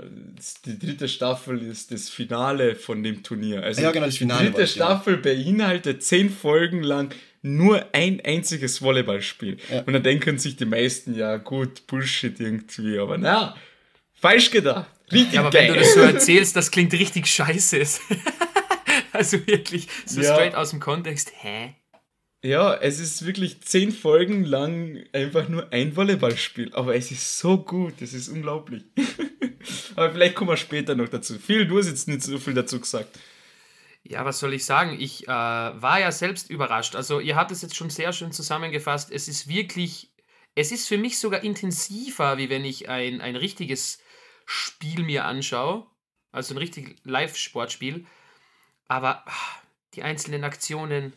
Die 0.66 0.78
dritte 0.78 1.08
Staffel 1.08 1.62
ist 1.64 1.92
das 1.92 2.10
Finale 2.10 2.76
von 2.76 3.02
dem 3.02 3.24
Turnier. 3.24 3.64
Also 3.64 3.82
Ja, 3.82 3.92
genau, 3.92 4.06
das 4.06 4.18
Finale 4.18 4.48
Die 4.48 4.54
war 4.54 4.60
dritte 4.60 4.74
genau. 4.74 4.86
Staffel 4.86 5.18
beinhaltet 5.18 6.04
zehn 6.04 6.30
Folgen 6.30 6.84
lang 6.84 7.14
nur 7.42 7.86
ein 7.94 8.20
einziges 8.24 8.82
Volleyballspiel. 8.82 9.58
Ja. 9.72 9.82
Und 9.84 9.94
dann 9.94 10.04
denken 10.04 10.38
sich 10.38 10.56
die 10.58 10.66
meisten, 10.66 11.16
ja 11.16 11.38
gut, 11.38 11.88
Bullshit 11.88 12.40
irgendwie, 12.40 13.00
aber 13.00 13.18
na, 13.18 13.56
falsch 14.14 14.52
gedacht. 14.52 14.92
Richtig 15.12 15.36
Ja, 15.36 15.42
aber 15.42 15.52
geil. 15.52 15.70
wenn 15.70 15.74
du 15.76 15.80
das 15.80 15.94
so 15.94 16.00
erzählst, 16.02 16.56
das 16.58 16.70
klingt 16.70 16.92
richtig 16.94 17.26
scheiße. 17.28 17.82
also 19.14 19.48
wirklich, 19.48 19.88
so 20.06 20.22
Ja. 20.22 20.34
straight 20.34 20.54
aus 20.56 20.72
dem 20.72 20.80
Kontext. 20.82 21.32
Hä? 21.40 21.76
Ja, 22.44 22.76
es 22.76 23.00
ist 23.00 23.26
wirklich 23.26 23.62
zehn 23.62 23.92
Folgen 23.92 24.46
lang 24.46 25.04
einfach 25.12 25.50
nur 25.50 25.74
ein 25.74 25.96
Volleyballspiel. 25.96 26.74
Aber 26.74 26.96
es 26.96 27.12
ist 27.12 27.40
so 27.40 27.58
gut, 27.58 28.02
es 28.02 28.14
ist 28.14 28.30
unglaublich. 28.30 28.84
aber 29.96 30.12
vielleicht 30.12 30.36
kommen 30.36 30.52
wir 30.52 30.58
später 30.58 30.94
noch 30.94 31.10
dazu. 31.10 31.40
Phil, 31.40 31.68
du 31.68 31.80
hast 31.80 31.88
jetzt 31.88 32.08
nicht 32.08 32.22
so 32.22 32.38
viel 32.38 32.54
dazu 32.54 32.80
gesagt. 32.80 33.18
Ja, 34.04 34.24
was 34.24 34.40
soll 34.40 34.54
ich 34.54 34.66
sagen? 34.66 34.98
Ich 35.00 35.28
äh, 35.28 35.30
war 35.30 36.00
ja 36.00 36.12
selbst 36.12 36.50
überrascht. 36.50 36.96
Also 36.96 37.20
ihr 37.20 37.36
habt 37.36 37.52
es 37.52 37.64
jetzt 37.64 37.76
schon 37.76 37.90
sehr 37.90 38.14
schön 38.14 38.32
zusammengefasst. 38.32 39.12
Es 39.12 39.28
ist 39.28 39.48
wirklich, 39.48 40.14
es 40.56 40.72
ist 40.72 40.88
für 40.88 40.98
mich 40.98 41.20
sogar 41.20 41.44
intensiver, 41.44 42.38
wie 42.38 42.50
wenn 42.50 42.64
ich 42.64 42.88
ein, 42.88 43.20
ein 43.20 43.36
richtiges 43.36 44.00
Spiel 44.46 45.04
mir 45.04 45.26
anschaue. 45.26 45.88
Also 46.32 46.54
ein 46.54 46.60
richtig 46.60 46.98
Live-Sportspiel. 47.04 48.06
Aber 48.88 49.24
ah, 49.28 49.62
die 49.96 50.04
einzelnen 50.04 50.44
Aktionen, 50.44 51.14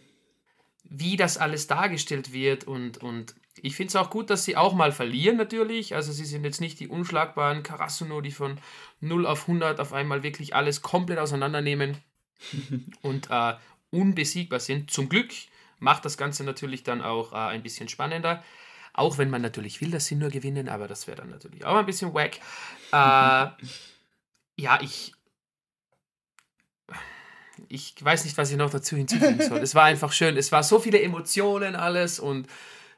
wie 0.91 1.17
das 1.17 1.39
alles 1.39 1.69
dargestellt 1.69 2.33
wird 2.33 2.65
und, 2.65 2.99
und 2.99 3.35
ich 3.63 3.77
finde 3.77 3.89
es 3.89 3.97
auch 3.97 4.11
gut, 4.11 4.29
dass 4.29 4.45
sie 4.45 4.57
auch 4.57 4.75
mal 4.75 4.93
verlieren 4.93 5.37
natürlich. 5.37 5.95
Also 5.95 6.13
sie 6.13 6.25
sind 6.25 6.45
jetzt 6.45 6.61
nicht 6.61 6.81
die 6.81 6.89
unschlagbaren 6.89 7.63
Karasuno, 7.63 8.21
die 8.21 8.31
von 8.31 8.59
0 9.01 9.27
auf 9.27 9.43
100 9.43 9.81
auf 9.81 9.93
einmal 9.93 10.23
wirklich 10.23 10.55
alles 10.55 10.83
komplett 10.83 11.19
auseinandernehmen 11.19 11.97
und 13.03 13.29
äh, 13.31 13.55
unbesiegbar 13.91 14.61
sind. 14.61 14.91
Zum 14.91 15.09
Glück 15.09 15.31
macht 15.79 16.05
das 16.05 16.17
Ganze 16.17 16.45
natürlich 16.45 16.83
dann 16.83 17.03
auch 17.03 17.33
äh, 17.33 17.37
ein 17.37 17.63
bisschen 17.63 17.89
spannender. 17.89 18.43
Auch 18.93 19.19
wenn 19.19 19.31
man 19.31 19.43
natürlich 19.43 19.81
will, 19.81 19.91
dass 19.91 20.07
sie 20.07 20.17
nur 20.17 20.31
gewinnen, 20.31 20.69
aber 20.69 20.89
das 20.89 21.07
wäre 21.07 21.19
dann 21.19 21.31
natürlich 21.31 21.65
auch 21.65 21.77
ein 21.77 21.87
bisschen 21.87 22.13
wack. 22.15 22.37
Äh, 22.93 23.65
ja, 24.57 24.81
ich. 24.81 25.13
Ich 27.69 27.95
weiß 28.01 28.25
nicht, 28.25 28.37
was 28.39 28.51
ich 28.51 28.57
noch 28.57 28.71
dazu 28.71 28.97
hinzufügen 28.97 29.41
soll. 29.41 29.59
Es 29.59 29.75
war 29.75 29.85
einfach 29.85 30.13
schön. 30.13 30.37
Es 30.37 30.53
war 30.53 30.63
so 30.63 30.79
viele 30.79 31.01
Emotionen 31.01 31.77
alles 31.77 32.19
und 32.19 32.47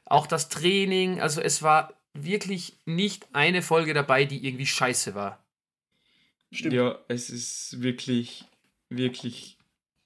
auch 0.05 0.27
das 0.27 0.49
Training. 0.49 1.21
Also 1.21 1.41
es 1.41 1.61
war 1.61 1.93
wirklich 2.13 2.77
nicht 2.85 3.27
eine 3.33 3.61
Folge 3.61 3.93
dabei, 3.93 4.25
die 4.25 4.45
irgendwie 4.45 4.65
scheiße 4.65 5.15
war. 5.15 5.43
Stimmt. 6.51 6.73
Ja, 6.73 6.99
es 7.07 7.29
ist 7.29 7.81
wirklich, 7.81 8.45
wirklich, 8.89 9.57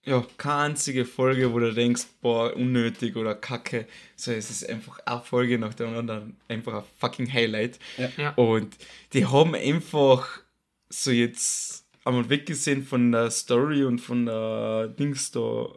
ja, 0.06 0.26
keine 0.38 0.72
einzige 0.72 1.04
Folge, 1.04 1.52
wo 1.52 1.60
du 1.60 1.74
denkst, 1.74 2.06
boah, 2.22 2.56
unnötig 2.56 3.18
oder 3.18 3.36
kacke. 3.36 3.86
So, 4.16 4.32
es 4.32 4.50
ist 4.50 4.70
einfach 4.70 5.00
eine 5.06 5.22
Folge 5.22 5.60
nach 5.60 5.74
der 5.74 5.88
anderen, 5.88 6.38
einfach 6.48 6.76
ein 6.76 6.84
fucking 7.00 7.32
Highlight. 7.32 7.80
Ja. 7.98 8.10
Ja. 8.16 8.34
Und 8.36 8.78
die 9.12 9.26
haben 9.26 9.56
einfach 9.56 10.42
so 10.90 11.12
jetzt 11.12 11.87
einmal 12.08 12.30
weggesehen 12.30 12.84
von 12.84 13.12
der 13.12 13.30
Story 13.32 13.84
und 13.84 14.00
von 14.00 14.26
der 14.26 14.88
Dings 14.88 15.32
da, 15.32 15.68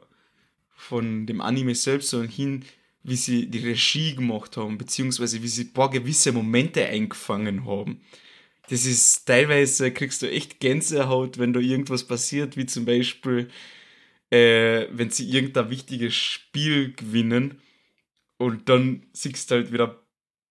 von 0.70 1.26
dem 1.26 1.41
Anime 1.41 1.74
selbst, 1.74 2.11
sondern 2.11 2.31
hin, 2.31 2.64
wie 3.03 3.16
sie 3.16 3.47
die 3.49 3.66
Regie 3.66 4.14
gemacht 4.14 4.57
haben, 4.57 4.78
beziehungsweise 4.78 5.43
wie 5.43 5.49
sie 5.49 5.64
ein 5.64 5.72
paar 5.72 5.91
gewisse 5.91 6.33
Momente 6.33 6.87
eingefangen 6.87 7.66
haben. 7.66 8.01
Das 8.68 8.87
ist 8.87 9.26
teilweise 9.26 9.93
kriegst 9.93 10.22
du 10.22 10.31
echt 10.31 10.61
Gänsehaut, 10.61 11.39
wenn 11.39 11.53
da 11.53 11.61
irgendwas 11.61 12.05
passiert, 12.05 12.57
wie 12.57 12.66
zum 12.66 12.85
Beispiel, 12.85 13.49
äh, 14.31 14.87
wenn 14.93 15.11
sie 15.11 15.28
irgendein 15.28 15.70
wichtiges 15.70 16.14
Spiel 16.14 16.93
gewinnen 16.93 17.61
und 18.39 18.68
dann 18.68 19.07
siehst 19.12 19.51
du 19.51 19.57
halt 19.57 19.72
wieder 19.72 20.01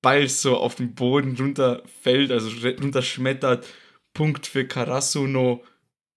Ball 0.01 0.27
so 0.27 0.57
auf 0.57 0.75
den 0.75 0.95
Boden 0.95 1.35
runterfällt, 1.37 2.31
also 2.31 2.49
runterschmettert, 2.67 3.65
Punkt 4.13 4.47
für 4.47 4.65
Karasuno 4.65 5.63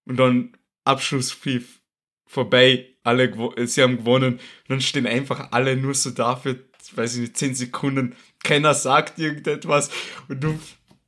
und 0.07 0.17
dann 0.17 0.57
Abschlusspfiff 0.85 1.81
vorbei, 2.27 2.89
alle 3.03 3.33
sie 3.67 3.83
haben 3.83 3.99
gewonnen 3.99 4.35
und 4.35 4.41
dann 4.69 4.81
stehen 4.81 5.07
einfach 5.07 5.49
alle 5.53 5.77
nur 5.77 5.95
so 5.95 6.11
da 6.11 6.37
für, 6.37 6.59
weiß 6.95 7.15
ich 7.17 7.21
nicht, 7.21 7.37
10 7.37 7.55
Sekunden, 7.55 8.17
keiner 8.43 8.75
sagt 8.75 9.19
irgendetwas 9.19 9.91
und 10.29 10.43
du 10.43 10.59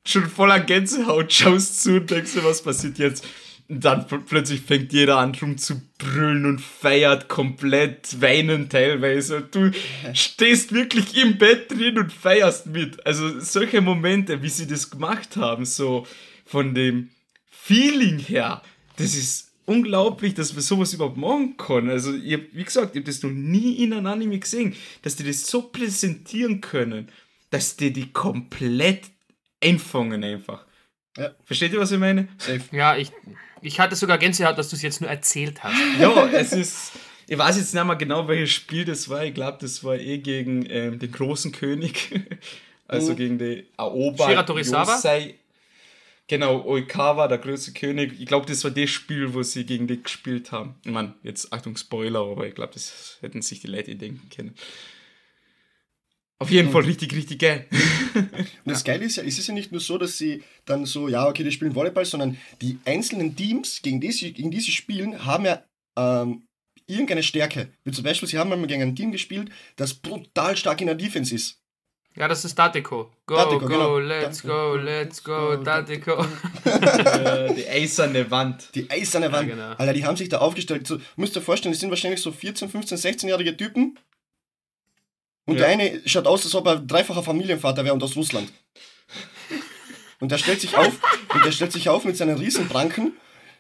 schon 0.06 0.28
voller 0.28 0.60
Gänsehaut 0.60 1.32
schaust 1.32 1.82
zu 1.82 1.96
und 1.96 2.10
denkst 2.10 2.34
dir, 2.34 2.44
was 2.44 2.62
passiert 2.62 2.98
jetzt? 2.98 3.26
Und 3.66 3.82
dann 3.82 4.02
pl- 4.06 4.22
plötzlich 4.26 4.60
fängt 4.60 4.92
jeder 4.92 5.16
an 5.16 5.34
rum 5.34 5.56
zu 5.56 5.80
brüllen 5.96 6.44
und 6.44 6.60
feiert 6.60 7.28
komplett, 7.30 8.20
weinen 8.20 8.68
teilweise. 8.68 9.38
Und 9.38 9.54
du 9.54 9.70
stehst 10.12 10.72
wirklich 10.72 11.16
im 11.16 11.38
Bett 11.38 11.70
drin 11.70 11.96
und 11.98 12.12
feierst 12.12 12.66
mit. 12.66 13.06
Also 13.06 13.40
solche 13.40 13.80
Momente, 13.80 14.42
wie 14.42 14.50
sie 14.50 14.66
das 14.66 14.90
gemacht 14.90 15.38
haben, 15.38 15.64
so 15.64 16.06
von 16.44 16.74
dem 16.74 17.08
Feeling 17.50 18.18
her, 18.18 18.60
das 18.96 19.14
ist 19.14 19.50
unglaublich, 19.66 20.34
dass 20.34 20.54
wir 20.54 20.62
sowas 20.62 20.92
überhaupt 20.92 21.16
machen 21.16 21.56
können. 21.56 21.90
Also, 21.90 22.14
ich 22.14 22.34
hab, 22.34 22.40
wie 22.52 22.64
gesagt, 22.64 22.94
ich 22.94 23.00
habe 23.00 23.06
das 23.10 23.22
noch 23.22 23.30
nie 23.30 23.82
in 23.82 23.92
einem 23.92 24.06
Anime 24.06 24.38
gesehen, 24.38 24.74
dass 25.02 25.16
die 25.16 25.24
das 25.24 25.46
so 25.46 25.62
präsentieren 25.62 26.60
können, 26.60 27.08
dass 27.50 27.76
die 27.76 27.92
die 27.92 28.12
komplett 28.12 29.04
einfangen 29.62 30.22
einfach. 30.24 30.64
Ja. 31.16 31.30
Versteht 31.44 31.72
ihr, 31.72 31.80
was 31.80 31.92
ich 31.92 31.98
meine? 31.98 32.28
Safe. 32.38 32.60
Ja, 32.72 32.96
ich, 32.96 33.12
ich 33.62 33.78
hatte 33.80 33.94
sogar 33.96 34.18
Gänsehaut, 34.18 34.58
dass 34.58 34.68
du 34.70 34.76
es 34.76 34.82
jetzt 34.82 35.00
nur 35.00 35.08
erzählt 35.10 35.62
hast. 35.62 35.74
Ja, 36.00 36.26
es 36.26 36.52
ist. 36.52 36.92
Ich 37.26 37.38
weiß 37.38 37.56
jetzt 37.56 37.72
nicht 37.72 37.84
mehr 37.86 37.96
genau, 37.96 38.28
welches 38.28 38.50
Spiel 38.50 38.84
das 38.84 39.08
war. 39.08 39.24
Ich 39.24 39.32
glaube, 39.32 39.56
das 39.60 39.82
war 39.82 39.96
eh 39.96 40.18
gegen 40.18 40.66
ähm, 40.68 40.98
den 40.98 41.10
großen 41.10 41.52
König. 41.52 42.10
Also 42.86 43.12
Oh. 43.12 43.14
gegen 43.14 43.38
die 43.38 43.64
Aoba. 43.78 44.28
Shira 44.28 44.42
Torisawa? 44.42 44.94
Yosei. 44.96 45.36
Genau, 46.26 46.64
Oikawa, 46.64 47.28
der 47.28 47.38
große 47.38 47.74
König. 47.74 48.18
Ich 48.18 48.26
glaube, 48.26 48.46
das 48.46 48.64
war 48.64 48.70
das 48.70 48.88
Spiel, 48.88 49.34
wo 49.34 49.42
sie 49.42 49.66
gegen 49.66 49.86
die 49.86 50.02
gespielt 50.02 50.52
haben. 50.52 50.76
Ich 50.84 50.90
meine, 50.90 51.14
jetzt 51.22 51.52
Achtung, 51.52 51.76
Spoiler, 51.76 52.20
aber 52.20 52.46
ich 52.46 52.54
glaube, 52.54 52.72
das 52.72 53.18
hätten 53.20 53.42
sich 53.42 53.60
die 53.60 53.66
Leute 53.66 53.94
denken 53.94 54.30
können. 54.34 54.54
Auf 56.38 56.50
jeden 56.50 56.70
Fall 56.70 56.82
richtig, 56.82 57.14
richtig 57.14 57.38
geil. 57.38 57.66
Und 58.14 58.72
das 58.72 58.84
Geile 58.84 59.04
ist 59.04 59.16
ja, 59.16 59.22
es 59.22 59.38
ist 59.38 59.46
ja 59.46 59.54
nicht 59.54 59.70
nur 59.70 59.80
so, 59.80 59.98
dass 59.98 60.18
sie 60.18 60.42
dann 60.64 60.84
so, 60.84 61.08
ja, 61.08 61.28
okay, 61.28 61.44
die 61.44 61.52
spielen 61.52 61.74
Volleyball, 61.74 62.04
sondern 62.04 62.38
die 62.60 62.78
einzelnen 62.84 63.36
Teams, 63.36 63.82
gegen 63.82 64.00
die 64.00 64.12
sie, 64.12 64.32
gegen 64.32 64.50
die 64.50 64.60
sie 64.60 64.72
spielen, 64.72 65.24
haben 65.24 65.44
ja 65.44 65.64
ähm, 65.96 66.46
irgendeine 66.86 67.22
Stärke. 67.22 67.72
Wie 67.84 67.92
zum 67.92 68.04
Beispiel, 68.04 68.28
sie 68.28 68.38
haben 68.38 68.52
einmal 68.52 68.66
gegen 68.66 68.82
ein 68.82 68.96
Team 68.96 69.12
gespielt, 69.12 69.50
das 69.76 69.94
brutal 69.94 70.56
stark 70.56 70.80
in 70.80 70.86
der 70.86 70.96
Defense 70.96 71.34
ist. 71.34 71.63
Ja, 72.16 72.28
das 72.28 72.44
ist 72.44 72.56
Dateko. 72.56 73.10
Go, 73.26 73.34
Dateko, 73.36 73.58
go, 73.60 73.66
genau. 73.66 73.98
let's 73.98 74.42
Dateko. 74.42 74.54
go, 74.70 74.76
let's 74.76 75.24
go, 75.24 75.56
Dateko. 75.56 76.24
äh, 76.64 77.54
die 77.54 77.66
eiserne 77.68 78.30
Wand. 78.30 78.68
Die 78.74 78.88
eiserne 78.88 79.32
Wand. 79.32 79.48
genau. 79.48 79.72
Alter, 79.72 79.92
die 79.92 80.04
haben 80.04 80.16
sich 80.16 80.28
da 80.28 80.38
aufgestellt. 80.38 80.86
So, 80.86 80.98
müsst 81.16 81.34
ihr 81.34 81.42
vorstellen, 81.42 81.72
die 81.72 81.78
sind 81.78 81.90
wahrscheinlich 81.90 82.22
so 82.22 82.30
14, 82.30 82.68
15, 82.68 82.98
16-jährige 82.98 83.56
Typen. 83.56 83.98
Und 85.46 85.54
Ja. 85.56 85.62
der 85.66 85.68
eine 85.68 86.02
schaut 86.08 86.26
aus, 86.28 86.44
als 86.44 86.54
ob 86.54 86.66
er 86.68 86.76
dreifacher 86.76 87.22
Familienvater 87.22 87.84
wäre 87.84 87.94
und 87.94 88.02
aus 88.02 88.14
Russland. 88.16 88.52
Und 90.20 90.30
der 90.30 90.38
stellt 90.38 90.60
sich 90.60 90.76
auf, 90.76 91.00
und 91.34 91.44
der 91.44 91.50
stellt 91.52 91.72
sich 91.72 91.88
auf 91.88 92.04
mit 92.04 92.16
seinen 92.16 92.38
Riesenpranken, 92.38 93.12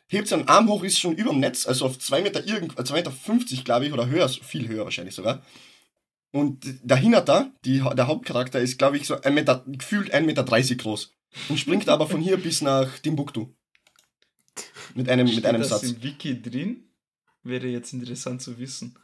hebt 0.06 0.28
seinen 0.28 0.46
Arm 0.48 0.68
hoch, 0.68 0.84
ist 0.84 1.00
schon 1.00 1.14
über 1.16 1.30
dem 1.30 1.40
Netz, 1.40 1.66
also 1.66 1.86
auf 1.86 1.98
2 1.98 2.22
Meter, 2.22 2.46
irgend, 2.46 2.74
2 2.86 2.94
Meter 2.94 3.10
50, 3.10 3.64
glaube 3.64 3.86
ich, 3.86 3.92
oder 3.92 4.06
höher, 4.06 4.28
viel 4.28 4.68
höher 4.68 4.84
wahrscheinlich 4.84 5.14
sogar. 5.14 5.42
Und 6.34 6.66
dahinter 6.82 7.20
da, 7.20 7.52
die, 7.64 7.78
der 7.96 8.08
Hauptcharakter 8.08 8.58
ist, 8.58 8.76
glaube 8.76 8.96
ich, 8.96 9.06
so 9.06 9.20
ein 9.20 9.34
Meter, 9.34 9.62
gefühlt 9.68 10.12
1,30 10.12 10.22
Meter 10.24 10.42
groß. 10.44 11.12
Und 11.48 11.58
springt 11.60 11.88
aber 11.88 12.08
von 12.08 12.20
hier 12.20 12.36
bis 12.38 12.60
nach 12.60 12.98
Timbuktu. 12.98 13.46
Mit 14.96 15.08
einem, 15.08 15.26
mit 15.26 15.34
Steht 15.34 15.46
einem 15.46 15.60
das 15.60 15.68
Satz. 15.68 15.84
im 15.84 16.02
Wiki 16.02 16.42
drin? 16.42 16.88
Wäre 17.44 17.68
jetzt 17.68 17.92
interessant 17.92 18.42
zu 18.42 18.58
wissen. 18.58 18.98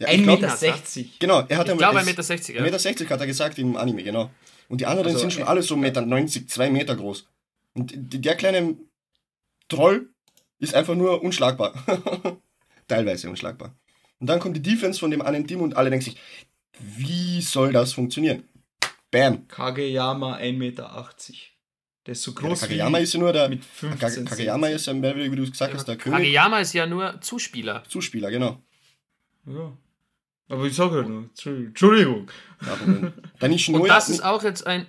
Ja, 0.00 0.08
ich 0.08 0.18
1,60 0.20 0.22
glaub- 0.24 0.40
Meter. 0.40 0.56
60. 0.56 1.18
Genau, 1.20 1.44
er 1.48 1.58
hat 1.58 1.68
Ich 1.68 1.78
glaube 1.78 2.00
es- 2.00 2.06
1,60 2.06 2.06
Meter. 2.06 2.22
1,60 2.22 2.62
Meter 2.62 2.78
60 2.80 3.10
hat 3.10 3.20
er 3.20 3.26
gesagt 3.28 3.58
im 3.60 3.76
Anime, 3.76 4.02
genau. 4.02 4.30
Und 4.68 4.80
die 4.80 4.86
anderen 4.86 5.08
Also, 5.08 5.20
sind 5.20 5.32
schon 5.32 5.42
äh, 5.42 5.46
alle 5.46 5.62
so 5.62 5.76
1,90 5.76 5.78
Meter, 5.80 6.02
90, 6.06 6.48
2 6.48 6.70
Meter 6.70 6.96
groß. 6.96 7.28
Und 7.74 7.92
der 7.94 8.34
kleine 8.34 8.76
Troll 9.68 10.08
ist 10.58 10.74
einfach 10.74 10.96
nur 10.96 11.22
unschlagbar. 11.22 11.72
Teilweise 12.88 13.30
unschlagbar. 13.30 13.76
Und 14.18 14.26
dann 14.28 14.40
kommt 14.40 14.56
die 14.56 14.62
Defense 14.62 14.98
von 14.98 15.10
dem 15.12 15.22
einen 15.22 15.46
Team 15.46 15.60
und 15.60 15.76
alle 15.76 15.90
denken 15.90 16.04
sich, 16.04 16.16
wie 16.80 17.40
soll 17.40 17.72
das 17.72 17.92
funktionieren? 17.92 18.44
Bam. 19.10 19.46
Kageyama 19.48 20.36
1,80 20.38 20.52
Meter. 20.58 21.10
Der 22.06 22.12
ist 22.12 22.22
so 22.22 22.32
Ja, 22.32 22.40
der 22.40 22.48
groß 22.48 22.60
Kageyama 22.60 22.98
wie 22.98 23.02
ist 23.02 23.14
ja 23.14 23.20
nur 23.20 23.32
der. 23.32 23.48
mit 23.48 23.62
Kage- 23.62 23.96
15 23.98 24.24
Kageyama 24.26 24.68
ist 24.68 24.86
ja 24.86 24.92
mehr, 24.92 25.16
wie 25.16 25.36
du 25.36 25.48
gesagt 25.50 25.72
hast, 25.74 25.86
der 25.86 25.96
König. 25.96 26.18
Kageyama 26.18 26.58
ist 26.60 26.72
ja 26.74 26.86
nur 26.86 27.20
Zuspieler. 27.20 27.82
Zuspieler, 27.88 28.30
genau. 28.30 28.60
Ja. 29.46 29.76
Aber 30.48 30.64
ich 30.66 30.74
sage 30.74 30.96
ja 31.00 31.02
nur, 31.08 31.22
Entschuldigung. 31.24 31.68
Entschuldigung. 31.68 32.30
Ja, 32.66 32.72
Und 33.80 33.88
das 33.88 34.08
ist 34.10 34.22
auch 34.24 34.42
jetzt 34.42 34.66
ein. 34.66 34.86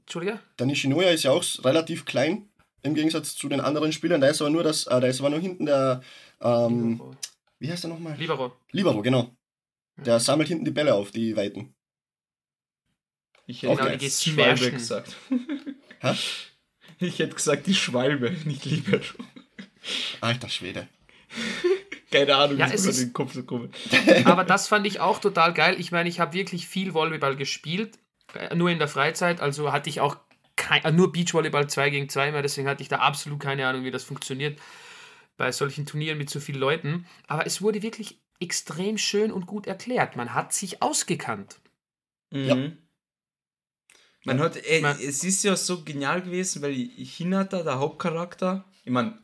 Entschuldige? 0.00 0.38
Der 0.58 0.66
Nishinoya 0.66 1.10
ist 1.10 1.22
ja 1.24 1.30
auch 1.32 1.44
relativ 1.64 2.04
klein 2.04 2.48
im 2.82 2.94
Gegensatz 2.94 3.34
zu 3.34 3.48
den 3.48 3.60
anderen 3.60 3.92
Spielern. 3.92 4.20
Da 4.20 4.28
ist 4.28 4.40
aber 4.40 4.50
nur 4.50 4.62
das, 4.62 4.86
äh, 4.86 5.00
da 5.00 5.06
ist 5.06 5.20
aber 5.20 5.30
nur 5.30 5.40
hinten 5.40 5.66
der, 5.66 6.02
ähm, 6.40 7.00
wie 7.58 7.70
heißt 7.70 7.84
der 7.84 7.90
nochmal? 7.90 8.16
Libero. 8.18 8.52
Libero, 8.72 9.00
genau. 9.02 9.30
Der 10.06 10.20
sammelt 10.20 10.48
hinten 10.48 10.64
die 10.64 10.70
Bälle 10.70 10.94
auf, 10.94 11.10
die 11.10 11.36
Weiten. 11.36 11.74
Ich 13.46 13.62
hätte 13.62 13.76
Genau, 13.76 13.94
okay. 13.94 14.10
Schwalbe 14.10 14.70
gesagt. 14.72 15.16
Hä? 16.00 16.14
Ich 16.98 17.18
hätte 17.18 17.34
gesagt 17.34 17.66
die 17.66 17.74
Schwalbe, 17.74 18.30
nicht 18.44 18.64
Libero. 18.64 19.02
Alter 20.20 20.48
Schwede. 20.48 20.86
Keine 22.12 22.36
Ahnung, 22.36 22.58
Ja, 22.58 22.70
wie 22.70 22.74
es 22.74 22.86
ist- 22.86 23.00
den 23.00 23.12
Kopf 23.12 23.32
so 23.32 23.42
kommt. 23.42 23.74
Aber 24.24 24.44
das 24.44 24.68
fand 24.68 24.86
ich 24.86 25.00
auch 25.00 25.18
total 25.18 25.52
geil. 25.52 25.74
Ich 25.80 25.90
meine, 25.90 26.08
ich 26.08 26.20
habe 26.20 26.32
wirklich 26.34 26.68
viel 26.68 26.94
Volleyball 26.94 27.34
gespielt, 27.34 27.98
äh, 28.34 28.54
nur 28.54 28.70
in 28.70 28.78
der 28.78 28.86
Freizeit. 28.86 29.40
Also 29.40 29.72
hatte 29.72 29.90
ich 29.90 30.00
auch 30.00 30.16
kein, 30.54 30.84
äh, 30.84 30.92
nur 30.92 31.10
Beachvolleyball 31.10 31.68
2 31.68 31.90
gegen 31.90 32.08
2 32.08 32.30
mehr. 32.30 32.42
Deswegen 32.42 32.68
hatte 32.68 32.82
ich 32.82 32.88
da 32.88 32.98
absolut 32.98 33.40
keine 33.40 33.66
Ahnung, 33.66 33.82
wie 33.82 33.90
das 33.90 34.04
funktioniert 34.04 34.60
bei 35.36 35.50
solchen 35.50 35.84
Turnieren 35.84 36.18
mit 36.18 36.30
so 36.30 36.38
vielen 36.38 36.60
Leuten. 36.60 37.04
Aber 37.26 37.46
es 37.46 37.62
wurde 37.62 37.82
wirklich 37.82 38.20
extrem 38.42 38.98
schön 38.98 39.32
und 39.32 39.46
gut 39.46 39.66
erklärt. 39.66 40.16
Man 40.16 40.34
hat 40.34 40.52
sich 40.52 40.82
ausgekannt. 40.82 41.60
Ja. 42.32 42.54
Mhm. 42.54 42.78
Man 44.24 44.38
hat, 44.40 44.56
äh, 44.66 44.80
Man- 44.80 44.98
es 45.00 45.24
ist 45.24 45.42
ja 45.42 45.56
so 45.56 45.82
genial 45.82 46.22
gewesen, 46.22 46.62
weil 46.62 46.74
Hinata, 46.74 47.62
der 47.62 47.78
Hauptcharakter, 47.78 48.64
ich 48.84 48.92
meine, 48.92 49.18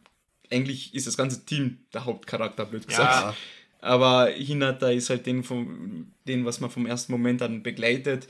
eigentlich 0.51 0.95
ist 0.95 1.07
das 1.07 1.17
ganze 1.17 1.45
Team 1.45 1.79
der 1.93 2.05
Hauptcharakter, 2.05 2.65
blöd 2.67 2.87
gesagt. 2.89 3.13
Ja. 3.23 3.37
Aber 3.81 4.29
Hinata 4.31 4.91
ist 4.91 5.11
halt 5.11 5.27
den, 5.27 5.45
vom, 5.45 6.13
den, 6.27 6.45
was 6.45 6.61
man 6.61 6.71
vom 6.71 6.87
ersten 6.87 7.13
Moment 7.13 7.43
an 7.43 7.63
begleitet. 7.63 8.27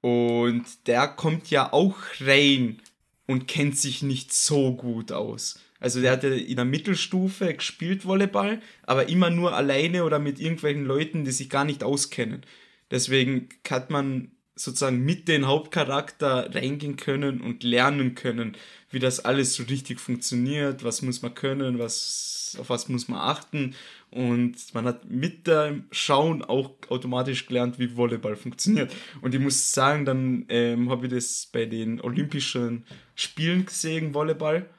Und 0.00 0.64
der 0.86 1.08
kommt 1.08 1.50
ja 1.50 1.72
auch 1.72 1.96
rein 2.20 2.80
und 3.26 3.46
kennt 3.46 3.76
sich 3.76 4.02
nicht 4.02 4.32
so 4.32 4.74
gut 4.74 5.12
aus. 5.12 5.60
Also 5.80 6.00
der 6.00 6.12
hatte 6.12 6.28
in 6.28 6.56
der 6.56 6.64
Mittelstufe 6.64 7.52
gespielt 7.54 8.06
Volleyball, 8.06 8.60
aber 8.84 9.08
immer 9.08 9.30
nur 9.30 9.54
alleine 9.54 10.04
oder 10.04 10.18
mit 10.18 10.40
irgendwelchen 10.40 10.84
Leuten, 10.84 11.24
die 11.24 11.32
sich 11.32 11.50
gar 11.50 11.64
nicht 11.64 11.84
auskennen. 11.84 12.42
Deswegen 12.90 13.48
hat 13.68 13.90
man 13.90 14.30
sozusagen 14.54 15.04
mit 15.04 15.28
den 15.28 15.46
Hauptcharakter 15.46 16.54
reingehen 16.54 16.96
können 16.96 17.42
und 17.42 17.62
lernen 17.62 18.14
können, 18.14 18.56
wie 18.90 18.98
das 18.98 19.20
alles 19.20 19.54
so 19.54 19.64
richtig 19.64 20.00
funktioniert, 20.00 20.82
was 20.82 21.02
muss 21.02 21.20
man 21.20 21.34
können, 21.34 21.78
was, 21.78 22.56
auf 22.58 22.70
was 22.70 22.88
muss 22.88 23.08
man 23.08 23.20
achten. 23.20 23.74
Und 24.10 24.56
man 24.72 24.86
hat 24.86 25.10
mit 25.10 25.46
dem 25.46 25.84
Schauen 25.90 26.42
auch 26.42 26.70
automatisch 26.88 27.46
gelernt, 27.46 27.78
wie 27.78 27.96
Volleyball 27.96 28.36
funktioniert. 28.36 28.90
Und 29.20 29.34
ich 29.34 29.40
muss 29.40 29.72
sagen, 29.72 30.06
dann 30.06 30.46
ähm, 30.48 30.88
habe 30.88 31.06
ich 31.06 31.12
das 31.12 31.50
bei 31.52 31.66
den 31.66 32.00
Olympischen 32.00 32.86
Spielen 33.14 33.66
gesehen, 33.66 34.14
Volleyball. 34.14 34.70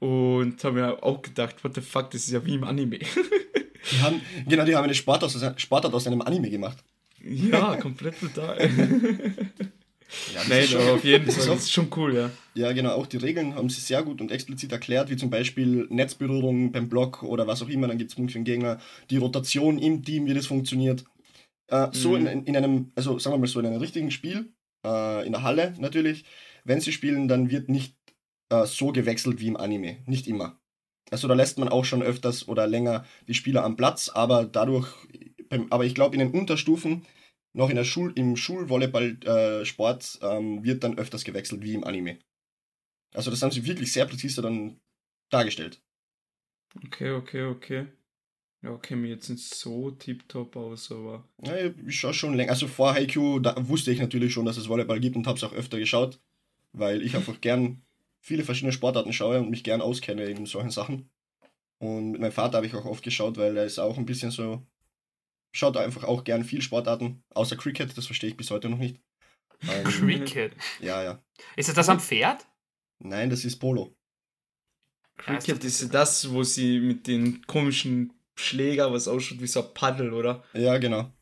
Und 0.00 0.62
habe 0.64 0.80
mir 0.80 1.02
auch 1.02 1.22
gedacht, 1.22 1.62
what 1.62 1.74
the 1.74 1.80
fuck, 1.80 2.10
das 2.10 2.22
ist 2.24 2.30
ja 2.32 2.44
wie 2.44 2.54
im 2.54 2.64
Anime. 2.64 2.98
Die 2.98 4.00
haben, 4.00 4.20
genau, 4.48 4.64
die 4.64 4.74
haben 4.74 4.84
eine 4.84 4.94
Sportart 4.94 5.34
aus, 5.34 5.44
Sportart 5.60 5.92
aus 5.94 6.06
einem 6.06 6.22
Anime 6.22 6.50
gemacht. 6.50 6.78
ja, 7.22 7.76
komplett 7.76 8.18
total. 8.18 8.58
Ja, 10.34 10.42
Nein, 10.48 10.64
schon- 10.66 10.80
aber 10.80 10.94
auf 10.94 11.04
jeden 11.04 11.26
das 11.26 11.36
ist 11.36 11.44
Fall, 11.44 11.50
auch- 11.52 11.56
das 11.56 11.64
ist 11.64 11.72
schon 11.72 11.88
cool, 11.96 12.14
ja. 12.14 12.30
Ja, 12.54 12.72
genau, 12.72 12.90
auch 12.94 13.06
die 13.06 13.18
Regeln 13.18 13.54
haben 13.54 13.68
sie 13.68 13.80
sehr 13.80 14.02
gut 14.02 14.20
und 14.20 14.32
explizit 14.32 14.72
erklärt, 14.72 15.08
wie 15.10 15.16
zum 15.16 15.30
Beispiel 15.30 15.86
Netzberührung 15.90 16.72
beim 16.72 16.88
Block 16.88 17.22
oder 17.22 17.46
was 17.46 17.62
auch 17.62 17.68
immer, 17.68 17.86
dann 17.86 17.98
gibt 17.98 18.10
es 18.10 18.16
Punkt 18.16 18.32
für 18.32 18.38
den 18.38 18.44
Gegner, 18.44 18.80
die 19.10 19.18
Rotation 19.18 19.78
im 19.78 20.02
Team, 20.02 20.26
wie 20.26 20.34
das 20.34 20.46
funktioniert. 20.46 21.04
Äh, 21.68 21.88
So 21.92 22.16
Mhm. 22.16 22.26
in, 22.26 22.44
in 22.46 22.56
einem, 22.56 22.92
also 22.96 23.18
sagen 23.18 23.34
wir 23.34 23.38
mal 23.40 23.46
so, 23.46 23.60
in 23.60 23.66
einem 23.66 23.78
richtigen 23.80 24.10
Spiel, 24.10 24.52
äh, 24.84 25.24
in 25.26 25.32
der 25.32 25.42
Halle 25.42 25.74
natürlich, 25.78 26.24
wenn 26.64 26.80
sie 26.80 26.92
spielen, 26.92 27.28
dann 27.28 27.50
wird 27.50 27.68
nicht 27.68 27.94
äh, 28.50 28.66
so 28.66 28.92
gewechselt 28.92 29.40
wie 29.40 29.48
im 29.48 29.56
Anime, 29.56 29.98
nicht 30.06 30.26
immer. 30.26 30.60
Also 31.10 31.26
da 31.26 31.34
lässt 31.34 31.58
man 31.58 31.68
auch 31.68 31.84
schon 31.84 32.02
öfters 32.02 32.46
oder 32.46 32.66
länger 32.66 33.04
die 33.26 33.34
Spieler 33.34 33.64
am 33.64 33.76
Platz, 33.76 34.08
aber 34.08 34.44
dadurch, 34.44 34.88
aber 35.70 35.84
ich 35.84 35.94
glaube 35.94 36.14
in 36.14 36.20
den 36.20 36.38
Unterstufen, 36.38 37.06
noch 37.52 37.70
in 37.70 37.76
der 37.76 37.84
Schul, 37.84 38.12
im 38.14 38.36
Schulvolleyball-Sport 38.36 40.20
ähm, 40.22 40.62
wird 40.62 40.84
dann 40.84 40.98
öfters 40.98 41.24
gewechselt 41.24 41.62
wie 41.62 41.74
im 41.74 41.84
Anime. 41.84 42.18
Also 43.12 43.30
das 43.30 43.42
haben 43.42 43.50
sie 43.50 43.66
wirklich 43.66 43.92
sehr 43.92 44.06
präzise 44.06 44.40
dann 44.40 44.78
dargestellt. 45.30 45.82
Okay, 46.86 47.10
okay, 47.10 47.42
okay. 47.42 47.86
Ja, 48.62 48.76
kenne 48.76 49.02
mich 49.02 49.10
jetzt 49.10 49.30
nicht 49.30 49.54
so 49.54 49.90
tiptop 49.90 50.54
aus, 50.54 50.92
aber. 50.92 51.26
Ja, 51.42 51.56
ich 51.56 51.98
schaue 51.98 52.12
schon 52.12 52.34
länger. 52.34 52.52
Also 52.52 52.68
vor 52.68 52.92
Haikyuu 52.92 53.40
da 53.40 53.56
wusste 53.68 53.90
ich 53.90 53.98
natürlich 53.98 54.32
schon, 54.32 54.44
dass 54.44 54.58
es 54.58 54.68
Volleyball 54.68 55.00
gibt 55.00 55.16
und 55.16 55.26
habe 55.26 55.38
es 55.38 55.44
auch 55.44 55.54
öfter 55.54 55.78
geschaut, 55.78 56.20
weil 56.72 57.02
ich 57.02 57.14
einfach 57.16 57.40
gern 57.40 57.82
viele 58.20 58.44
verschiedene 58.44 58.72
Sportarten 58.72 59.12
schaue 59.12 59.40
und 59.40 59.50
mich 59.50 59.64
gern 59.64 59.80
auskenne 59.80 60.24
in 60.24 60.46
solchen 60.46 60.70
Sachen. 60.70 61.10
Und 61.78 62.12
mit 62.12 62.20
meinem 62.20 62.32
Vater 62.32 62.58
habe 62.58 62.66
ich 62.66 62.74
auch 62.74 62.84
oft 62.84 63.02
geschaut, 63.02 63.38
weil 63.38 63.56
er 63.56 63.64
ist 63.64 63.78
auch 63.78 63.96
ein 63.96 64.06
bisschen 64.06 64.30
so, 64.30 64.66
schaut 65.52 65.76
einfach 65.76 66.04
auch 66.04 66.24
gern 66.24 66.44
viel 66.44 66.62
Sportarten, 66.62 67.22
außer 67.30 67.56
Cricket, 67.56 67.96
das 67.96 68.06
verstehe 68.06 68.30
ich 68.30 68.36
bis 68.36 68.50
heute 68.50 68.68
noch 68.68 68.78
nicht. 68.78 69.00
Ähm, 69.62 69.84
Cricket. 69.84 70.52
ja, 70.80 71.02
ja. 71.02 71.22
Ist 71.56 71.68
das 71.68 71.76
das 71.76 71.88
am 71.88 72.00
Pferd? 72.00 72.46
Nein, 72.98 73.30
das 73.30 73.44
ist 73.44 73.58
Polo. 73.58 73.96
Cricket 75.16 75.64
ist 75.64 75.92
das, 75.92 76.30
wo 76.30 76.42
sie 76.42 76.80
mit 76.80 77.06
den 77.06 77.46
komischen 77.46 78.12
Schläger, 78.34 78.92
was 78.92 79.08
ausschaut 79.08 79.40
wie 79.40 79.46
so 79.46 79.66
ein 79.66 79.74
Paddel, 79.74 80.12
oder? 80.12 80.44
Ja, 80.54 80.78
genau. 80.78 81.12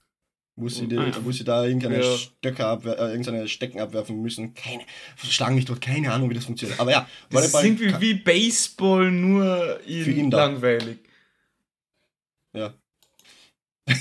Wo 0.61 0.69
sie, 0.69 0.89
die, 0.89 0.99
Ah, 0.99 1.07
ja. 1.07 1.13
wo 1.25 1.31
sie 1.31 1.45
da 1.45 1.65
irgendeine 1.65 2.01
Ja. 2.03 2.17
Stöcke 2.17 2.67
abwer 2.67 2.99
äh, 2.99 3.11
irgendeine 3.11 3.47
Stecken 3.47 3.79
abwerfen 3.81 4.21
müssen. 4.21 4.55
Keine, 4.55 4.83
schlagen 5.23 5.55
mich 5.55 5.67
dort, 5.67 5.81
keine 5.81 6.13
Ahnung, 6.13 6.31
wie 6.31 6.35
das 6.35 6.47
funktioniert. 6.47 6.81
Aber 6.81 6.91
ja, 6.91 7.07
Das 7.31 7.45
ist 7.47 7.53
Volleyball 7.55 7.65
irgendwie 7.67 7.91
kann- 7.93 8.01
wie 8.01 8.15
Baseball, 8.15 9.11
nur 9.13 9.81
in 9.87 10.05
Für 10.05 10.11
ihn 10.11 10.31
langweilig. 10.31 10.99
Ja. 12.55 12.75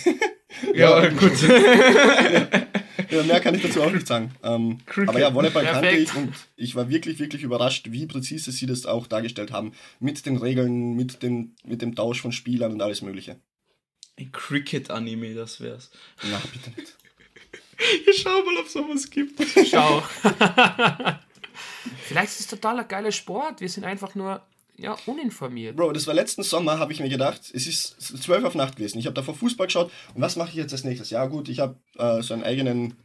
Ja, 0.73 1.03
Ja. 1.03 1.09
gut. 1.11 1.33
ja, 3.11 3.23
mehr 3.23 3.39
kann 3.41 3.53
ich 3.53 3.61
dazu 3.61 3.83
auch 3.83 3.91
nicht 3.91 4.07
sagen. 4.07 4.31
Ähm, 4.43 4.79
aber 5.05 5.19
ja, 5.19 5.31
Volleyball 5.31 5.63
kannte 5.63 5.81
Perfekt. 5.81 6.09
ich 6.09 6.15
und 6.15 6.33
ich 6.55 6.75
war 6.75 6.89
wirklich, 6.89 7.19
wirklich 7.19 7.43
überrascht, 7.43 7.91
wie 7.91 8.07
präzise 8.07 8.51
sie 8.51 8.65
das 8.65 8.87
auch 8.87 9.05
dargestellt 9.05 9.51
haben. 9.51 9.73
Mit 9.99 10.25
den 10.25 10.37
Regeln, 10.37 10.95
mit 10.95 11.21
dem, 11.21 11.53
mit 11.63 11.83
dem 11.83 11.93
Tausch 11.95 12.21
von 12.21 12.31
Spielern 12.31 12.71
und 12.71 12.81
alles 12.81 13.03
Mögliche. 13.03 13.39
Ein 14.19 14.31
Cricket-Anime, 14.31 15.35
das 15.35 15.61
wär's. 15.61 15.91
Na, 16.23 16.41
bitte 16.51 16.71
nicht. 16.79 16.95
Ich 18.07 18.23
schau 18.23 18.43
mal, 18.43 18.57
ob 18.57 18.67
sowas 18.67 19.07
gibt. 19.07 19.39
Schau. 19.69 20.01
Vielleicht 22.07 22.31
ist 22.31 22.39
es 22.39 22.47
total 22.47 22.79
ein 22.79 22.87
geiler 22.87 23.11
Sport. 23.11 23.61
Wir 23.61 23.69
sind 23.69 23.83
einfach 23.83 24.15
nur 24.15 24.41
ja, 24.77 24.97
uninformiert. 25.05 25.75
Bro, 25.75 25.91
das 25.91 26.07
war 26.07 26.15
letzten 26.15 26.41
Sommer, 26.41 26.79
habe 26.79 26.91
ich 26.91 26.99
mir 26.99 27.09
gedacht, 27.09 27.41
es 27.53 27.67
ist 27.67 28.01
12 28.01 28.45
auf 28.45 28.55
Nacht 28.55 28.77
gewesen. 28.77 28.97
Ich 28.97 29.05
habe 29.05 29.13
davor 29.13 29.35
Fußball 29.35 29.67
geschaut 29.67 29.91
und 30.15 30.21
was 30.21 30.35
mache 30.35 30.49
ich 30.49 30.55
jetzt 30.55 30.71
als 30.71 30.83
nächstes? 30.83 31.11
Ja 31.11 31.25
gut, 31.25 31.49
ich 31.49 31.59
habe 31.59 31.75
äh, 31.97 32.21
so 32.23 32.33
einen 32.33 32.43
eigenen 32.43 32.95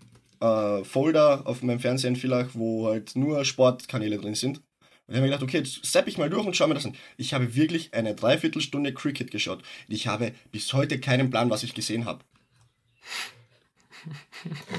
äh, 0.40 0.84
Folder 0.84 1.42
auf 1.46 1.62
meinem 1.62 1.80
Fernsehen 1.80 2.16
vielleicht, 2.16 2.54
wo 2.54 2.88
halt 2.88 3.16
nur 3.16 3.44
Sportkanäle 3.44 4.18
drin 4.18 4.34
sind. 4.34 4.62
Und 5.07 5.14
ich 5.14 5.16
habe 5.16 5.22
mir 5.22 5.32
gedacht, 5.32 5.42
okay, 5.42 5.59
jetzt 5.59 5.84
zapp 5.84 6.07
ich 6.07 6.18
mal 6.18 6.30
durch 6.30 6.46
und 6.46 6.57
schau 6.57 6.66
mir 6.66 6.74
das 6.74 6.86
an. 6.86 6.96
Ich 7.16 7.34
habe 7.34 7.55
wirklich 7.55 7.92
eine 7.92 8.14
Dreiviertelstunde 8.14 8.94
Cricket 8.94 9.30
geschaut. 9.30 9.59
Und 9.59 9.94
ich 9.94 10.07
habe 10.07 10.32
bis 10.50 10.72
heute 10.72 11.00
keinen 11.00 11.30
Plan, 11.30 11.50
was 11.50 11.62
ich 11.62 11.74
gesehen 11.74 12.05
habe. 12.05 12.24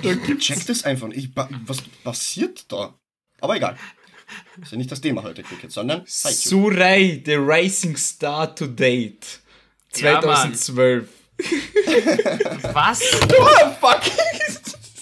Ich 0.01 0.37
check 0.39 0.65
das 0.65 0.83
einfach. 0.83 1.07
nicht. 1.07 1.17
Ich, 1.17 1.29
was 1.65 1.81
passiert 2.03 2.71
da? 2.71 2.97
Aber 3.41 3.55
egal. 3.55 3.77
Das 4.55 4.67
ist 4.67 4.71
ja 4.71 4.77
nicht 4.77 4.91
das 4.91 5.01
Thema 5.01 5.23
heute, 5.23 5.43
Cricket, 5.43 5.71
sondern 5.71 6.01
Haikyuu. 6.01 6.31
Surai, 6.31 7.21
the 7.25 7.35
Rising 7.35 7.97
Star 7.97 8.55
to 8.55 8.67
Date. 8.67 9.41
Ja, 9.95 10.21
Mann. 10.21 10.55
2012. 10.55 11.09
Was? 12.73 13.01
oh, 13.37 13.71
fuck! 13.79 14.01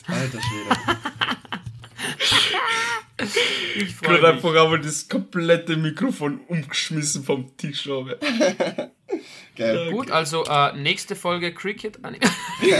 Alter 0.07 0.41
Schwede. 0.41 0.75
Ich 3.75 3.95
freue 3.95 4.09
habe 4.21 4.21
mich. 4.21 4.25
einfach 4.45 4.55
aber 4.55 4.77
das 4.79 5.07
komplette 5.07 5.75
Mikrofon 5.77 6.41
umgeschmissen 6.47 7.23
vom 7.23 7.55
Tisch. 7.57 7.87
Aber. 7.89 8.15
Geil. 9.55 9.91
Gut, 9.91 10.11
also 10.11 10.45
äh, 10.45 10.75
nächste 10.77 11.15
Folge 11.15 11.53
Cricket. 11.53 12.03
Anime. 12.03 12.25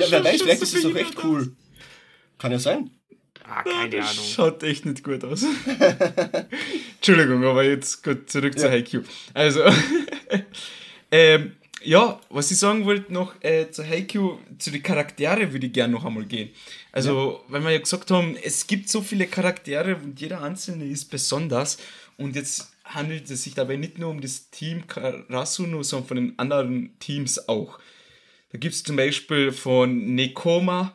Ja, 0.00 0.04
wer 0.10 0.24
weiß, 0.24 0.42
vielleicht 0.42 0.62
ist 0.62 0.74
es 0.76 0.82
doch 0.82 0.94
echt 0.94 1.22
cool. 1.24 1.52
Kann 2.38 2.52
ja 2.52 2.58
sein. 2.58 2.90
Ah, 3.44 3.62
keine 3.62 3.90
Das 3.96 4.10
Ahnung. 4.12 4.24
schaut 4.32 4.62
echt 4.62 4.86
nicht 4.86 5.02
gut 5.02 5.24
aus. 5.24 5.44
Entschuldigung, 6.96 7.44
aber 7.44 7.64
jetzt 7.64 8.02
gut 8.04 8.30
zurück 8.30 8.56
zu 8.58 8.66
Ja. 8.66 8.72
Haikyuu. 8.72 9.02
Also, 9.34 9.62
ähm, 11.10 11.52
ja, 11.82 12.20
was 12.30 12.50
ich 12.50 12.58
sagen 12.58 12.84
wollte 12.84 13.12
noch 13.12 13.34
äh, 13.42 13.70
zu 13.70 13.84
Haikyuu, 13.84 14.38
zu 14.58 14.70
den 14.70 14.82
Charaktere 14.82 15.52
würde 15.52 15.66
ich 15.66 15.72
gerne 15.72 15.92
noch 15.94 16.04
einmal 16.04 16.24
gehen. 16.26 16.50
Also, 16.98 17.44
weil 17.48 17.62
wir 17.62 17.70
ja 17.70 17.78
gesagt 17.78 18.10
haben, 18.10 18.36
es 18.36 18.66
gibt 18.66 18.88
so 18.88 19.00
viele 19.00 19.26
Charaktere 19.26 19.96
und 19.96 20.20
jeder 20.20 20.42
einzelne 20.42 20.84
ist 20.84 21.06
besonders. 21.06 21.78
Und 22.16 22.34
jetzt 22.36 22.72
handelt 22.84 23.30
es 23.30 23.44
sich 23.44 23.54
dabei 23.54 23.76
nicht 23.76 23.98
nur 23.98 24.10
um 24.10 24.20
das 24.20 24.50
Team 24.50 24.86
Karasuno, 24.86 25.82
sondern 25.82 26.08
von 26.08 26.16
den 26.16 26.38
anderen 26.38 26.98
Teams 26.98 27.48
auch. 27.48 27.78
Da 28.50 28.58
gibt 28.58 28.74
es 28.74 28.82
zum 28.82 28.96
Beispiel 28.96 29.52
von 29.52 30.14
Nekoma, 30.14 30.94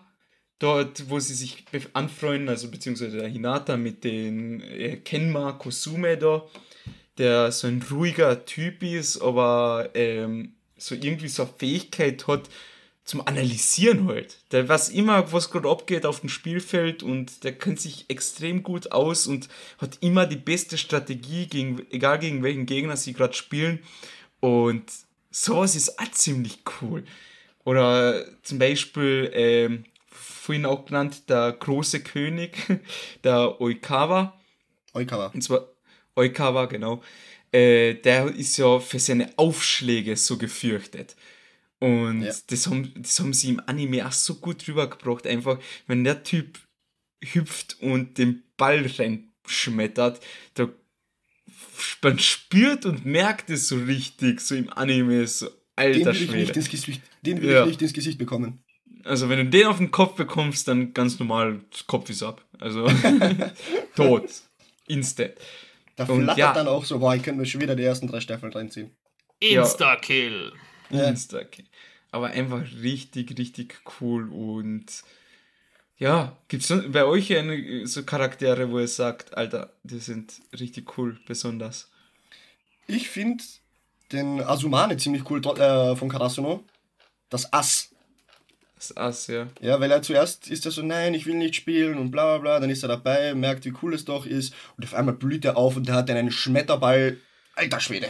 dort, 0.59 1.09
wo 1.09 1.19
sie 1.19 1.33
sich 1.33 1.65
anfreunden, 1.93 2.49
also 2.49 2.69
beziehungsweise 2.71 3.17
der 3.17 3.27
Hinata 3.27 3.77
mit 3.77 4.03
den 4.03 4.61
äh, 4.61 4.97
Kenma 4.97 5.51
Kosume 5.53 6.17
da, 6.17 6.45
der 7.17 7.51
so 7.51 7.67
ein 7.67 7.83
ruhiger 7.91 8.45
Typ 8.45 8.81
ist, 8.81 9.21
aber 9.21 9.89
ähm, 9.93 10.53
so 10.77 10.95
irgendwie 10.95 11.27
so 11.27 11.43
eine 11.43 11.51
Fähigkeit 11.57 12.27
hat 12.27 12.49
zum 13.03 13.25
Analysieren 13.27 14.07
halt. 14.07 14.37
Der 14.51 14.67
weiß 14.67 14.89
immer, 14.89 15.31
was 15.33 15.51
gerade 15.51 15.69
abgeht 15.69 16.05
auf 16.05 16.21
dem 16.21 16.29
Spielfeld 16.29 17.03
und 17.03 17.43
der 17.43 17.57
kennt 17.57 17.79
sich 17.79 18.05
extrem 18.09 18.63
gut 18.63 18.91
aus 18.91 19.27
und 19.27 19.49
hat 19.77 19.97
immer 20.01 20.25
die 20.25 20.37
beste 20.37 20.77
Strategie, 20.77 21.47
gegen, 21.47 21.85
egal 21.91 22.19
gegen 22.19 22.43
welchen 22.43 22.65
Gegner 22.65 22.95
sie 22.95 23.13
gerade 23.13 23.33
spielen. 23.33 23.79
Und 24.39 24.83
sowas 25.31 25.75
ist 25.75 25.99
auch 25.99 26.11
ziemlich 26.11 26.59
cool. 26.81 27.03
Oder 27.65 28.25
zum 28.41 28.59
Beispiel, 28.59 29.31
ähm, 29.33 29.85
vorhin 30.07 30.65
auch 30.65 30.85
genannt, 30.85 31.29
der 31.29 31.51
große 31.53 32.01
König, 32.01 32.57
der 33.23 33.59
Oikawa. 33.59 34.39
Oikawa. 34.93 35.27
Und 35.27 35.41
zwar 35.41 35.67
Oikawa, 36.15 36.65
genau. 36.65 37.01
Äh, 37.51 37.95
der 37.95 38.27
ist 38.27 38.57
ja 38.57 38.79
für 38.79 38.99
seine 38.99 39.31
Aufschläge 39.37 40.15
so 40.15 40.37
gefürchtet. 40.37 41.15
Und 41.83 42.21
Ja. 42.21 42.33
das, 42.47 42.67
haben, 42.67 42.93
das 42.95 43.19
haben 43.19 43.33
sie 43.33 43.49
im 43.49 43.61
Anime 43.65 44.07
auch 44.07 44.11
so 44.13 44.35
gut 44.35 44.65
rübergebracht. 44.69 45.27
Einfach, 45.27 45.59
wenn 45.85 46.05
der 46.05 46.23
Typ 46.23 46.59
hüpft 47.21 47.75
und 47.81 48.17
den 48.17 48.43
Ball 48.55 48.85
reinschmettert, 48.97 50.21
da 50.53 50.69
man 52.01 52.19
spürt 52.19 52.85
und 52.85 53.05
merkt 53.05 53.49
es 53.49 53.67
so 53.67 53.77
richtig, 53.77 54.39
so 54.39 54.55
im 54.55 54.71
Anime, 54.71 55.27
so 55.27 55.47
Den 55.47 55.53
alter 55.75 56.05
will, 56.05 56.11
ich 56.13 56.19
nicht 56.21 56.29
Schwede. 56.31 56.53
ins 56.53 56.69
Gesicht, 56.69 57.01
den 57.23 57.41
will 57.41 57.51
Ja. 57.51 57.61
ich 57.63 57.67
nicht 57.71 57.81
ins 57.81 57.93
Gesicht 57.93 58.17
bekommen. 58.17 58.63
Also 59.03 59.27
wenn 59.27 59.39
du 59.39 59.45
den 59.49 59.67
auf 59.67 59.77
den 59.79 59.91
Kopf 59.91 60.15
bekommst, 60.15 60.67
dann 60.69 60.93
ganz 60.93 61.19
normal, 61.19 61.59
Kopf 61.87 62.09
ist 62.09 62.23
ab. 62.23 62.45
Also 62.59 62.87
tot. 63.95 64.29
Instant. 64.87 65.33
Da 65.97 66.05
Und 66.05 66.23
flattert 66.23 66.37
ja. 66.37 66.53
dann 66.53 66.67
auch 66.67 66.85
so, 66.85 66.99
boah, 66.99 67.13
ich 67.15 67.23
könnte 67.23 67.39
mir 67.41 67.45
schon 67.45 67.59
wieder 67.59 67.75
die 67.75 67.83
ersten 67.83 68.07
drei 68.07 68.21
Staffeln 68.21 68.53
reinziehen. 68.53 68.91
Insta-Kill. 69.41 70.53
Ja. 70.89 71.09
Insta 71.09 71.39
okay. 71.39 71.65
Aber 72.13 72.27
einfach 72.27 72.61
richtig, 72.83 73.39
richtig 73.39 73.81
cool 73.99 74.29
und 74.29 74.85
ja, 75.97 76.37
gibt 76.47 76.69
es 76.69 76.91
bei 76.91 77.05
euch 77.05 77.35
eine, 77.35 77.87
so 77.87 78.03
Charaktere, 78.03 78.69
wo 78.69 78.79
ihr 78.79 78.87
sagt, 78.87 79.35
Alter, 79.35 79.73
die 79.81 79.97
sind 79.97 80.33
richtig 80.59 80.95
cool, 80.97 81.19
besonders? 81.25 81.89
Ich 82.85 83.09
finde 83.09 83.43
den 84.11 84.41
Asumane 84.41 84.97
ziemlich 84.97 85.27
cool 85.27 85.43
äh, 85.57 85.95
von 85.95 86.07
Karasuno. 86.07 86.63
Das 87.31 87.51
Ass. 87.51 87.89
Das 88.75 88.95
Ass, 88.95 89.25
ja. 89.25 89.47
Ja, 89.59 89.79
weil 89.79 89.89
er 89.89 90.03
zuerst 90.03 90.47
ist 90.49 90.67
er 90.67 90.71
so, 90.71 90.83
nein, 90.83 91.15
ich 91.15 91.25
will 91.25 91.33
nicht 91.33 91.55
spielen 91.55 91.97
und 91.97 92.11
bla 92.11 92.37
bla 92.37 92.37
bla. 92.37 92.59
Dann 92.59 92.69
ist 92.69 92.83
er 92.83 92.89
dabei, 92.89 93.33
merkt, 93.33 93.65
wie 93.65 93.73
cool 93.81 93.95
es 93.95 94.05
doch 94.05 94.27
ist. 94.27 94.53
Und 94.77 94.83
auf 94.83 94.93
einmal 94.93 95.15
blüht 95.15 95.45
er 95.45 95.57
auf 95.57 95.77
und 95.77 95.89
er 95.89 95.95
hat 95.95 96.09
dann 96.09 96.17
einen 96.17 96.31
Schmetterball. 96.31 97.17
Alter 97.55 97.79
Schwede. 97.79 98.09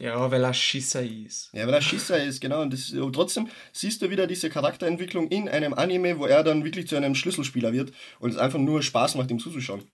Ja, 0.00 0.30
weil 0.30 0.42
er 0.42 0.54
Schisser 0.54 1.02
ist. 1.02 1.50
Ja, 1.52 1.66
weil 1.66 1.74
er 1.74 1.82
Schisser 1.82 2.22
ist, 2.22 2.40
genau. 2.40 2.62
Und, 2.62 2.72
das, 2.72 2.92
trotzdem 3.12 3.48
siehst 3.72 4.02
du 4.02 4.10
wieder 4.10 4.26
diese 4.26 4.50
Charakterentwicklung 4.50 5.28
in 5.28 5.48
einem 5.48 5.72
Anime, 5.74 6.18
wo 6.18 6.26
er 6.26 6.42
dann 6.42 6.64
wirklich 6.64 6.88
zu 6.88 6.96
einem 6.96 7.14
Schlüsselspieler 7.14 7.72
wird 7.72 7.92
und 8.18 8.30
es 8.30 8.36
einfach 8.36 8.58
nur 8.58 8.82
Spaß 8.82 9.14
macht, 9.14 9.30
ihm 9.30 9.38
zuzuschauen. 9.38 9.84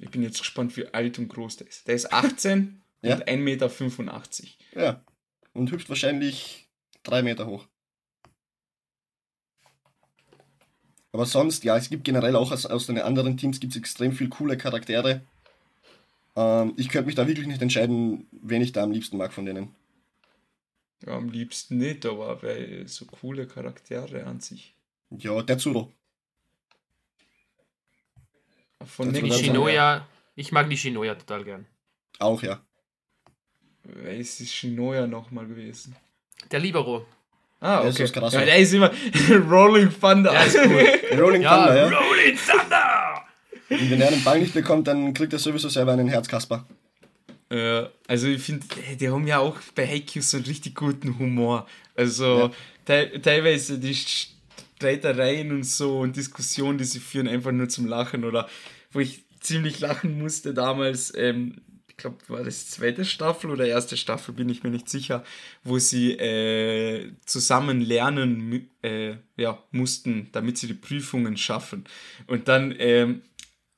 Ich 0.00 0.10
bin 0.10 0.22
jetzt 0.22 0.38
gespannt, 0.38 0.76
wie 0.76 0.86
alt 0.88 1.18
und 1.18 1.28
groß 1.28 1.58
der 1.58 1.68
ist. 1.68 1.86
Der 1.86 1.94
ist 1.94 2.12
18 2.12 2.82
Ja. 3.02 3.16
und 3.16 3.28
1,85 3.28 3.38
Meter. 3.42 4.80
Ja. 4.80 5.04
Und 5.52 5.70
hüpft 5.70 5.88
wahrscheinlich 5.88 6.68
drei 7.02 7.22
Meter 7.22 7.46
hoch. 7.46 7.66
Aber 11.12 11.26
sonst, 11.26 11.62
ja, 11.64 11.76
es 11.76 11.90
gibt 11.90 12.04
generell 12.04 12.36
auch 12.36 12.52
aus, 12.52 12.64
aus 12.64 12.86
den 12.86 12.98
anderen 12.98 13.36
Teams 13.36 13.60
gibt's 13.60 13.76
extrem 13.76 14.12
viel 14.12 14.28
coole 14.30 14.56
Charaktere. 14.56 15.26
Ähm, 16.36 16.72
ich 16.76 16.88
könnte 16.88 17.06
mich 17.06 17.14
da 17.14 17.26
wirklich 17.26 17.46
nicht 17.46 17.60
entscheiden, 17.62 18.26
wen 18.32 18.62
ich 18.62 18.72
da 18.72 18.82
am 18.82 18.92
liebsten 18.92 19.16
mag 19.16 19.32
von 19.32 19.44
denen. 19.46 19.74
Ja, 21.04 21.14
am 21.16 21.28
liebsten 21.28 21.78
nicht, 21.78 22.06
aber 22.06 22.42
weil 22.42 22.86
so 22.86 23.04
coole 23.06 23.46
Charaktere 23.46 24.24
an 24.24 24.40
sich. 24.40 24.74
Ja, 25.10 25.42
der 25.42 25.58
Zuro. 25.58 25.92
Von 28.84 29.12
wird 29.14 29.22
dann- 29.30 29.32
Shinoya. 29.38 30.06
Ich 30.34 30.50
mag 30.52 30.68
die 30.70 30.76
Shinoya 30.76 31.14
total 31.14 31.44
gern. 31.44 31.66
Auch, 32.18 32.42
ja. 32.42 32.60
Wer 33.84 34.16
ist 34.16 34.38
die 34.40 34.46
Shinoya 34.46 35.06
nochmal 35.06 35.46
gewesen? 35.46 35.94
Der 36.50 36.60
Libero. 36.60 37.04
Ah, 37.60 37.82
Der 37.82 37.90
ist 37.90 38.00
okay. 38.16 38.20
Ja, 38.32 38.44
der 38.44 38.56
ist 38.56 38.72
immer 38.72 38.90
Rolling 39.50 39.88
Thunder. 40.00 40.32
Cool. 40.32 41.20
Rolling 41.20 41.42
Ja, 41.42 41.56
Thunder, 41.66 41.76
ja. 41.76 41.98
Rolling 41.98 42.36
Thunder! 42.36 42.71
Und 43.80 43.90
wenn 43.90 44.00
er 44.00 44.08
einen 44.08 44.24
Ball 44.24 44.40
nicht 44.40 44.54
bekommt, 44.54 44.86
dann 44.86 45.14
kriegt 45.14 45.32
er 45.32 45.38
sowieso 45.38 45.68
selber 45.68 45.92
einen 45.92 46.08
Herzkasper. 46.08 46.66
Äh, 47.50 47.84
also 48.06 48.28
ich 48.28 48.42
finde, 48.42 48.66
die 48.98 49.08
haben 49.08 49.26
ja 49.26 49.38
auch 49.38 49.56
bei 49.74 49.86
Haikyuu 49.86 50.22
so 50.22 50.38
einen 50.38 50.46
richtig 50.46 50.74
guten 50.74 51.18
Humor. 51.18 51.66
Also 51.94 52.50
te 52.86 53.20
teilweise 53.20 53.78
die 53.78 53.94
Streitereien 53.94 55.52
und 55.52 55.64
so 55.64 56.00
und 56.00 56.16
Diskussionen, 56.16 56.78
die 56.78 56.84
sie 56.84 57.00
führen, 57.00 57.28
einfach 57.28 57.52
nur 57.52 57.68
zum 57.68 57.86
Lachen 57.86 58.24
oder 58.24 58.48
wo 58.90 59.00
ich 59.00 59.24
ziemlich 59.40 59.80
lachen 59.80 60.18
musste 60.18 60.54
damals, 60.54 61.12
ähm, 61.16 61.60
ich 61.88 61.96
glaube, 61.98 62.16
war 62.28 62.42
das 62.42 62.70
zweite 62.70 63.04
Staffel 63.04 63.50
oder 63.50 63.66
erste 63.66 63.96
Staffel, 63.96 64.34
bin 64.34 64.48
ich 64.48 64.62
mir 64.62 64.70
nicht 64.70 64.88
sicher, 64.88 65.24
wo 65.62 65.78
sie 65.78 66.12
äh, 66.12 67.12
zusammen 67.26 67.82
lernen 67.82 68.68
äh, 68.82 69.16
ja, 69.36 69.62
mussten, 69.72 70.28
damit 70.32 70.56
sie 70.56 70.68
die 70.68 70.74
Prüfungen 70.74 71.36
schaffen. 71.36 71.84
Und 72.26 72.48
dann 72.48 72.74
ähm, 72.78 73.22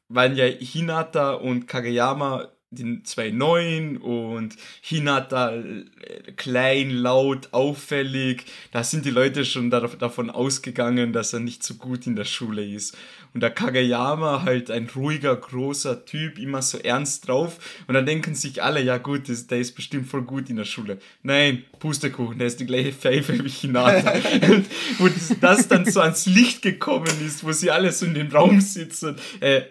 waren 0.08 0.36
ja 0.36 0.44
Hinata 0.44 1.34
und 1.34 1.66
Kageyama 1.66 2.48
die 2.74 3.02
zwei 3.04 3.30
Neuen 3.30 3.96
und 3.98 4.56
Hinata 4.80 5.54
äh, 5.54 6.32
klein, 6.36 6.90
laut, 6.90 7.48
auffällig. 7.52 8.44
Da 8.72 8.84
sind 8.84 9.04
die 9.04 9.10
Leute 9.10 9.44
schon 9.44 9.70
davon 9.70 10.30
ausgegangen, 10.30 11.12
dass 11.12 11.32
er 11.32 11.40
nicht 11.40 11.62
so 11.62 11.74
gut 11.74 12.06
in 12.06 12.16
der 12.16 12.24
Schule 12.24 12.64
ist. 12.64 12.96
Und 13.32 13.42
der 13.42 13.50
Kageyama 13.50 14.42
halt 14.44 14.70
ein 14.70 14.88
ruhiger, 14.94 15.34
großer 15.34 16.04
Typ, 16.04 16.38
immer 16.38 16.62
so 16.62 16.78
ernst 16.78 17.26
drauf. 17.26 17.58
Und 17.88 17.94
dann 17.94 18.06
denken 18.06 18.34
sich 18.34 18.62
alle, 18.62 18.80
ja 18.80 18.98
gut, 18.98 19.22
der 19.28 19.58
ist 19.58 19.74
bestimmt 19.74 20.06
voll 20.06 20.22
gut 20.22 20.50
in 20.50 20.56
der 20.56 20.64
Schule. 20.64 20.98
Nein, 21.22 21.64
Pustekuchen, 21.80 22.38
der 22.38 22.46
ist 22.46 22.60
die 22.60 22.66
gleiche 22.66 22.92
Pfeife 22.92 23.44
wie 23.44 23.48
Hinata. 23.48 24.12
und 24.52 24.66
wo 24.98 25.08
das, 25.08 25.34
das 25.40 25.68
dann 25.68 25.84
so 25.84 26.00
ans 26.00 26.26
Licht 26.26 26.62
gekommen 26.62 27.10
ist, 27.26 27.42
wo 27.42 27.50
sie 27.50 27.70
alle 27.70 27.90
so 27.90 28.06
in 28.06 28.14
dem 28.14 28.28
Raum 28.28 28.60
sitzen. 28.60 29.16
Äh, 29.40 29.62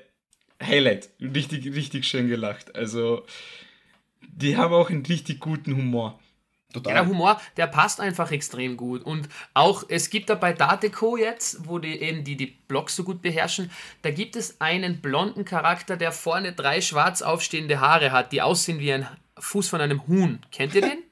Highlight. 0.65 1.09
Richtig, 1.19 1.65
richtig 1.73 2.05
schön 2.05 2.27
gelacht. 2.27 2.75
Also, 2.75 3.25
die 4.21 4.57
haben 4.57 4.73
auch 4.73 4.89
einen 4.89 5.05
richtig 5.05 5.39
guten 5.39 5.75
Humor. 5.75 6.19
Total. 6.73 6.95
Ja, 6.95 7.01
der 7.01 7.09
Humor, 7.09 7.39
der 7.55 7.67
passt 7.67 7.99
einfach 7.99 8.31
extrem 8.31 8.77
gut. 8.77 9.03
Und 9.03 9.29
auch, 9.53 9.83
es 9.87 10.09
gibt 10.09 10.29
da 10.29 10.35
bei 10.35 10.53
Dateco 10.53 11.17
jetzt, 11.17 11.67
wo 11.67 11.77
die 11.77 11.99
eben 12.01 12.23
die, 12.23 12.35
die 12.35 12.47
Blogs 12.47 12.95
so 12.95 13.03
gut 13.03 13.21
beherrschen, 13.21 13.69
da 14.01 14.09
gibt 14.09 14.35
es 14.35 14.59
einen 14.59 14.99
blonden 14.99 15.45
Charakter, 15.45 15.97
der 15.97 16.11
vorne 16.11 16.53
drei 16.53 16.81
schwarz 16.81 17.21
aufstehende 17.21 17.79
Haare 17.79 18.11
hat, 18.11 18.31
die 18.31 18.41
aussehen 18.41 18.79
wie 18.79 18.91
ein 18.91 19.07
Fuß 19.37 19.69
von 19.69 19.81
einem 19.81 20.07
Huhn. 20.07 20.39
Kennt 20.51 20.75
ihr 20.75 20.81
den? 20.81 20.97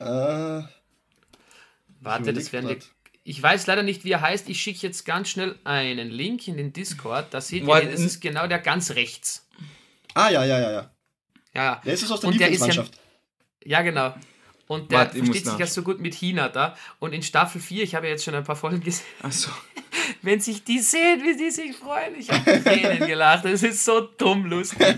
Äh, 0.00 0.62
Warte, 2.00 2.32
das 2.32 2.54
werden 2.54 2.70
wir. 2.70 2.78
Ich 3.22 3.42
weiß 3.42 3.66
leider 3.66 3.82
nicht, 3.82 4.04
wie 4.04 4.12
er 4.12 4.20
heißt. 4.22 4.48
Ich 4.48 4.60
schicke 4.62 4.80
jetzt 4.86 5.04
ganz 5.04 5.28
schnell 5.28 5.58
einen 5.64 6.10
Link 6.10 6.48
in 6.48 6.56
den 6.56 6.72
Discord. 6.72 7.32
Da 7.32 7.40
seht 7.40 7.64
ihr, 7.64 7.84
das 7.90 8.00
ist 8.00 8.20
genau 8.20 8.46
der 8.46 8.58
ganz 8.58 8.90
rechts. 8.92 9.46
ah, 10.14 10.30
ja, 10.30 10.44
ja, 10.44 10.58
ja, 10.58 10.70
ja. 10.72 10.90
Ja, 11.54 11.80
Der 11.84 11.94
ist 11.94 12.02
es 12.02 12.10
aus 12.10 12.20
der 12.20 12.28
Und 12.30 12.40
der 12.40 12.48
ist 12.48 12.60
ja- 12.60 12.66
Lieblingsmannschaft. 12.66 13.00
ja 13.64 13.82
genau. 13.82 14.14
Und 14.68 14.92
der 14.92 15.06
muss 15.06 15.14
versteht 15.16 15.46
sich 15.46 15.58
ja 15.58 15.66
so 15.66 15.82
gut 15.82 15.98
mit 16.00 16.14
Hina 16.14 16.48
da. 16.48 16.76
Und 17.00 17.12
in 17.12 17.22
Staffel 17.24 17.60
4, 17.60 17.82
ich 17.82 17.96
habe 17.96 18.06
ja 18.06 18.12
jetzt 18.12 18.22
schon 18.24 18.36
ein 18.36 18.44
paar 18.44 18.54
Folgen 18.56 18.80
gesehen, 18.80 19.04
Achso. 19.20 19.50
wenn 20.22 20.38
sich 20.40 20.62
die 20.62 20.78
sehen, 20.78 21.22
wie 21.24 21.36
die 21.36 21.50
sich 21.50 21.76
freuen. 21.76 22.14
Ich 22.16 22.30
habe 22.30 22.62
Tränen 22.62 23.06
gelacht. 23.08 23.44
Das 23.44 23.62
ist 23.64 23.84
so 23.84 24.00
dumm 24.00 24.46
lustig. 24.46 24.78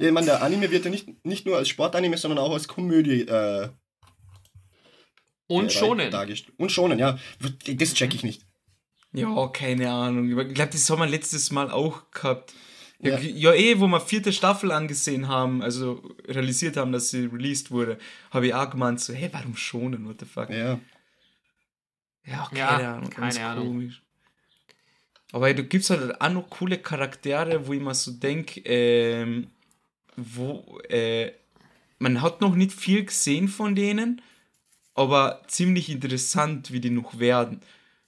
Ja, 0.00 0.08
ich 0.08 0.12
meine, 0.12 0.26
der 0.26 0.42
Anime 0.42 0.72
wird 0.72 0.84
ja 0.84 0.90
nicht, 0.90 1.24
nicht 1.24 1.46
nur 1.46 1.56
als 1.56 1.68
Sportanime, 1.68 2.16
sondern 2.16 2.40
auch 2.40 2.52
als 2.52 2.66
Komödie 2.66 3.20
äh, 3.28 3.68
Und 5.46 5.66
äh, 5.66 5.70
schonen. 5.70 6.14
Und 6.56 6.72
schonen, 6.72 6.98
ja. 6.98 7.18
Das 7.76 7.94
check 7.94 8.14
ich 8.14 8.22
nicht. 8.22 8.42
Ja, 9.12 9.48
keine 9.48 9.90
Ahnung. 9.92 10.28
Ich 10.28 10.54
glaube, 10.54 10.72
das 10.72 10.90
haben 10.90 11.00
wir 11.00 11.06
letztes 11.06 11.50
Mal 11.52 11.70
auch 11.70 12.10
gehabt. 12.10 12.52
Ja. 13.00 13.18
Ja. 13.18 13.18
ja, 13.18 13.54
eh, 13.54 13.78
wo 13.78 13.86
wir 13.86 14.00
vierte 14.00 14.32
Staffel 14.32 14.72
angesehen 14.72 15.28
haben, 15.28 15.62
also 15.62 16.02
realisiert 16.26 16.76
haben, 16.76 16.90
dass 16.92 17.10
sie 17.10 17.26
released 17.26 17.70
wurde, 17.70 17.98
habe 18.30 18.46
ich 18.46 18.54
auch 18.54 18.70
gemeint, 18.70 19.00
so, 19.00 19.12
hey, 19.12 19.28
warum 19.30 19.56
schonen, 19.56 20.08
what 20.08 20.20
the 20.20 20.26
fuck? 20.26 20.48
Ja. 20.48 20.80
Ja, 22.26 22.46
keine 22.48 22.58
Ja, 22.58 22.94
Ahnung, 22.96 23.10
keine 23.10 23.26
ganz 23.26 23.38
Ahnung. 23.38 23.66
komisch. 23.66 24.02
Aber 25.32 25.52
du 25.52 25.64
gibst 25.64 25.90
halt 25.90 26.20
auch 26.20 26.30
noch 26.30 26.48
coole 26.48 26.78
Charaktere, 26.78 27.66
wo 27.66 27.72
ich 27.72 27.80
mir 27.80 27.94
so 27.94 28.12
denke, 28.12 28.60
ähm, 28.64 29.48
wo, 30.16 30.78
äh, 30.88 31.32
man 31.98 32.22
hat 32.22 32.40
noch 32.40 32.54
nicht 32.54 32.72
viel 32.72 33.04
gesehen 33.04 33.48
von 33.48 33.74
denen, 33.74 34.22
aber 34.94 35.42
ziemlich 35.48 35.90
interessant, 35.90 36.72
wie 36.72 36.80
die 36.80 36.90
noch 36.90 37.18
werden. 37.18 37.60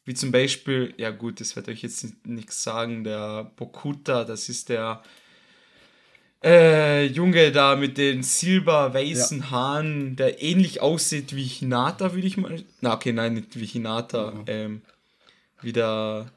Wie 0.05 0.14
zum 0.14 0.30
Beispiel, 0.30 0.95
ja 0.97 1.11
gut, 1.11 1.41
das 1.41 1.57
wird 1.57 1.68
euch 1.68 1.82
jetzt 1.82 2.07
nichts 2.26 2.62
sagen, 2.62 3.03
der 3.03 3.51
Bokuta, 3.57 4.24
das 4.24 4.49
ist 4.49 4.68
der 4.68 5.03
äh, 6.45 7.07
Junge 7.07 7.51
da 7.51 7.74
mit 7.74 7.99
den 7.99 8.22
silberweißen 8.22 9.41
ja. 9.41 9.51
Haaren, 9.51 10.14
der 10.16 10.43
ähnlich 10.43 10.80
aussieht 10.80 11.34
wie 11.34 11.45
Hinata, 11.45 12.14
würde 12.14 12.26
ich 12.26 12.37
mal. 12.37 12.62
Na, 12.80 12.95
okay, 12.95 13.12
nein, 13.12 13.34
nicht 13.34 13.59
wie 13.59 13.66
Hinata. 13.66 14.30
Mhm. 14.30 14.45
Ähm, 14.47 14.82
wieder. 15.62 16.30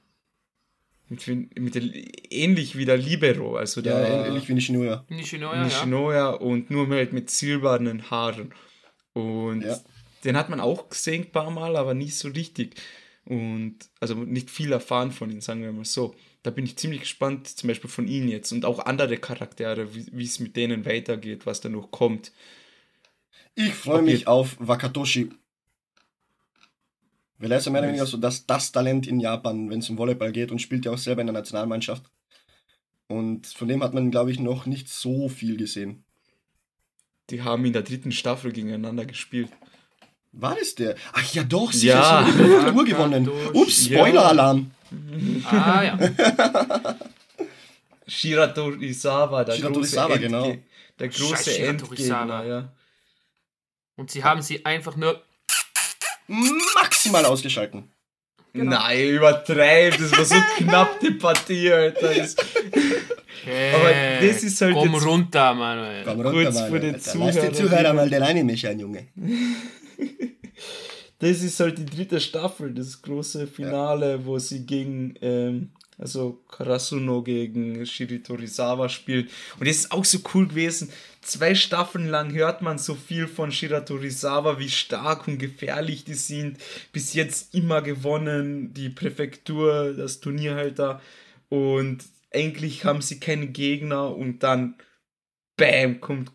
Mit, 1.10 1.60
mit 1.60 1.76
der, 1.76 1.84
ähnlich 2.32 2.78
wie 2.78 2.86
der 2.86 2.98
Libero, 2.98 3.56
also 3.56 3.82
der. 3.82 4.00
Ja, 4.00 4.26
ähnlich 4.28 4.48
wie 4.48 4.54
Nishinoya. 4.54 5.06
Nishinoya, 5.10 5.64
Nishinoya 5.64 6.16
ja. 6.16 6.30
und 6.30 6.70
nur 6.70 6.88
halt 6.90 7.14
mit 7.14 7.30
silbernen 7.30 8.10
Haaren. 8.10 8.54
Und 9.14 9.62
ja. 9.62 9.78
Den 10.24 10.38
hat 10.38 10.50
man 10.50 10.60
auch 10.60 10.90
gesehen 10.90 11.24
ein 11.24 11.32
paar 11.32 11.52
Mal, 11.52 11.76
aber 11.76 11.94
nicht 11.94 12.16
so 12.16 12.30
richtig. 12.30 12.76
Und 13.26 13.78
also 14.00 14.16
nicht 14.16 14.50
viel 14.50 14.72
erfahren 14.72 15.12
von 15.12 15.30
ihm, 15.30 15.42
sagen 15.42 15.62
wir 15.62 15.72
mal 15.72 15.86
so 15.86 16.16
da 16.44 16.52
bin 16.52 16.66
ich 16.66 16.78
ziemlich 16.78 17.02
gespannt, 17.02 17.48
zum 17.48 17.68
Beispiel 17.68 17.90
von 17.90 18.08
ihnen 18.08 18.30
jetzt 18.30 18.52
und 18.52 18.66
auch 18.66 18.80
andere 18.80 19.18
Charaktere, 19.18 19.94
wie 19.94 20.24
es 20.24 20.40
mit 20.40 20.56
denen 20.56 20.86
weitergeht, 20.86 21.46
was 21.46 21.62
da 21.62 21.70
noch 21.70 21.92
kommt. 21.92 22.32
Ich 23.56 23.74
freue 23.74 24.02
mich 24.02 24.28
auf 24.28 24.56
Wakatoshi. 24.60 25.32
Weil 27.40 27.52
er 27.52 27.58
ist 27.58 27.66
ja 27.66 27.72
mehr 27.72 27.82
oder 27.82 27.90
weniger 27.90 28.06
so 28.06 28.18
das, 28.18 28.46
das 28.46 28.72
Talent 28.72 29.08
in 29.08 29.20
Japan, 29.20 29.70
wenn 29.70 29.80
es 29.80 29.90
um 29.90 29.98
Volleyball 29.98 30.32
geht 30.32 30.52
und 30.52 30.60
spielt 30.60 30.86
ja 30.86 30.92
auch 30.92 30.98
selber 30.98 31.22
in 31.22 31.28
der 31.28 31.34
Nationalmannschaft. 31.34 32.10
Und 33.08 33.48
von 33.48 33.68
dem 33.68 33.84
hat 33.84 33.94
man, 33.94 34.12
glaube 34.12 34.32
ich, 34.32 34.40
noch 34.40 34.66
nicht 34.66 34.90
so 34.90 35.30
viel 35.30 35.58
gesehen. 35.58 36.04
Die 37.30 37.42
haben 37.42 37.66
in 37.66 37.74
der 37.74 37.82
dritten 37.82 38.12
Staffel 38.12 38.52
gegeneinander 38.52 39.06
gespielt. 39.06 39.50
War 40.32 40.56
das 40.56 40.76
der? 40.76 40.96
Ach 41.14 41.34
ja, 41.34 41.44
doch, 41.44 41.72
sie 41.72 41.88
ja. 41.88 42.26
haben 42.26 42.26
die 42.28 42.44
Präfektur 42.44 42.86
gewonnen. 42.86 43.30
Ups, 43.54 43.86
Spoiler-Alarm. 43.86 44.72
Ah 45.46 45.84
ja. 45.84 45.98
Shiratorizawa, 48.08 49.44
der 49.44 49.54
Shiratorizawa, 49.54 50.08
große 50.08 50.20
genau. 50.20 50.56
Der 51.00 51.08
große 51.08 51.60
Endgegner, 51.60 52.46
ja. 52.46 52.70
Und 53.96 54.12
sie 54.12 54.24
haben 54.24 54.42
sie 54.42 54.66
einfach 54.66 54.96
nur 54.96 55.22
maximal 56.76 57.26
ausgeschalten. 57.26 57.92
Genau. 58.54 58.78
Nein, 58.78 59.10
übertreib, 59.10 59.98
das 59.98 60.12
war 60.12 60.26
so 60.26 60.36
knapp 60.58 61.00
die 61.00 61.12
Partie, 61.12 61.72
Alter. 61.72 62.16
Das 62.16 62.36
hey, 63.46 63.74
Aber 63.76 64.28
das 64.28 64.44
ist 64.44 64.60
halt 64.62 64.74
komm 64.74 64.94
jetzt 64.94 65.06
runter, 65.06 65.54
Manuel. 65.54 66.04
Komm 66.04 66.22
runter, 66.22 66.32
kurz 66.32 66.56
Manuel. 66.56 66.72
Für 66.72 66.80
den 66.80 67.00
Zuhörer, 67.00 67.26
Lass 67.26 67.46
die 67.46 67.52
Zuhörer 67.52 67.94
mal 67.94 68.10
den 68.10 68.24
Anime 68.24 68.58
schauen, 68.58 68.80
Junge. 68.80 69.08
das 71.20 71.42
ist 71.42 71.60
halt 71.60 71.78
die 71.78 71.86
dritte 71.86 72.20
Staffel, 72.20 72.74
das 72.74 73.02
große 73.02 73.48
Finale, 73.48 74.12
ja. 74.12 74.26
wo 74.26 74.40
sie 74.40 74.66
gegen, 74.66 75.16
ähm, 75.22 75.72
also 75.98 76.42
Karasuno 76.50 77.22
gegen 77.22 77.86
Shiratorizawa 77.86 78.88
spielt. 78.88 79.30
Und 79.60 79.68
das 79.68 79.78
ist 79.78 79.92
auch 79.92 80.06
so 80.06 80.20
cool 80.34 80.48
gewesen. 80.48 80.90
Zwei 81.22 81.56
Staffeln 81.56 82.08
lang 82.08 82.34
hört 82.34 82.62
man 82.62 82.78
so 82.78 82.96
viel 82.96 83.28
von 83.28 83.52
Shiratorizawa, 83.52 84.60
wie 84.60 84.70
stark 84.70 85.28
und 85.28 85.38
gefährlich 85.38 86.06
die 86.06 86.14
sind. 86.14 86.58
Bis 86.94 87.14
jetzt 87.14 87.54
immer 87.54 87.82
gewonnen, 87.82 88.74
die 88.74 88.90
Präfektur, 88.90 89.94
das 89.94 90.22
Turnier 90.22 90.56
halt 90.56 90.80
da. 90.80 91.02
Und 91.50 92.06
eigentlich 92.34 92.86
haben 92.86 93.02
sie 93.02 93.20
keinen 93.20 93.52
Gegner 93.54 94.16
und 94.16 94.44
dann, 94.44 94.76
bam, 95.58 96.00
kommt 96.00 96.32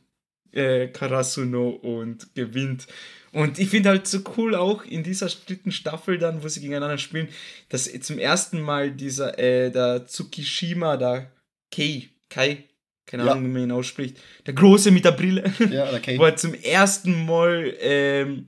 äh, 0.53 0.89
Karasuno 0.89 1.71
und 1.71 2.35
gewinnt. 2.35 2.87
Und 3.35 3.59
ich 3.59 3.69
finde 3.69 3.89
halt 3.89 4.07
so 4.07 4.21
cool 4.37 4.55
auch 4.55 4.85
in 4.85 5.03
dieser 5.03 5.27
dritten 5.27 5.73
Staffel 5.73 6.19
dann, 6.19 6.45
wo 6.45 6.49
sie 6.49 6.61
gegeneinander 6.61 6.99
spielen, 6.99 7.29
dass 7.69 7.91
zum 8.01 8.19
ersten 8.19 8.61
Mal 8.61 8.93
dieser, 8.93 9.37
äh, 9.41 9.73
der 9.73 10.07
Tsukishima, 10.07 10.97
der 10.97 11.33
Kei, 11.73 12.11
Kai, 12.31 12.63
keine 13.07 13.29
Ahnung, 13.29 13.47
wie 13.47 13.49
man 13.49 13.63
ihn 13.65 13.73
ausspricht, 13.73 14.19
der 14.47 14.55
Große 14.55 14.93
mit 14.93 15.05
der 15.05 15.13
Brille, 15.13 15.53
ja, 15.59 15.91
der 15.91 15.99
Kei. 15.99 16.17
wo 16.19 16.25
er 16.25 16.37
zum 16.37 16.55
ersten 16.55 17.27
Mal 17.27 17.75
ähm, 17.81 18.47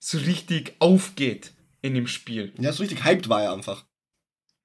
so 0.00 0.18
richtig 0.18 0.74
aufgeht 0.80 1.52
in 1.80 1.94
dem 1.94 2.08
Spiel. 2.08 2.52
Ja, 2.58 2.72
so 2.72 2.82
richtig 2.82 3.04
hyped 3.04 3.28
war 3.28 3.44
er 3.44 3.52
einfach. 3.52 3.84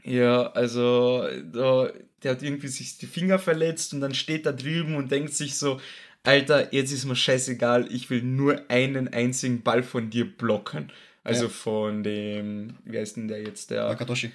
Ja, 0.04 0.52
also 0.54 1.28
da, 1.54 1.92
der 2.24 2.32
hat 2.32 2.42
irgendwie 2.42 2.70
sich 2.70 2.98
die 2.98 3.06
Finger 3.06 3.38
verletzt 3.38 3.94
und 3.94 4.02
dann 4.02 4.16
steht 4.16 4.48
er 4.48 4.54
drüben 4.54 4.96
und 4.96 5.12
denkt 5.12 5.36
sich 5.36 5.56
so, 5.56 5.80
Alter, 6.24 6.74
jetzt 6.74 6.92
ist 6.92 7.06
mir 7.06 7.16
scheißegal, 7.16 7.88
ich 7.92 8.10
will 8.10 8.22
nur 8.22 8.70
einen 8.70 9.08
einzigen 9.08 9.62
Ball 9.62 9.84
von 9.84 10.10
dir 10.10 10.26
blocken. 10.26 10.92
Also 11.24 11.44
ja. 11.44 11.50
von 11.50 12.04
dem, 12.04 12.76
wie 12.86 12.98
heißt 12.98 13.18
denn 13.18 13.28
der 13.28 13.42
jetzt? 13.42 13.72
Der 13.72 13.86
Wakatoshi. 13.86 14.32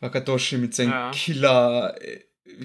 Wakatoshi 0.00 0.58
mit 0.58 0.74
seinem 0.74 0.90
ja. 0.90 1.10
Killer, 1.10 1.96
äh, 2.00 2.20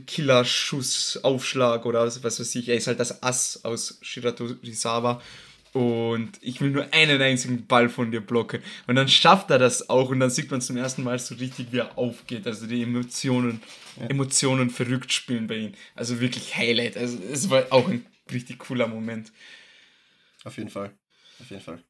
Killer-Schuss, 0.05 1.19
Aufschlag 1.23 1.85
oder 1.85 2.05
was 2.05 2.39
weiß 2.39 2.55
ich. 2.55 2.69
Er 2.69 2.75
ist 2.75 2.87
halt 2.87 2.99
das 2.99 3.23
Ass 3.23 3.61
aus 3.63 3.99
Shiratorizawa. 4.01 5.21
Und 5.73 6.31
ich 6.41 6.59
will 6.61 6.71
nur 6.71 6.87
einen 6.91 7.21
einzigen 7.21 7.67
Ball 7.67 7.89
von 7.89 8.11
dir 8.11 8.21
blocken. 8.21 8.61
Und 8.87 8.95
dann 8.95 9.07
schafft 9.07 9.51
er 9.51 9.59
das 9.59 9.89
auch. 9.89 10.09
Und 10.09 10.19
dann 10.19 10.29
sieht 10.29 10.49
man 10.49 10.61
zum 10.61 10.77
ersten 10.77 11.03
Mal 11.03 11.19
so 11.19 11.35
richtig, 11.35 11.67
wie 11.71 11.79
er 11.79 11.97
aufgeht. 11.97 12.47
Also 12.47 12.65
die 12.65 12.81
Emotionen, 12.81 13.61
ja. 13.99 14.07
Emotionen 14.07 14.69
verrückt 14.69 15.13
spielen 15.13 15.47
bei 15.47 15.57
ihm. 15.57 15.71
Also 15.95 16.19
wirklich 16.19 16.55
Highlight. 16.55 16.97
Also 16.97 17.17
es 17.31 17.49
war 17.49 17.65
auch 17.69 17.87
ein 17.87 18.05
richtig 18.31 18.59
cooler 18.59 18.87
Moment. 18.87 19.31
Auf 20.43 20.57
jeden 20.57 20.69
Fall. 20.69 20.93
Auf 21.39 21.49
jeden 21.49 21.61
Fall. 21.61 21.83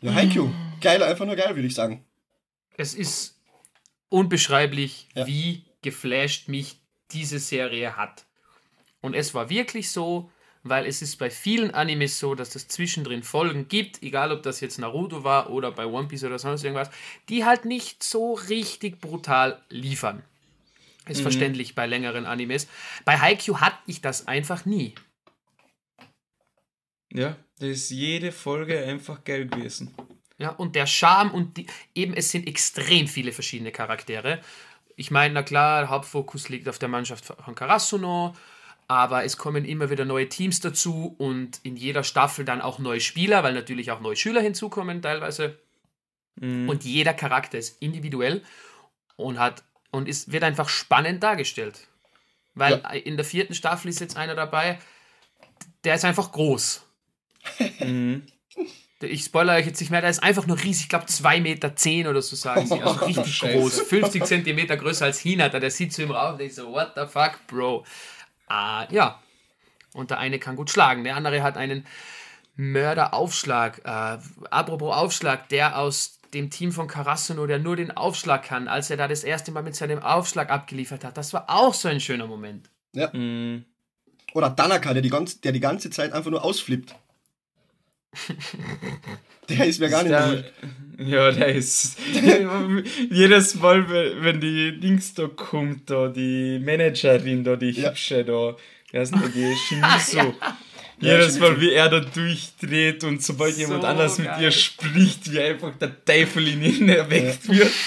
Ja, 0.00 0.14
Haikyuu. 0.14 0.50
Geil, 0.80 1.02
einfach 1.02 1.26
nur 1.26 1.36
geil, 1.36 1.54
würde 1.54 1.66
ich 1.66 1.74
sagen. 1.74 2.04
Es 2.76 2.94
ist 2.94 3.38
unbeschreiblich, 4.08 5.08
ja. 5.14 5.26
wie 5.26 5.64
geflasht 5.82 6.48
mich 6.48 6.80
diese 7.10 7.38
Serie 7.38 7.96
hat. 7.96 8.26
Und 9.00 9.14
es 9.14 9.34
war 9.34 9.50
wirklich 9.50 9.90
so, 9.90 10.30
weil 10.62 10.86
es 10.86 11.02
ist 11.02 11.16
bei 11.16 11.30
vielen 11.30 11.72
Animes 11.72 12.18
so, 12.18 12.34
dass 12.34 12.54
es 12.54 12.68
zwischendrin 12.68 13.22
Folgen 13.22 13.68
gibt, 13.68 14.02
egal 14.02 14.32
ob 14.32 14.42
das 14.42 14.60
jetzt 14.60 14.78
Naruto 14.78 15.24
war 15.24 15.50
oder 15.50 15.70
bei 15.70 15.86
One 15.86 16.08
Piece 16.08 16.24
oder 16.24 16.38
sonst 16.38 16.64
irgendwas, 16.64 16.90
die 17.28 17.44
halt 17.44 17.64
nicht 17.64 18.02
so 18.02 18.32
richtig 18.32 19.00
brutal 19.00 19.62
liefern. 19.68 20.22
Ist 21.06 21.18
mhm. 21.18 21.22
verständlich 21.22 21.74
bei 21.74 21.86
längeren 21.86 22.26
Animes. 22.26 22.66
Bei 23.04 23.18
Haikyuu 23.18 23.60
hatte 23.60 23.78
ich 23.86 24.00
das 24.00 24.26
einfach 24.26 24.64
nie. 24.64 24.94
Ja, 27.12 27.36
da 27.58 27.66
ist 27.66 27.90
jede 27.90 28.32
Folge 28.32 28.84
einfach 28.84 29.22
geil 29.24 29.46
gewesen. 29.46 29.94
Ja, 30.38 30.50
und 30.50 30.74
der 30.74 30.86
Charme 30.86 31.30
und 31.30 31.56
die, 31.56 31.66
eben 31.94 32.14
es 32.14 32.30
sind 32.30 32.48
extrem 32.48 33.06
viele 33.06 33.32
verschiedene 33.32 33.70
Charaktere. 33.70 34.40
Ich 34.96 35.10
meine, 35.10 35.34
na 35.34 35.42
klar, 35.42 35.82
der 35.82 35.90
Hauptfokus 35.90 36.48
liegt 36.48 36.68
auf 36.68 36.78
der 36.78 36.88
Mannschaft 36.88 37.24
von 37.24 37.54
Karasuno, 37.54 38.34
aber 38.88 39.24
es 39.24 39.36
kommen 39.36 39.64
immer 39.64 39.90
wieder 39.90 40.04
neue 40.04 40.28
Teams 40.28 40.60
dazu 40.60 41.14
und 41.18 41.60
in 41.62 41.76
jeder 41.76 42.02
Staffel 42.02 42.44
dann 42.44 42.60
auch 42.60 42.78
neue 42.78 43.00
Spieler, 43.00 43.42
weil 43.44 43.54
natürlich 43.54 43.92
auch 43.92 44.00
neue 44.00 44.16
Schüler 44.16 44.40
hinzukommen 44.40 45.02
teilweise. 45.02 45.58
Mhm. 46.40 46.68
Und 46.68 46.84
jeder 46.84 47.14
Charakter 47.14 47.58
ist 47.58 47.80
individuell 47.80 48.42
und 49.16 49.38
hat 49.38 49.62
und 49.94 50.08
es 50.08 50.32
wird 50.32 50.42
einfach 50.42 50.68
spannend 50.68 51.22
dargestellt. 51.22 51.86
Weil 52.54 52.82
ja. 52.82 52.90
in 52.90 53.16
der 53.16 53.24
vierten 53.24 53.54
Staffel 53.54 53.88
ist 53.88 54.00
jetzt 54.00 54.16
einer 54.16 54.34
dabei, 54.34 54.78
der 55.84 55.94
ist 55.94 56.04
einfach 56.04 56.32
groß. 56.32 56.84
mhm. 57.78 58.26
Ich 59.00 59.24
spoilere 59.24 59.56
euch 59.56 59.66
jetzt 59.66 59.80
nicht 59.80 59.90
mehr, 59.90 60.00
der 60.00 60.10
ist 60.10 60.22
einfach 60.22 60.46
nur 60.46 60.58
riesig, 60.58 60.84
ich 60.84 60.88
glaube 60.88 61.04
2,10 61.04 61.40
Meter 61.40 61.76
zehn 61.76 62.06
oder 62.06 62.22
so 62.22 62.36
sagen 62.36 62.66
sie. 62.66 62.80
Also 62.80 63.04
richtig 63.06 63.42
oh, 63.42 63.48
groß. 63.48 63.82
50 63.82 64.24
Zentimeter 64.24 64.76
größer 64.76 65.04
als 65.04 65.20
Hinata. 65.20 65.60
Der 65.60 65.70
sieht 65.70 65.92
zu 65.92 66.02
ihm 66.02 66.10
rauf 66.10 66.32
und 66.32 66.38
denkt 66.38 66.54
so, 66.54 66.72
what 66.72 66.92
the 66.96 67.06
fuck, 67.06 67.46
Bro. 67.46 67.84
Ah, 68.46 68.86
ja. 68.90 69.20
Und 69.92 70.10
der 70.10 70.18
eine 70.18 70.38
kann 70.38 70.56
gut 70.56 70.70
schlagen, 70.70 71.04
der 71.04 71.16
andere 71.16 71.42
hat 71.42 71.56
einen 71.56 71.86
Mörderaufschlag. 72.56 73.82
Äh, 73.84 74.18
apropos 74.50 74.94
Aufschlag, 74.94 75.48
der 75.50 75.78
aus 75.78 76.18
dem 76.34 76.50
Team 76.50 76.72
von 76.72 76.88
Carassono, 76.88 77.46
der 77.46 77.58
nur 77.58 77.76
den 77.76 77.90
Aufschlag 77.90 78.44
kann, 78.44 78.68
als 78.68 78.90
er 78.90 78.96
da 78.96 79.08
das 79.08 79.24
erste 79.24 79.52
Mal 79.52 79.62
mit 79.62 79.74
seinem 79.74 80.00
Aufschlag 80.00 80.50
abgeliefert 80.50 81.04
hat. 81.04 81.16
Das 81.16 81.32
war 81.32 81.48
auch 81.48 81.72
so 81.72 81.88
ein 81.88 82.00
schöner 82.00 82.26
Moment. 82.26 82.68
Ja. 82.92 83.10
Mhm. 83.12 83.64
Oder 84.34 84.54
Tanaka, 84.54 84.92
der 84.92 85.02
die, 85.02 85.10
ganze, 85.10 85.40
der 85.40 85.52
die 85.52 85.60
ganze 85.60 85.90
Zeit 85.90 86.12
einfach 86.12 86.30
nur 86.30 86.44
ausflippt. 86.44 86.94
der 89.48 89.66
ist 89.66 89.80
mir 89.80 89.88
gar 89.88 90.02
nicht 90.02 90.12
der, 90.12 90.44
Ja, 90.98 91.30
der 91.30 91.54
ist. 91.54 91.98
jedes 93.10 93.54
Mal, 93.56 93.88
wenn 94.22 94.40
die 94.40 94.78
Dings 94.78 95.14
da 95.14 95.28
kommt, 95.28 95.88
da, 95.90 96.08
die 96.08 96.58
Managerin, 96.58 97.44
da, 97.44 97.56
die 97.56 97.70
ja. 97.70 97.90
Hübsche, 97.90 98.24
da, 98.24 98.56
denn 98.92 99.32
die 99.34 99.54
Shimizu. 99.68 100.16
ja. 100.16 100.58
Jedes 101.00 101.38
Mal, 101.38 101.60
wie 101.60 101.72
er 101.72 101.88
da 101.88 102.00
durchdreht 102.00 103.04
und 103.04 103.22
sobald 103.22 103.54
so 103.54 103.60
jemand 103.60 103.84
anders 103.84 104.16
geil. 104.16 104.30
mit 104.30 104.40
ihr 104.42 104.50
spricht, 104.50 105.30
wie 105.32 105.40
einfach 105.40 105.76
der 105.76 106.04
Teufel 106.04 106.46
in 106.48 106.62
ihn 106.62 106.88
erweckt 106.88 107.44
ja. 107.46 107.54
wird. 107.54 107.72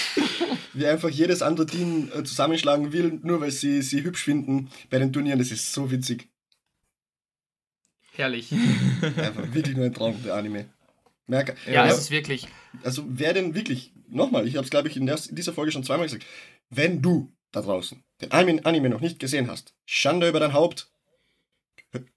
Wie 0.74 0.86
einfach 0.86 1.08
jedes 1.08 1.42
andere 1.42 1.66
Team 1.66 2.08
äh, 2.14 2.22
zusammenschlagen 2.22 2.92
will, 2.92 3.18
nur 3.24 3.40
weil 3.40 3.50
sie 3.50 3.82
sie 3.82 4.04
hübsch 4.04 4.22
finden 4.22 4.70
bei 4.90 5.00
den 5.00 5.12
Turnieren. 5.12 5.40
Das 5.40 5.50
ist 5.50 5.72
so 5.72 5.90
witzig. 5.90 6.28
Herrlich. 8.12 8.52
Einfach 9.16 9.52
wirklich 9.52 9.76
nur 9.76 9.86
ein 9.86 9.94
Traum, 9.94 10.22
der 10.24 10.34
Anime. 10.34 10.66
Merke. 11.26 11.56
Ja, 11.70 11.86
es 11.86 11.98
ist 11.98 12.10
wirklich. 12.10 12.46
Also 12.82 13.04
wer 13.08 13.32
denn 13.32 13.54
wirklich, 13.54 13.92
nochmal, 14.08 14.46
ich 14.46 14.56
habe 14.56 14.64
es 14.64 14.70
glaube 14.70 14.88
ich 14.88 14.96
in, 14.96 15.06
der, 15.06 15.18
in 15.28 15.36
dieser 15.36 15.52
Folge 15.52 15.72
schon 15.72 15.84
zweimal 15.84 16.06
gesagt, 16.06 16.26
wenn 16.70 17.02
du 17.02 17.32
da 17.52 17.62
draußen 17.62 18.02
den 18.20 18.32
Anime 18.32 18.88
noch 18.88 19.00
nicht 19.00 19.18
gesehen 19.18 19.48
hast, 19.48 19.74
Schande 19.84 20.28
über 20.28 20.40
dein 20.40 20.52
Haupt, 20.52 20.90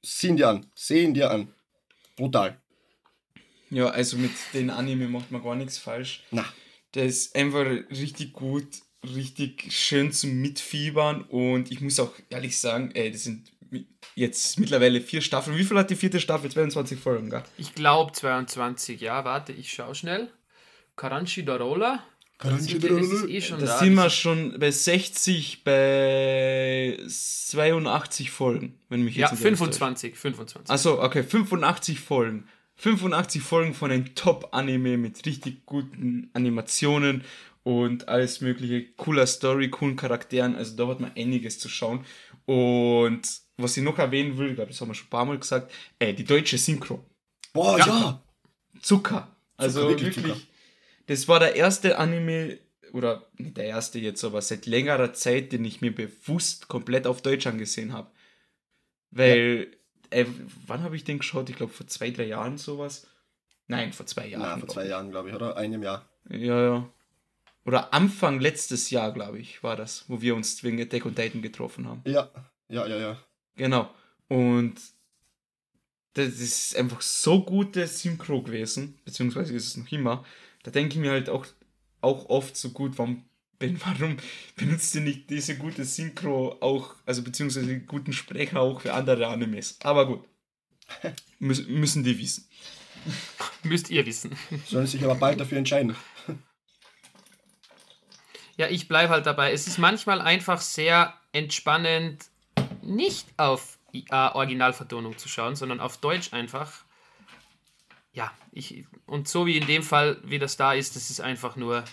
sieh 0.02 0.28
ihn 0.28 0.38
dir 0.38 0.50
an, 0.50 0.66
seh 0.76 1.04
ihn 1.04 1.14
dir 1.14 1.32
an. 1.32 1.54
Brutal. 2.16 2.60
Ja, 3.70 3.88
also 3.88 4.18
mit 4.18 4.32
den 4.54 4.70
Anime 4.70 5.08
macht 5.08 5.32
man 5.32 5.42
gar 5.44 5.56
nichts 5.56 5.78
falsch. 5.78 6.24
Na, 6.32 6.46
Der 6.94 7.06
ist 7.06 7.36
einfach 7.36 7.66
richtig 7.90 8.34
gut, 8.34 8.68
richtig 9.04 9.72
schön 9.72 10.12
zum 10.12 10.42
Mitfiebern 10.42 11.22
und 11.24 11.72
ich 11.72 11.80
muss 11.82 12.00
auch 12.00 12.14
ehrlich 12.30 12.60
sagen, 12.60 12.92
ey, 12.94 13.12
das 13.12 13.24
sind 13.24 13.50
jetzt 14.16 14.60
mittlerweile 14.60 15.00
vier 15.00 15.22
Staffeln. 15.22 15.58
Wie 15.58 15.64
viel 15.64 15.78
hat 15.78 15.90
die 15.90 15.96
vierte 15.96 16.20
Staffel? 16.20 16.52
22 16.52 17.00
Folgen, 17.00 17.30
gell? 17.30 17.44
Ich 17.58 17.74
glaube 17.74 18.12
22, 18.12 19.00
ja, 19.00 19.24
warte, 19.24 19.54
ich 19.54 19.72
schau 19.72 19.94
schnell. 19.94 20.30
Karanchi 20.98 21.46
Darola. 21.46 22.04
Das 22.44 22.62
ist 22.62 23.30
eh 23.30 23.42
schon 23.42 23.60
Da 23.60 23.78
sind 23.80 23.94
wir 23.94 24.04
Das 24.06 24.16
schon 24.16 24.60
bei 24.60 24.72
60, 24.72 25.64
bei 25.64 26.98
82 27.08 28.32
Folgen, 28.32 28.80
wenn 28.90 29.04
mich 29.04 29.16
Ja, 29.16 29.28
jetzt 29.28 29.32
täuscht. 29.32 29.44
25, 29.44 30.16
25. 30.18 30.72
Achso, 30.74 31.02
okay, 31.04 31.24
85 31.24 32.00
Folgen. 32.00 32.48
85 32.76 33.42
Folgen 33.44 33.74
von 33.74 33.92
einem 33.92 34.16
Top-Anime 34.16 34.98
mit 34.98 35.24
richtig 35.26 35.66
guten 35.68 36.30
Animationen 36.34 37.24
und 37.64 38.08
alles 38.08 38.42
mögliche, 38.42 38.88
cooler 38.98 39.28
Story, 39.28 39.70
coolen 39.70 39.96
Charakteren. 39.96 40.56
Also 40.56 40.76
da 40.76 40.88
hat 40.88 41.00
man 41.00 41.12
einiges 41.16 41.60
zu 41.60 41.70
schauen. 41.70 42.04
Und 42.46 43.22
was 43.58 43.78
ich 43.78 43.84
noch 43.84 44.00
erwähnen 44.00 44.38
will, 44.38 44.50
ich 44.50 44.56
glaube, 44.56 44.72
das 44.72 44.82
haben 44.82 44.88
wir 44.88 44.96
schon 44.96 45.08
ein 45.08 45.12
paar 45.12 45.26
Mal 45.26 45.38
gesagt, 45.38 45.72
äh, 46.00 46.14
die 46.14 46.24
deutsche 46.24 46.58
Synchro. 46.58 47.06
boah, 47.54 47.78
Ja. 47.78 47.86
ja. 47.86 48.24
Zucker. 48.82 49.28
Also 49.58 49.90
wirklich 49.90 50.16
wirklich, 50.16 50.34
Zucker. 50.34 50.48
Das 51.12 51.28
war 51.28 51.42
der 51.42 51.58
erste 51.58 51.98
Anime, 51.98 52.58
oder 52.94 53.28
nicht 53.38 53.58
der 53.58 53.66
erste 53.66 54.00
jetzt, 54.00 54.24
aber 54.24 54.42
seit 54.42 54.66
längerer 54.66 55.12
Zeit, 55.12 55.52
den 55.52 55.66
ich 55.66 55.82
mir 55.82 55.94
bewusst 55.94 56.70
komplett 56.70 57.06
auf 57.06 57.22
Deutsch 57.22 57.46
angesehen 57.48 57.92
habe. 57.92 58.10
Weil, 59.10 59.76
äh, 60.10 60.26
wann 60.66 60.84
habe 60.84 60.96
ich 60.96 61.04
den 61.04 61.18
geschaut? 61.18 61.50
Ich 61.50 61.58
glaube 61.58 61.74
vor 61.74 61.86
zwei, 61.86 62.12
drei 62.12 62.28
Jahren 62.28 62.58
sowas. 62.58 63.08
Nein, 63.68 63.92
vor 63.92 64.06
zwei 64.06 64.28
Jahren. 64.28 64.42
Na, 64.42 64.58
vor 64.58 64.70
zwei 64.70 64.88
Jahren, 64.88 65.12
glaube 65.12 65.30
ich, 65.30 65.36
oder? 65.36 65.58
Einem 65.58 65.84
Jahr. 65.84 66.10
Ja, 66.30 66.64
ja. 66.64 66.90
Oder 67.66 67.94
Anfang 67.94 68.40
letztes 68.40 68.90
Jahr, 68.90 69.12
glaube 69.12 69.40
ich, 69.40 69.64
war 69.64 69.76
das, 69.76 70.06
wo 70.08 70.22
wir 70.22 70.34
uns 70.34 70.64
wegen 70.64 70.82
Attack 70.82 71.06
on 71.06 71.14
Titan 71.14 71.42
getroffen 71.42 71.90
haben. 71.90 72.02
Ja, 72.06 72.32
ja, 72.70 72.88
ja, 72.88 72.98
ja. 72.98 73.18
Genau. 73.58 73.94
Und 74.30 74.80
das 76.14 76.40
ist 76.40 76.76
einfach 76.78 77.02
so 77.02 77.44
gute 77.44 77.86
Synchro 77.86 78.42
gewesen, 78.42 78.98
beziehungsweise 79.04 79.54
ist 79.54 79.68
es 79.68 79.76
noch 79.78 79.92
immer. 79.92 80.24
Da 80.64 80.72
denke 80.72 80.96
ich 80.96 81.00
mir 81.00 81.12
halt 81.12 81.30
auch, 81.30 81.46
auch 82.02 82.30
oft 82.30 82.56
so 82.56 82.70
gut, 82.70 82.98
warum, 82.98 83.26
ben- 83.60 83.80
warum 83.84 84.18
benutzt 84.56 84.94
ihr 84.96 85.02
nicht 85.02 85.30
diese 85.30 85.58
gute 85.58 85.86
Synchro 85.86 86.58
auch, 86.62 86.96
also 87.06 87.24
beziehungsweise 87.24 87.68
die 87.68 87.86
guten 87.86 88.14
Sprecher 88.14 88.60
auch 88.60 88.82
für 88.82 88.94
andere 88.94 89.28
Animes? 89.28 89.78
Aber 89.84 90.06
gut. 90.08 90.26
Müs 91.40 91.66
müssen 91.68 92.04
die 92.04 92.18
wissen. 92.20 92.48
Müsst 93.64 93.90
ihr 93.90 94.06
wissen. 94.06 94.38
Sollen 94.68 94.88
sich 94.88 95.04
aber 95.04 95.16
bald 95.16 95.40
dafür 95.40 95.58
entscheiden. 95.58 95.96
Ja, 98.58 98.68
ich 98.68 98.88
bleibe 98.88 99.12
halt 99.12 99.26
dabei. 99.26 99.54
Es 99.54 99.66
ist 99.66 99.80
manchmal 99.80 100.22
einfach 100.22 100.62
sehr 100.62 101.14
entspannend, 101.32 102.26
nicht 102.84 103.28
auf 103.38 103.80
IA 103.92 104.36
Originalvertonung 104.36 105.18
zu 105.18 105.30
schauen, 105.30 105.56
sondern 105.56 105.80
auf 105.80 105.98
Deutsch 105.98 106.34
einfach. 106.34 106.84
Ja, 108.14 108.34
ich, 108.52 108.86
und 109.06 109.28
so 109.28 109.46
wie 109.46 109.58
in 109.58 109.68
dem 109.68 109.84
Fall, 109.84 110.18
wie 110.24 110.40
das 110.40 110.58
da 110.58 110.74
ist, 110.74 110.96
das 110.96 111.10
ist 111.10 111.22
einfach 111.22 111.56
nur 111.56 111.84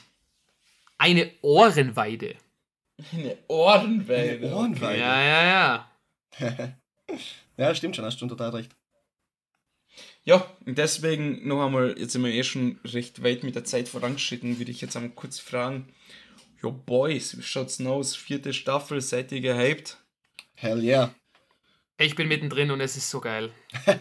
eine 0.97 1.31
Ohrenweide. 1.43 2.35
Eine 3.12 3.39
Ohrenweide. 3.47 4.47
Eine 4.47 4.57
Ohrenweide. 4.57 5.01
Ja, 5.01 5.23
ja, 5.23 5.89
ja. 6.41 6.79
Ja, 7.57 7.75
stimmt 7.75 7.97
schon, 7.97 8.05
hast 8.05 8.21
du 8.23 8.27
total 8.29 8.51
recht. 8.51 8.71
Ja, 10.23 10.49
und 10.64 10.79
deswegen 10.79 11.49
noch 11.49 11.64
einmal, 11.64 11.97
jetzt 11.99 12.12
sind 12.12 12.23
wir 12.23 12.33
eh 12.33 12.45
schon 12.45 12.79
recht 12.85 13.25
weit 13.25 13.43
mit 13.43 13.57
der 13.57 13.64
Zeit 13.64 13.89
vorangeschritten, 13.89 14.59
würde 14.59 14.71
ich 14.71 14.81
jetzt 14.81 14.97
einmal 14.97 15.11
kurz 15.11 15.41
fragen. 15.41 15.93
Jo, 16.62 16.71
Boys, 16.71 17.37
wie 17.37 17.43
schaut's 17.43 17.81
aus? 17.85 18.14
Vierte 18.14 18.53
Staffel, 18.53 19.01
seid 19.01 19.33
ihr 19.33 19.41
gehypt? 19.41 19.99
Hell 20.55 20.85
yeah. 20.85 21.14
Ich 21.97 22.14
bin 22.14 22.29
mittendrin 22.29 22.71
und 22.71 22.81
es 22.81 22.97
ist 22.97 23.11
so 23.11 23.21
geil. 23.21 23.51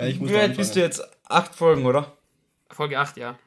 Ja, 0.00 0.06
ich 0.06 0.18
muss 0.18 0.30
Wie 0.30 0.34
weit 0.34 0.56
bist 0.56 0.76
du 0.76 0.80
jetzt? 0.80 1.02
Acht 1.28 1.54
Folgen, 1.54 1.84
oder? 1.84 2.16
Folge 2.70 2.98
8, 2.98 3.18
ja. 3.18 3.38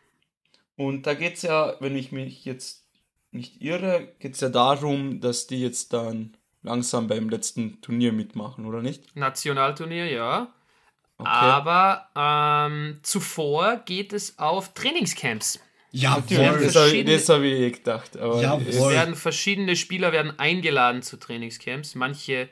Und 0.76 1.08
da 1.08 1.16
geht's 1.16 1.42
ja, 1.42 1.76
wenn 1.80 1.96
ich 1.96 2.12
mich 2.12 2.46
jetzt 2.46 2.86
nicht 3.32 3.62
irre, 3.62 4.10
geht's 4.20 4.40
ja 4.42 4.50
darum, 4.50 5.20
dass 5.20 5.48
die 5.48 5.62
jetzt 5.62 5.94
dann 5.94 6.38
langsam 6.62 7.08
beim 7.08 7.30
letzten 7.30 7.82
Turnier 7.82 8.14
mitmachen, 8.14 8.66
oder 8.66 8.82
nicht? 8.82 9.16
Nationalturnier, 9.16 10.06
ja. 10.06 10.54
Okay. 11.18 11.30
Aber 11.30 12.10
ähm, 12.16 13.00
zuvor 13.02 13.78
geht 13.86 14.14
es 14.14 14.38
auf 14.38 14.74
Trainingscamps. 14.74 15.60
Ja, 15.92 16.24
Jawohl. 16.28 16.64
das 16.64 16.76
habe 16.76 16.90
ich, 16.90 17.06
das 17.06 17.30
hab 17.30 17.42
ich 17.42 17.54
eh 17.54 17.72
gedacht. 17.72 18.18
Aber 18.18 18.42
Jawohl. 18.42 18.68
Es 18.68 18.80
werden 18.80 19.16
verschiedene 19.16 19.76
Spieler 19.76 20.12
werden 20.12 20.38
eingeladen 20.40 21.02
zu 21.02 21.18
Trainingscamps. 21.18 21.96
Manche 21.96 22.50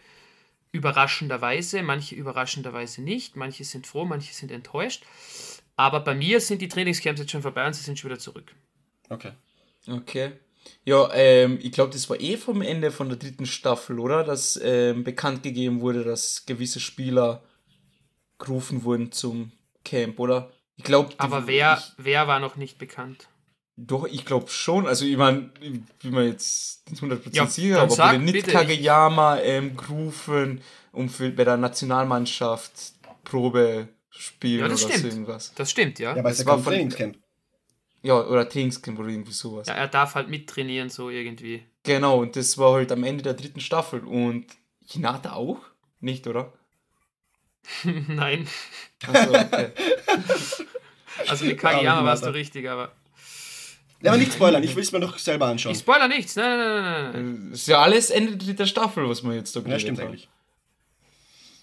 überraschenderweise, 0.71 1.83
manche 1.83 2.15
überraschenderweise 2.15 3.01
nicht. 3.01 3.35
Manche 3.35 3.63
sind 3.63 3.87
froh, 3.87 4.05
manche 4.05 4.33
sind 4.33 4.51
enttäuscht. 4.51 5.03
Aber 5.75 5.99
bei 6.01 6.13
mir 6.15 6.39
sind 6.39 6.61
die 6.61 6.67
Trainingscamps 6.67 7.21
jetzt 7.21 7.31
schon 7.31 7.41
vorbei 7.41 7.65
und 7.65 7.73
sie 7.73 7.83
sind 7.83 7.97
schon 7.97 8.09
wieder 8.09 8.19
zurück. 8.19 8.53
Okay. 9.09 9.31
Okay. 9.87 10.33
Ja, 10.83 11.11
ähm, 11.13 11.59
ich 11.61 11.71
glaube, 11.71 11.91
das 11.91 12.09
war 12.09 12.19
eh 12.19 12.37
vom 12.37 12.61
Ende 12.61 12.91
von 12.91 13.09
der 13.09 13.17
dritten 13.17 13.45
Staffel, 13.45 13.99
oder? 13.99 14.23
Dass 14.23 14.59
ähm, 14.63 15.03
bekannt 15.03 15.43
gegeben 15.43 15.81
wurde, 15.81 16.03
dass 16.03 16.45
gewisse 16.45 16.79
Spieler 16.79 17.43
gerufen 18.37 18.83
wurden 18.83 19.11
zum 19.11 19.51
Camp, 19.83 20.19
oder? 20.19 20.51
Ich 20.77 20.83
glaube, 20.83 21.13
Aber 21.17 21.47
wer, 21.47 21.81
wer 21.97 22.27
war 22.27 22.39
noch 22.39 22.55
nicht 22.55 22.77
bekannt? 22.77 23.27
Doch, 23.77 24.05
ich 24.05 24.25
glaube 24.25 24.49
schon. 24.49 24.85
Also, 24.85 25.05
ich 25.05 25.17
meine, 25.17 25.49
ich 25.59 25.79
bin 26.01 26.11
mir 26.11 26.25
jetzt 26.27 26.89
nicht 26.91 27.01
100% 27.01 27.19
Ja, 27.33 27.47
sicher, 27.47 27.81
aber 27.81 27.91
sag 27.91 28.13
wurde 28.13 28.23
nicht 28.25 28.47
Kageyama 28.47 29.39
ähm, 29.39 29.75
gerufen, 29.77 30.61
um 30.91 31.09
für, 31.09 31.29
bei 31.31 31.43
der 31.45 31.57
Nationalmannschaft 31.57 32.71
Probe 33.23 33.87
spielen 34.09 34.59
Ja, 34.61 34.67
das 34.67 34.83
oder 34.83 34.93
stimmt. 34.93 35.03
so 35.03 35.17
irgendwas. 35.17 35.53
Das 35.55 35.71
stimmt, 35.71 35.99
ja. 35.99 36.13
Ja, 36.13 36.19
aber 36.19 36.29
es 36.31 36.45
war 36.45 36.55
kein 36.55 36.63
von- 36.63 36.73
Trainingscamp. 36.73 37.17
Ja, 38.03 38.15
oder 38.25 38.47
Trainingscamp 38.49 38.99
oder 38.99 39.09
irgendwie 39.09 39.31
sowas. 39.31 39.67
ja. 39.67 39.73
Er 39.75 39.87
darf 39.87 40.15
halt 40.15 40.27
mittrainieren, 40.29 40.89
so 40.89 41.09
irgendwie. 41.09 41.63
Genau, 41.83 42.19
und 42.19 42.35
das 42.35 42.57
war 42.57 42.73
halt 42.73 42.91
am 42.91 43.03
Ende 43.03 43.23
der 43.23 43.35
dritten 43.35 43.61
Staffel. 43.61 44.01
Und 44.01 44.47
Hinata 44.85 45.33
auch? 45.33 45.59
Nicht, 46.01 46.27
oder? 46.27 46.51
Nein. 47.83 48.47
Achso, 49.07 49.33
okay. 49.33 49.69
Also 51.27 51.45
mit 51.45 51.59
Kageyama 51.59 51.99
Ja, 52.01 52.05
warst 52.05 52.25
du 52.25 52.33
richtig, 52.33 52.67
aber. 52.69 52.91
Ja, 54.01 54.11
aber 54.11 54.19
nicht 54.19 54.33
spoilern, 54.33 54.63
ich 54.63 54.75
will 54.75 54.83
es 54.83 54.91
mir 54.91 54.99
noch 54.99 55.17
selber 55.19 55.45
anschauen. 55.47 55.73
Ich 55.73 55.79
spoiler 55.79 56.07
nichts. 56.07 56.35
Nein, 56.35 56.57
nein, 56.57 56.83
nein, 56.83 57.11
nein. 57.13 57.47
Das 57.51 57.61
ist 57.61 57.67
ja 57.67 57.79
alles 57.81 58.09
Ende 58.09 58.35
der 58.53 58.65
Staffel, 58.65 59.07
was 59.07 59.23
wir 59.23 59.33
jetzt 59.33 59.55
da 59.55 59.59
Ja, 59.59 59.63
geredet 59.65 59.81
stimmt 59.81 59.99
haben. 59.99 60.07
eigentlich. 60.07 60.27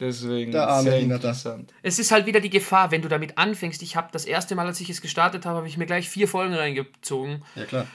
Deswegen 0.01 0.53
Der 0.53 0.69
arme 0.69 0.91
sehr 0.91 1.01
interessant. 1.01 1.73
Es 1.83 1.99
ist 1.99 2.13
halt 2.13 2.27
wieder 2.27 2.39
die 2.41 2.51
Gefahr, 2.51 2.93
wenn 2.93 3.03
du 3.03 3.09
damit 3.09 3.37
anfängst. 3.37 3.83
Ich 3.83 3.97
habe 3.97 4.09
das 4.13 4.25
erste 4.27 4.55
Mal, 4.55 4.67
als 4.67 4.81
ich 4.81 4.89
es 4.91 5.01
gestartet 5.01 5.45
habe, 5.45 5.57
habe 5.57 5.67
ich 5.69 5.77
mir 5.77 5.87
gleich 5.87 6.09
vier 6.09 6.29
Folgen 6.29 6.55
reingezogen. 6.55 7.43
Ja, 7.57 7.65
klar. 7.65 7.87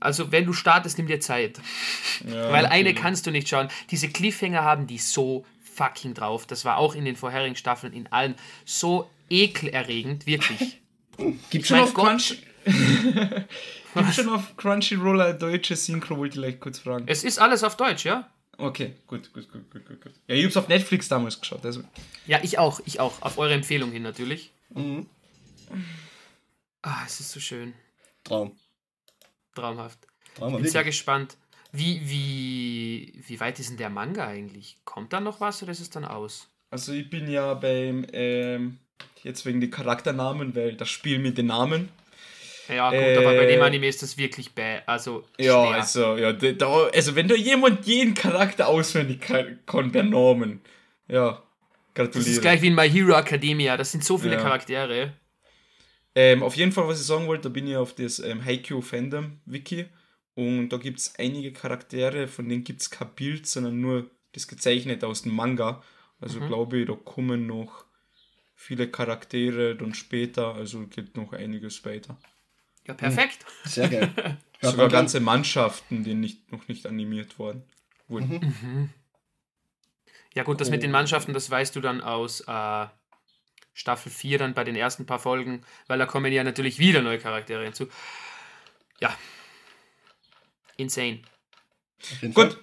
Also 0.00 0.32
wenn 0.32 0.46
du 0.46 0.54
startest, 0.54 0.96
nimm 0.96 1.06
dir 1.06 1.20
Zeit. 1.20 1.60
Ja, 2.26 2.50
Weil 2.50 2.64
eine 2.64 2.84
natürlich. 2.84 2.96
kannst 2.96 3.26
du 3.26 3.30
nicht 3.30 3.48
schauen. 3.48 3.68
Diese 3.90 4.08
Cliffhanger 4.08 4.64
haben 4.64 4.86
die 4.86 4.96
so 4.98 5.44
fucking 5.74 6.14
drauf. 6.14 6.46
Das 6.46 6.64
war 6.64 6.78
auch 6.78 6.94
in 6.94 7.04
den 7.04 7.16
vorherigen 7.16 7.54
Staffeln, 7.56 7.92
in 7.92 8.06
allen, 8.10 8.34
so 8.64 9.10
ekelerregend, 9.28 10.26
wirklich. 10.26 10.80
Gibt 11.50 11.52
Ich 11.52 11.66
schon 11.66 11.80
auf 11.80 11.92
Gott. 11.92 12.06
Crunch... 12.06 12.38
Gibt 14.02 14.14
schon 14.14 14.28
auf 14.28 14.56
Crunchyroll 14.56 15.20
eine 15.20 15.38
deutsche 15.38 15.76
Synchro, 15.76 16.16
wollte 16.16 16.36
ich 16.36 16.40
gleich 16.40 16.60
kurz 16.60 16.78
fragen. 16.78 17.04
Es 17.06 17.24
ist 17.24 17.38
alles 17.38 17.64
auf 17.64 17.76
Deutsch, 17.76 18.04
ja? 18.04 18.30
Okay, 18.58 18.94
gut, 19.06 19.32
gut, 19.32 19.50
gut, 19.50 19.70
gut, 19.70 19.86
gut. 19.86 20.00
gut. 20.00 20.12
Ja, 20.26 20.34
ich 20.34 20.44
hab's 20.44 20.56
auf 20.56 20.68
Netflix 20.68 21.08
damals 21.08 21.40
geschaut. 21.40 21.64
Also, 21.64 21.82
Ja, 22.26 22.38
ich 22.42 22.58
auch, 22.58 22.80
ich 22.84 23.00
auch. 23.00 23.20
Auf 23.22 23.38
eure 23.38 23.54
Empfehlung 23.54 23.90
hin 23.90 24.02
natürlich. 24.02 24.52
Mhm. 24.70 25.06
Ah, 26.82 27.02
es 27.06 27.20
ist 27.20 27.32
so 27.32 27.40
schön. 27.40 27.72
Traum. 28.24 28.56
Traumhaft. 29.54 29.98
Traum, 30.36 30.56
Bin 30.56 30.68
sehr 30.68 30.84
gespannt. 30.84 31.36
Wie, 31.72 32.00
wie, 32.08 33.22
wie 33.26 33.40
weit 33.40 33.58
ist 33.58 33.70
denn 33.70 33.78
der 33.78 33.90
Manga 33.90 34.26
eigentlich? 34.26 34.76
Kommt 34.84 35.12
da 35.12 35.20
noch 35.20 35.40
was 35.40 35.62
oder 35.62 35.72
ist 35.72 35.80
es 35.80 35.90
dann 35.90 36.04
aus? 36.04 36.48
also 36.72 36.92
ich 36.92 37.08
bin 37.10 37.30
ja 37.30 37.52
beim, 37.54 38.06
ähm, 38.12 38.78
jetzt 39.22 39.44
wegen 39.44 39.60
den 39.60 39.70
Charakternamen, 39.70 40.56
weil 40.56 40.74
das 40.74 40.88
Spiel 40.88 41.18
mit 41.18 41.38
den 41.38 41.46
Namen. 41.46 41.90
Ja, 42.68 42.90
gut, 42.90 43.18
aber 43.18 43.34
bei 43.34 43.44
Äh, 43.44 43.46
dem 43.48 43.62
Anime 43.62 43.88
ist 43.88 44.02
das 44.02 44.16
wirklich 44.16 44.52
bäh. 44.54 44.80
Also, 44.86 45.24
Ja, 45.38 45.64
schwer. 45.64 45.74
also, 45.74 46.16
ja, 46.16 46.32
da- 46.32 46.86
also 46.88 47.16
wenn 47.16 47.28
da 47.28 47.34
jemand 47.34 47.86
jeden 47.86 48.14
Charakter 48.14 48.68
auswendig 48.68 49.20
kann, 49.20 49.92
der 49.92 50.04
Namen. 50.04 50.60
Ja, 51.08 51.42
Das 51.94 51.94
gratuliere. 51.94 52.30
ist 52.30 52.40
gleich 52.40 52.62
wie 52.62 52.68
in 52.68 52.74
My 52.74 52.88
Hero 52.88 53.12
Academia. 53.18 53.76
Das 53.76 53.90
sind 53.92 54.04
so 54.04 54.16
viele 54.16 54.34
Ja. 54.34 54.40
Charaktere. 54.42 55.12
Ähm, 56.14 56.42
auf 56.42 56.56
jeden 56.56 56.72
Fall, 56.72 56.86
was 56.88 57.00
ich 57.00 57.06
sagen 57.06 57.26
wollte, 57.26 57.44
da 57.44 57.48
bin 57.48 57.66
ich 57.66 57.76
auf 57.76 57.94
das 57.94 58.18
ähm, 58.18 58.44
Haikyuu 58.44 58.82
Fandom 58.82 59.40
Wiki 59.46 59.86
und 60.34 60.68
da 60.68 60.76
gibt 60.76 60.98
es 61.00 61.14
einige 61.18 61.52
Charaktere, 61.52 62.28
von 62.28 62.48
denen 62.48 62.64
gibt 62.64 62.82
es 62.82 62.90
kein 62.90 63.08
Bild, 63.14 63.46
sondern 63.46 63.80
nur 63.80 64.10
das 64.32 64.46
gezeichnet 64.46 65.04
aus 65.04 65.22
dem 65.22 65.34
Manga. 65.34 65.82
Also 66.20 66.40
Mhm. 66.40 66.46
glaube 66.48 66.78
ich, 66.80 66.86
da 66.86 66.94
kommen 66.94 67.46
noch 67.46 67.84
viele 68.54 68.88
Charaktere 68.88 69.74
dann 69.74 69.94
später, 69.94 70.54
also 70.54 70.86
geht 70.86 71.16
noch 71.16 71.32
einiges 71.32 71.84
weiter. 71.84 72.16
Ja, 72.86 72.94
perfekt. 72.94 73.44
Sehr 73.64 73.88
geil. 73.88 74.36
Sogar 74.60 74.88
ganze 74.88 75.20
Mannschaften, 75.20 76.04
die 76.04 76.14
nicht, 76.14 76.52
noch 76.52 76.68
nicht 76.68 76.86
animiert 76.86 77.38
worden 77.38 77.64
wurden. 78.08 78.92
Ja, 80.34 80.44
gut, 80.44 80.60
das 80.60 80.70
mit 80.70 80.82
den 80.82 80.90
Oh. 80.90 80.92
Mannschaften, 80.92 81.32
das 81.32 81.50
weißt 81.50 81.74
du 81.76 81.80
dann 81.80 82.00
aus 82.00 82.40
äh, 82.42 82.86
Staffel 83.74 84.10
4 84.12 84.38
dann 84.38 84.54
bei 84.54 84.64
den 84.64 84.76
ersten 84.76 85.06
paar 85.06 85.18
Folgen, 85.18 85.64
weil 85.86 85.98
da 85.98 86.06
kommen 86.06 86.32
ja 86.32 86.44
natürlich 86.44 86.78
wieder 86.78 87.02
neue 87.02 87.18
Charaktere 87.18 87.64
hinzu. 87.64 87.88
Ja. 89.00 89.16
Insane. 90.76 91.22
Gut, 92.34 92.58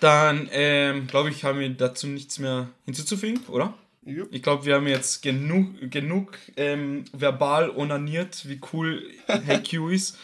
dann 0.00 0.48
ähm, 0.52 1.06
glaube 1.06 1.30
ich, 1.30 1.44
haben 1.44 1.58
wir 1.58 1.68
dazu 1.70 2.06
nichts 2.06 2.38
mehr 2.38 2.70
hinzuzufügen, 2.84 3.44
oder? 3.46 3.74
Jupp. 4.06 4.28
Ich 4.32 4.42
glaube, 4.42 4.66
wir 4.66 4.74
haben 4.74 4.86
jetzt 4.86 5.22
genug, 5.22 5.90
genug 5.90 6.38
ähm, 6.56 7.04
verbal 7.12 7.70
onaniert, 7.70 8.48
wie 8.48 8.60
cool 8.72 9.02
Haikyuu 9.28 9.88
ist. 9.88 10.18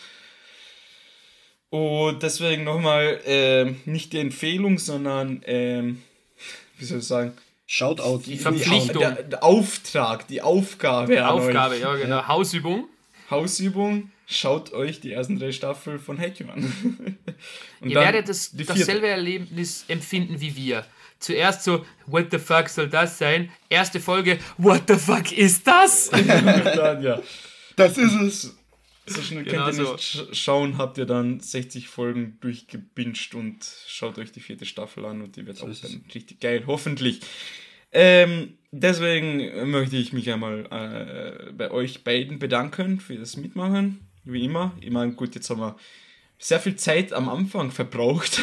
Und 1.70 2.22
deswegen 2.22 2.64
nochmal 2.64 3.20
ähm, 3.24 3.80
nicht 3.84 4.12
die 4.12 4.18
Empfehlung, 4.18 4.78
sondern, 4.78 5.42
ähm, 5.46 6.02
wie 6.78 6.84
soll 6.84 6.98
ich 6.98 7.06
sagen, 7.06 7.32
Shoutout. 7.72 8.22
Die 8.26 8.36
Verpflichtung. 8.36 9.00
der, 9.00 9.22
der 9.22 9.44
Auftrag, 9.44 10.26
die 10.26 10.42
Aufgabe. 10.42 11.22
an 11.22 11.30
Aufgabe, 11.30 11.76
euch. 11.76 11.80
ja, 11.80 11.94
genau. 11.94 12.26
Hausübung. 12.26 12.88
Hausübung, 13.30 14.10
schaut 14.26 14.72
euch 14.72 14.98
die 14.98 15.12
ersten 15.12 15.38
drei 15.38 15.52
Staffeln 15.52 16.00
von 16.00 16.18
Haikyuu 16.18 16.50
an. 16.50 16.64
Und 17.80 17.90
Ihr 17.90 17.94
werdet 17.94 18.28
das, 18.28 18.50
die 18.50 18.64
dasselbe 18.64 19.06
Erlebnis 19.06 19.84
empfinden 19.86 20.40
wie 20.40 20.56
wir. 20.56 20.84
Zuerst 21.20 21.64
so, 21.64 21.84
what 22.06 22.28
the 22.30 22.38
fuck 22.38 22.68
soll 22.68 22.88
das 22.88 23.18
sein? 23.18 23.50
Erste 23.68 24.00
Folge, 24.00 24.38
what 24.56 24.82
the 24.88 24.96
fuck 24.96 25.30
ist 25.32 25.66
das? 25.66 26.08
dann, 26.10 27.02
ja. 27.02 27.20
Das 27.76 27.96
ist 27.98 28.14
es. 28.14 28.56
So 29.06 29.22
schnell 29.22 29.44
Genau 29.44 29.64
könnt 29.66 29.78
ihr 29.78 29.84
so. 29.84 29.92
nicht 29.92 30.02
sch 30.02 30.18
schauen, 30.32 30.78
habt 30.78 30.96
ihr 30.98 31.06
dann 31.06 31.40
60 31.40 31.88
Folgen 31.88 32.38
durchgebinged 32.40 33.34
und 33.34 33.58
schaut 33.86 34.18
euch 34.18 34.32
die 34.32 34.40
vierte 34.40 34.66
Staffel 34.66 35.04
an 35.04 35.20
und 35.20 35.36
die 35.36 35.46
wird 35.46 35.62
auch 35.62 35.68
ist 35.68 35.84
es. 35.84 35.90
dann 35.90 36.04
richtig 36.14 36.40
geil, 36.40 36.64
hoffentlich. 36.66 37.20
Ähm, 37.92 38.54
deswegen 38.70 39.70
möchte 39.70 39.96
ich 39.96 40.12
mich 40.12 40.30
einmal 40.30 40.66
äh, 40.70 41.52
bei 41.52 41.70
euch 41.70 42.04
beiden 42.04 42.38
bedanken 42.38 43.00
für 43.00 43.16
das 43.16 43.36
Mitmachen, 43.36 44.08
wie 44.24 44.44
immer. 44.44 44.72
Ich 44.80 44.90
meine, 44.90 45.12
gut, 45.12 45.34
jetzt 45.34 45.50
haben 45.50 45.60
wir 45.60 45.76
sehr 46.38 46.60
viel 46.60 46.76
Zeit 46.76 47.12
am 47.12 47.28
Anfang 47.28 47.70
verbraucht, 47.72 48.40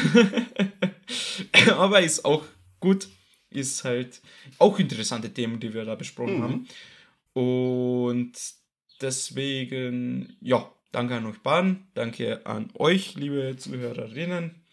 aber 1.78 2.02
ist 2.02 2.26
auch 2.26 2.44
gut, 2.80 3.08
ist 3.50 3.84
halt 3.84 4.22
auch 4.60 4.78
interessante 4.80 5.34
Themen, 5.34 5.60
die 5.60 5.74
wir 5.74 5.86
da 5.86 5.96
besprochen 5.96 6.38
Mhm. 6.40 6.44
haben. 6.44 6.68
Und 7.34 8.34
deswegen, 9.02 10.36
ja, 10.42 10.70
danke 10.92 11.16
an 11.16 11.26
euch 11.26 11.40
beiden, 11.40 11.88
danke 11.94 12.46
an 12.46 12.70
euch, 12.76 13.16
liebe 13.16 13.56
Zuhörerinnen. 13.58 14.64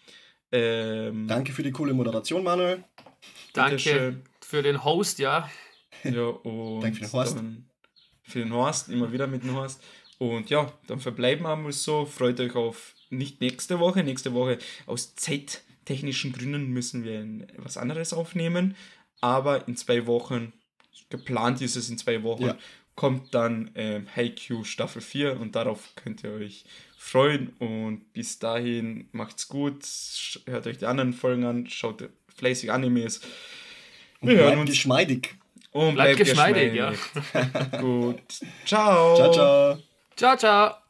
Ähm, 0.53 1.27
Danke 1.27 1.53
für 1.53 1.65
die 1.65 1.73
coole 1.73 1.93
Moderation, 1.95 2.45
Manuel. 2.45 2.85
Danke 3.55 3.73
bitteschön. 3.77 4.23
für 4.41 4.63
den 4.63 4.85
Host, 4.85 5.19
ja. 5.19 5.51
Ja, 6.05 6.27
und 6.27 6.81
Danke 6.81 6.99
für 6.99 7.05
den 7.07 7.13
Horst. 7.13 7.37
Dann 7.37 7.69
für 8.23 8.39
den 8.39 8.53
Horst, 8.53 8.89
immer 8.89 9.11
wieder 9.13 9.27
mit 9.27 9.43
dem 9.43 9.55
Horst. 9.57 9.83
Und 10.19 10.51
ja, 10.51 10.73
dann 10.87 11.01
verbleiben 11.01 11.45
wir 11.45 11.57
mal 11.57 11.73
so. 11.73 12.07
Freut 12.07 12.39
euch 12.39 12.55
auf 12.55 12.95
nicht 13.11 13.41
nächste 13.41 13.81
Woche. 13.81 14.05
Nächste 14.05 14.33
Woche 14.33 14.59
aus 14.87 15.15
zeittechnischen 15.85 16.33
Gründen 16.33 16.69
müssen 16.71 17.05
wir 17.05 17.47
was 17.59 17.77
anderes 17.77 18.13
aufnehmen. 18.13 18.75
Aber 19.21 19.67
in 19.69 19.77
zwei 19.77 20.07
Wochen, 20.07 20.53
geplant 21.11 21.61
ist 21.61 21.77
es 21.77 21.89
in 21.91 21.99
zwei 21.99 22.23
Wochen, 22.23 22.45
Ja. 22.47 22.57
kommt 22.95 23.35
dann 23.35 23.71
ähm, 23.75 24.07
Haikyuu 24.15 24.65
Staffel 24.65 25.03
4 25.03 25.41
und 25.41 25.55
darauf 25.57 25.91
könnt 25.97 26.23
ihr 26.25 26.33
euch 26.33 26.65
freuen. 26.97 27.51
Und 27.59 28.13
bis 28.13 28.39
dahin 28.39 29.09
macht's 29.13 29.49
gut. 29.49 29.85
Hört 30.47 30.67
euch 30.67 30.79
die 30.79 30.87
anderen 30.87 31.13
Folgen 31.13 31.45
an, 31.45 31.67
schaut 31.69 32.09
fleißig 32.37 32.71
Animes. 32.73 33.21
Und 34.21 34.31
Wir 34.31 34.37
hören 34.39 34.47
bleibt 34.47 34.61
uns. 34.63 34.71
geschmeidig. 34.71 35.35
Und 35.71 35.95
Bleibt 35.95 36.17
bleibt 36.17 36.29
geschmeidig, 36.31 36.73
geschmeidig. 36.73 37.81
Gut. 37.81 38.23
Ciao. 38.65 39.17
Ciao, 39.17 39.33
ciao. 39.33 39.79
Ciao, 40.17 40.37
ciao. 40.37 40.84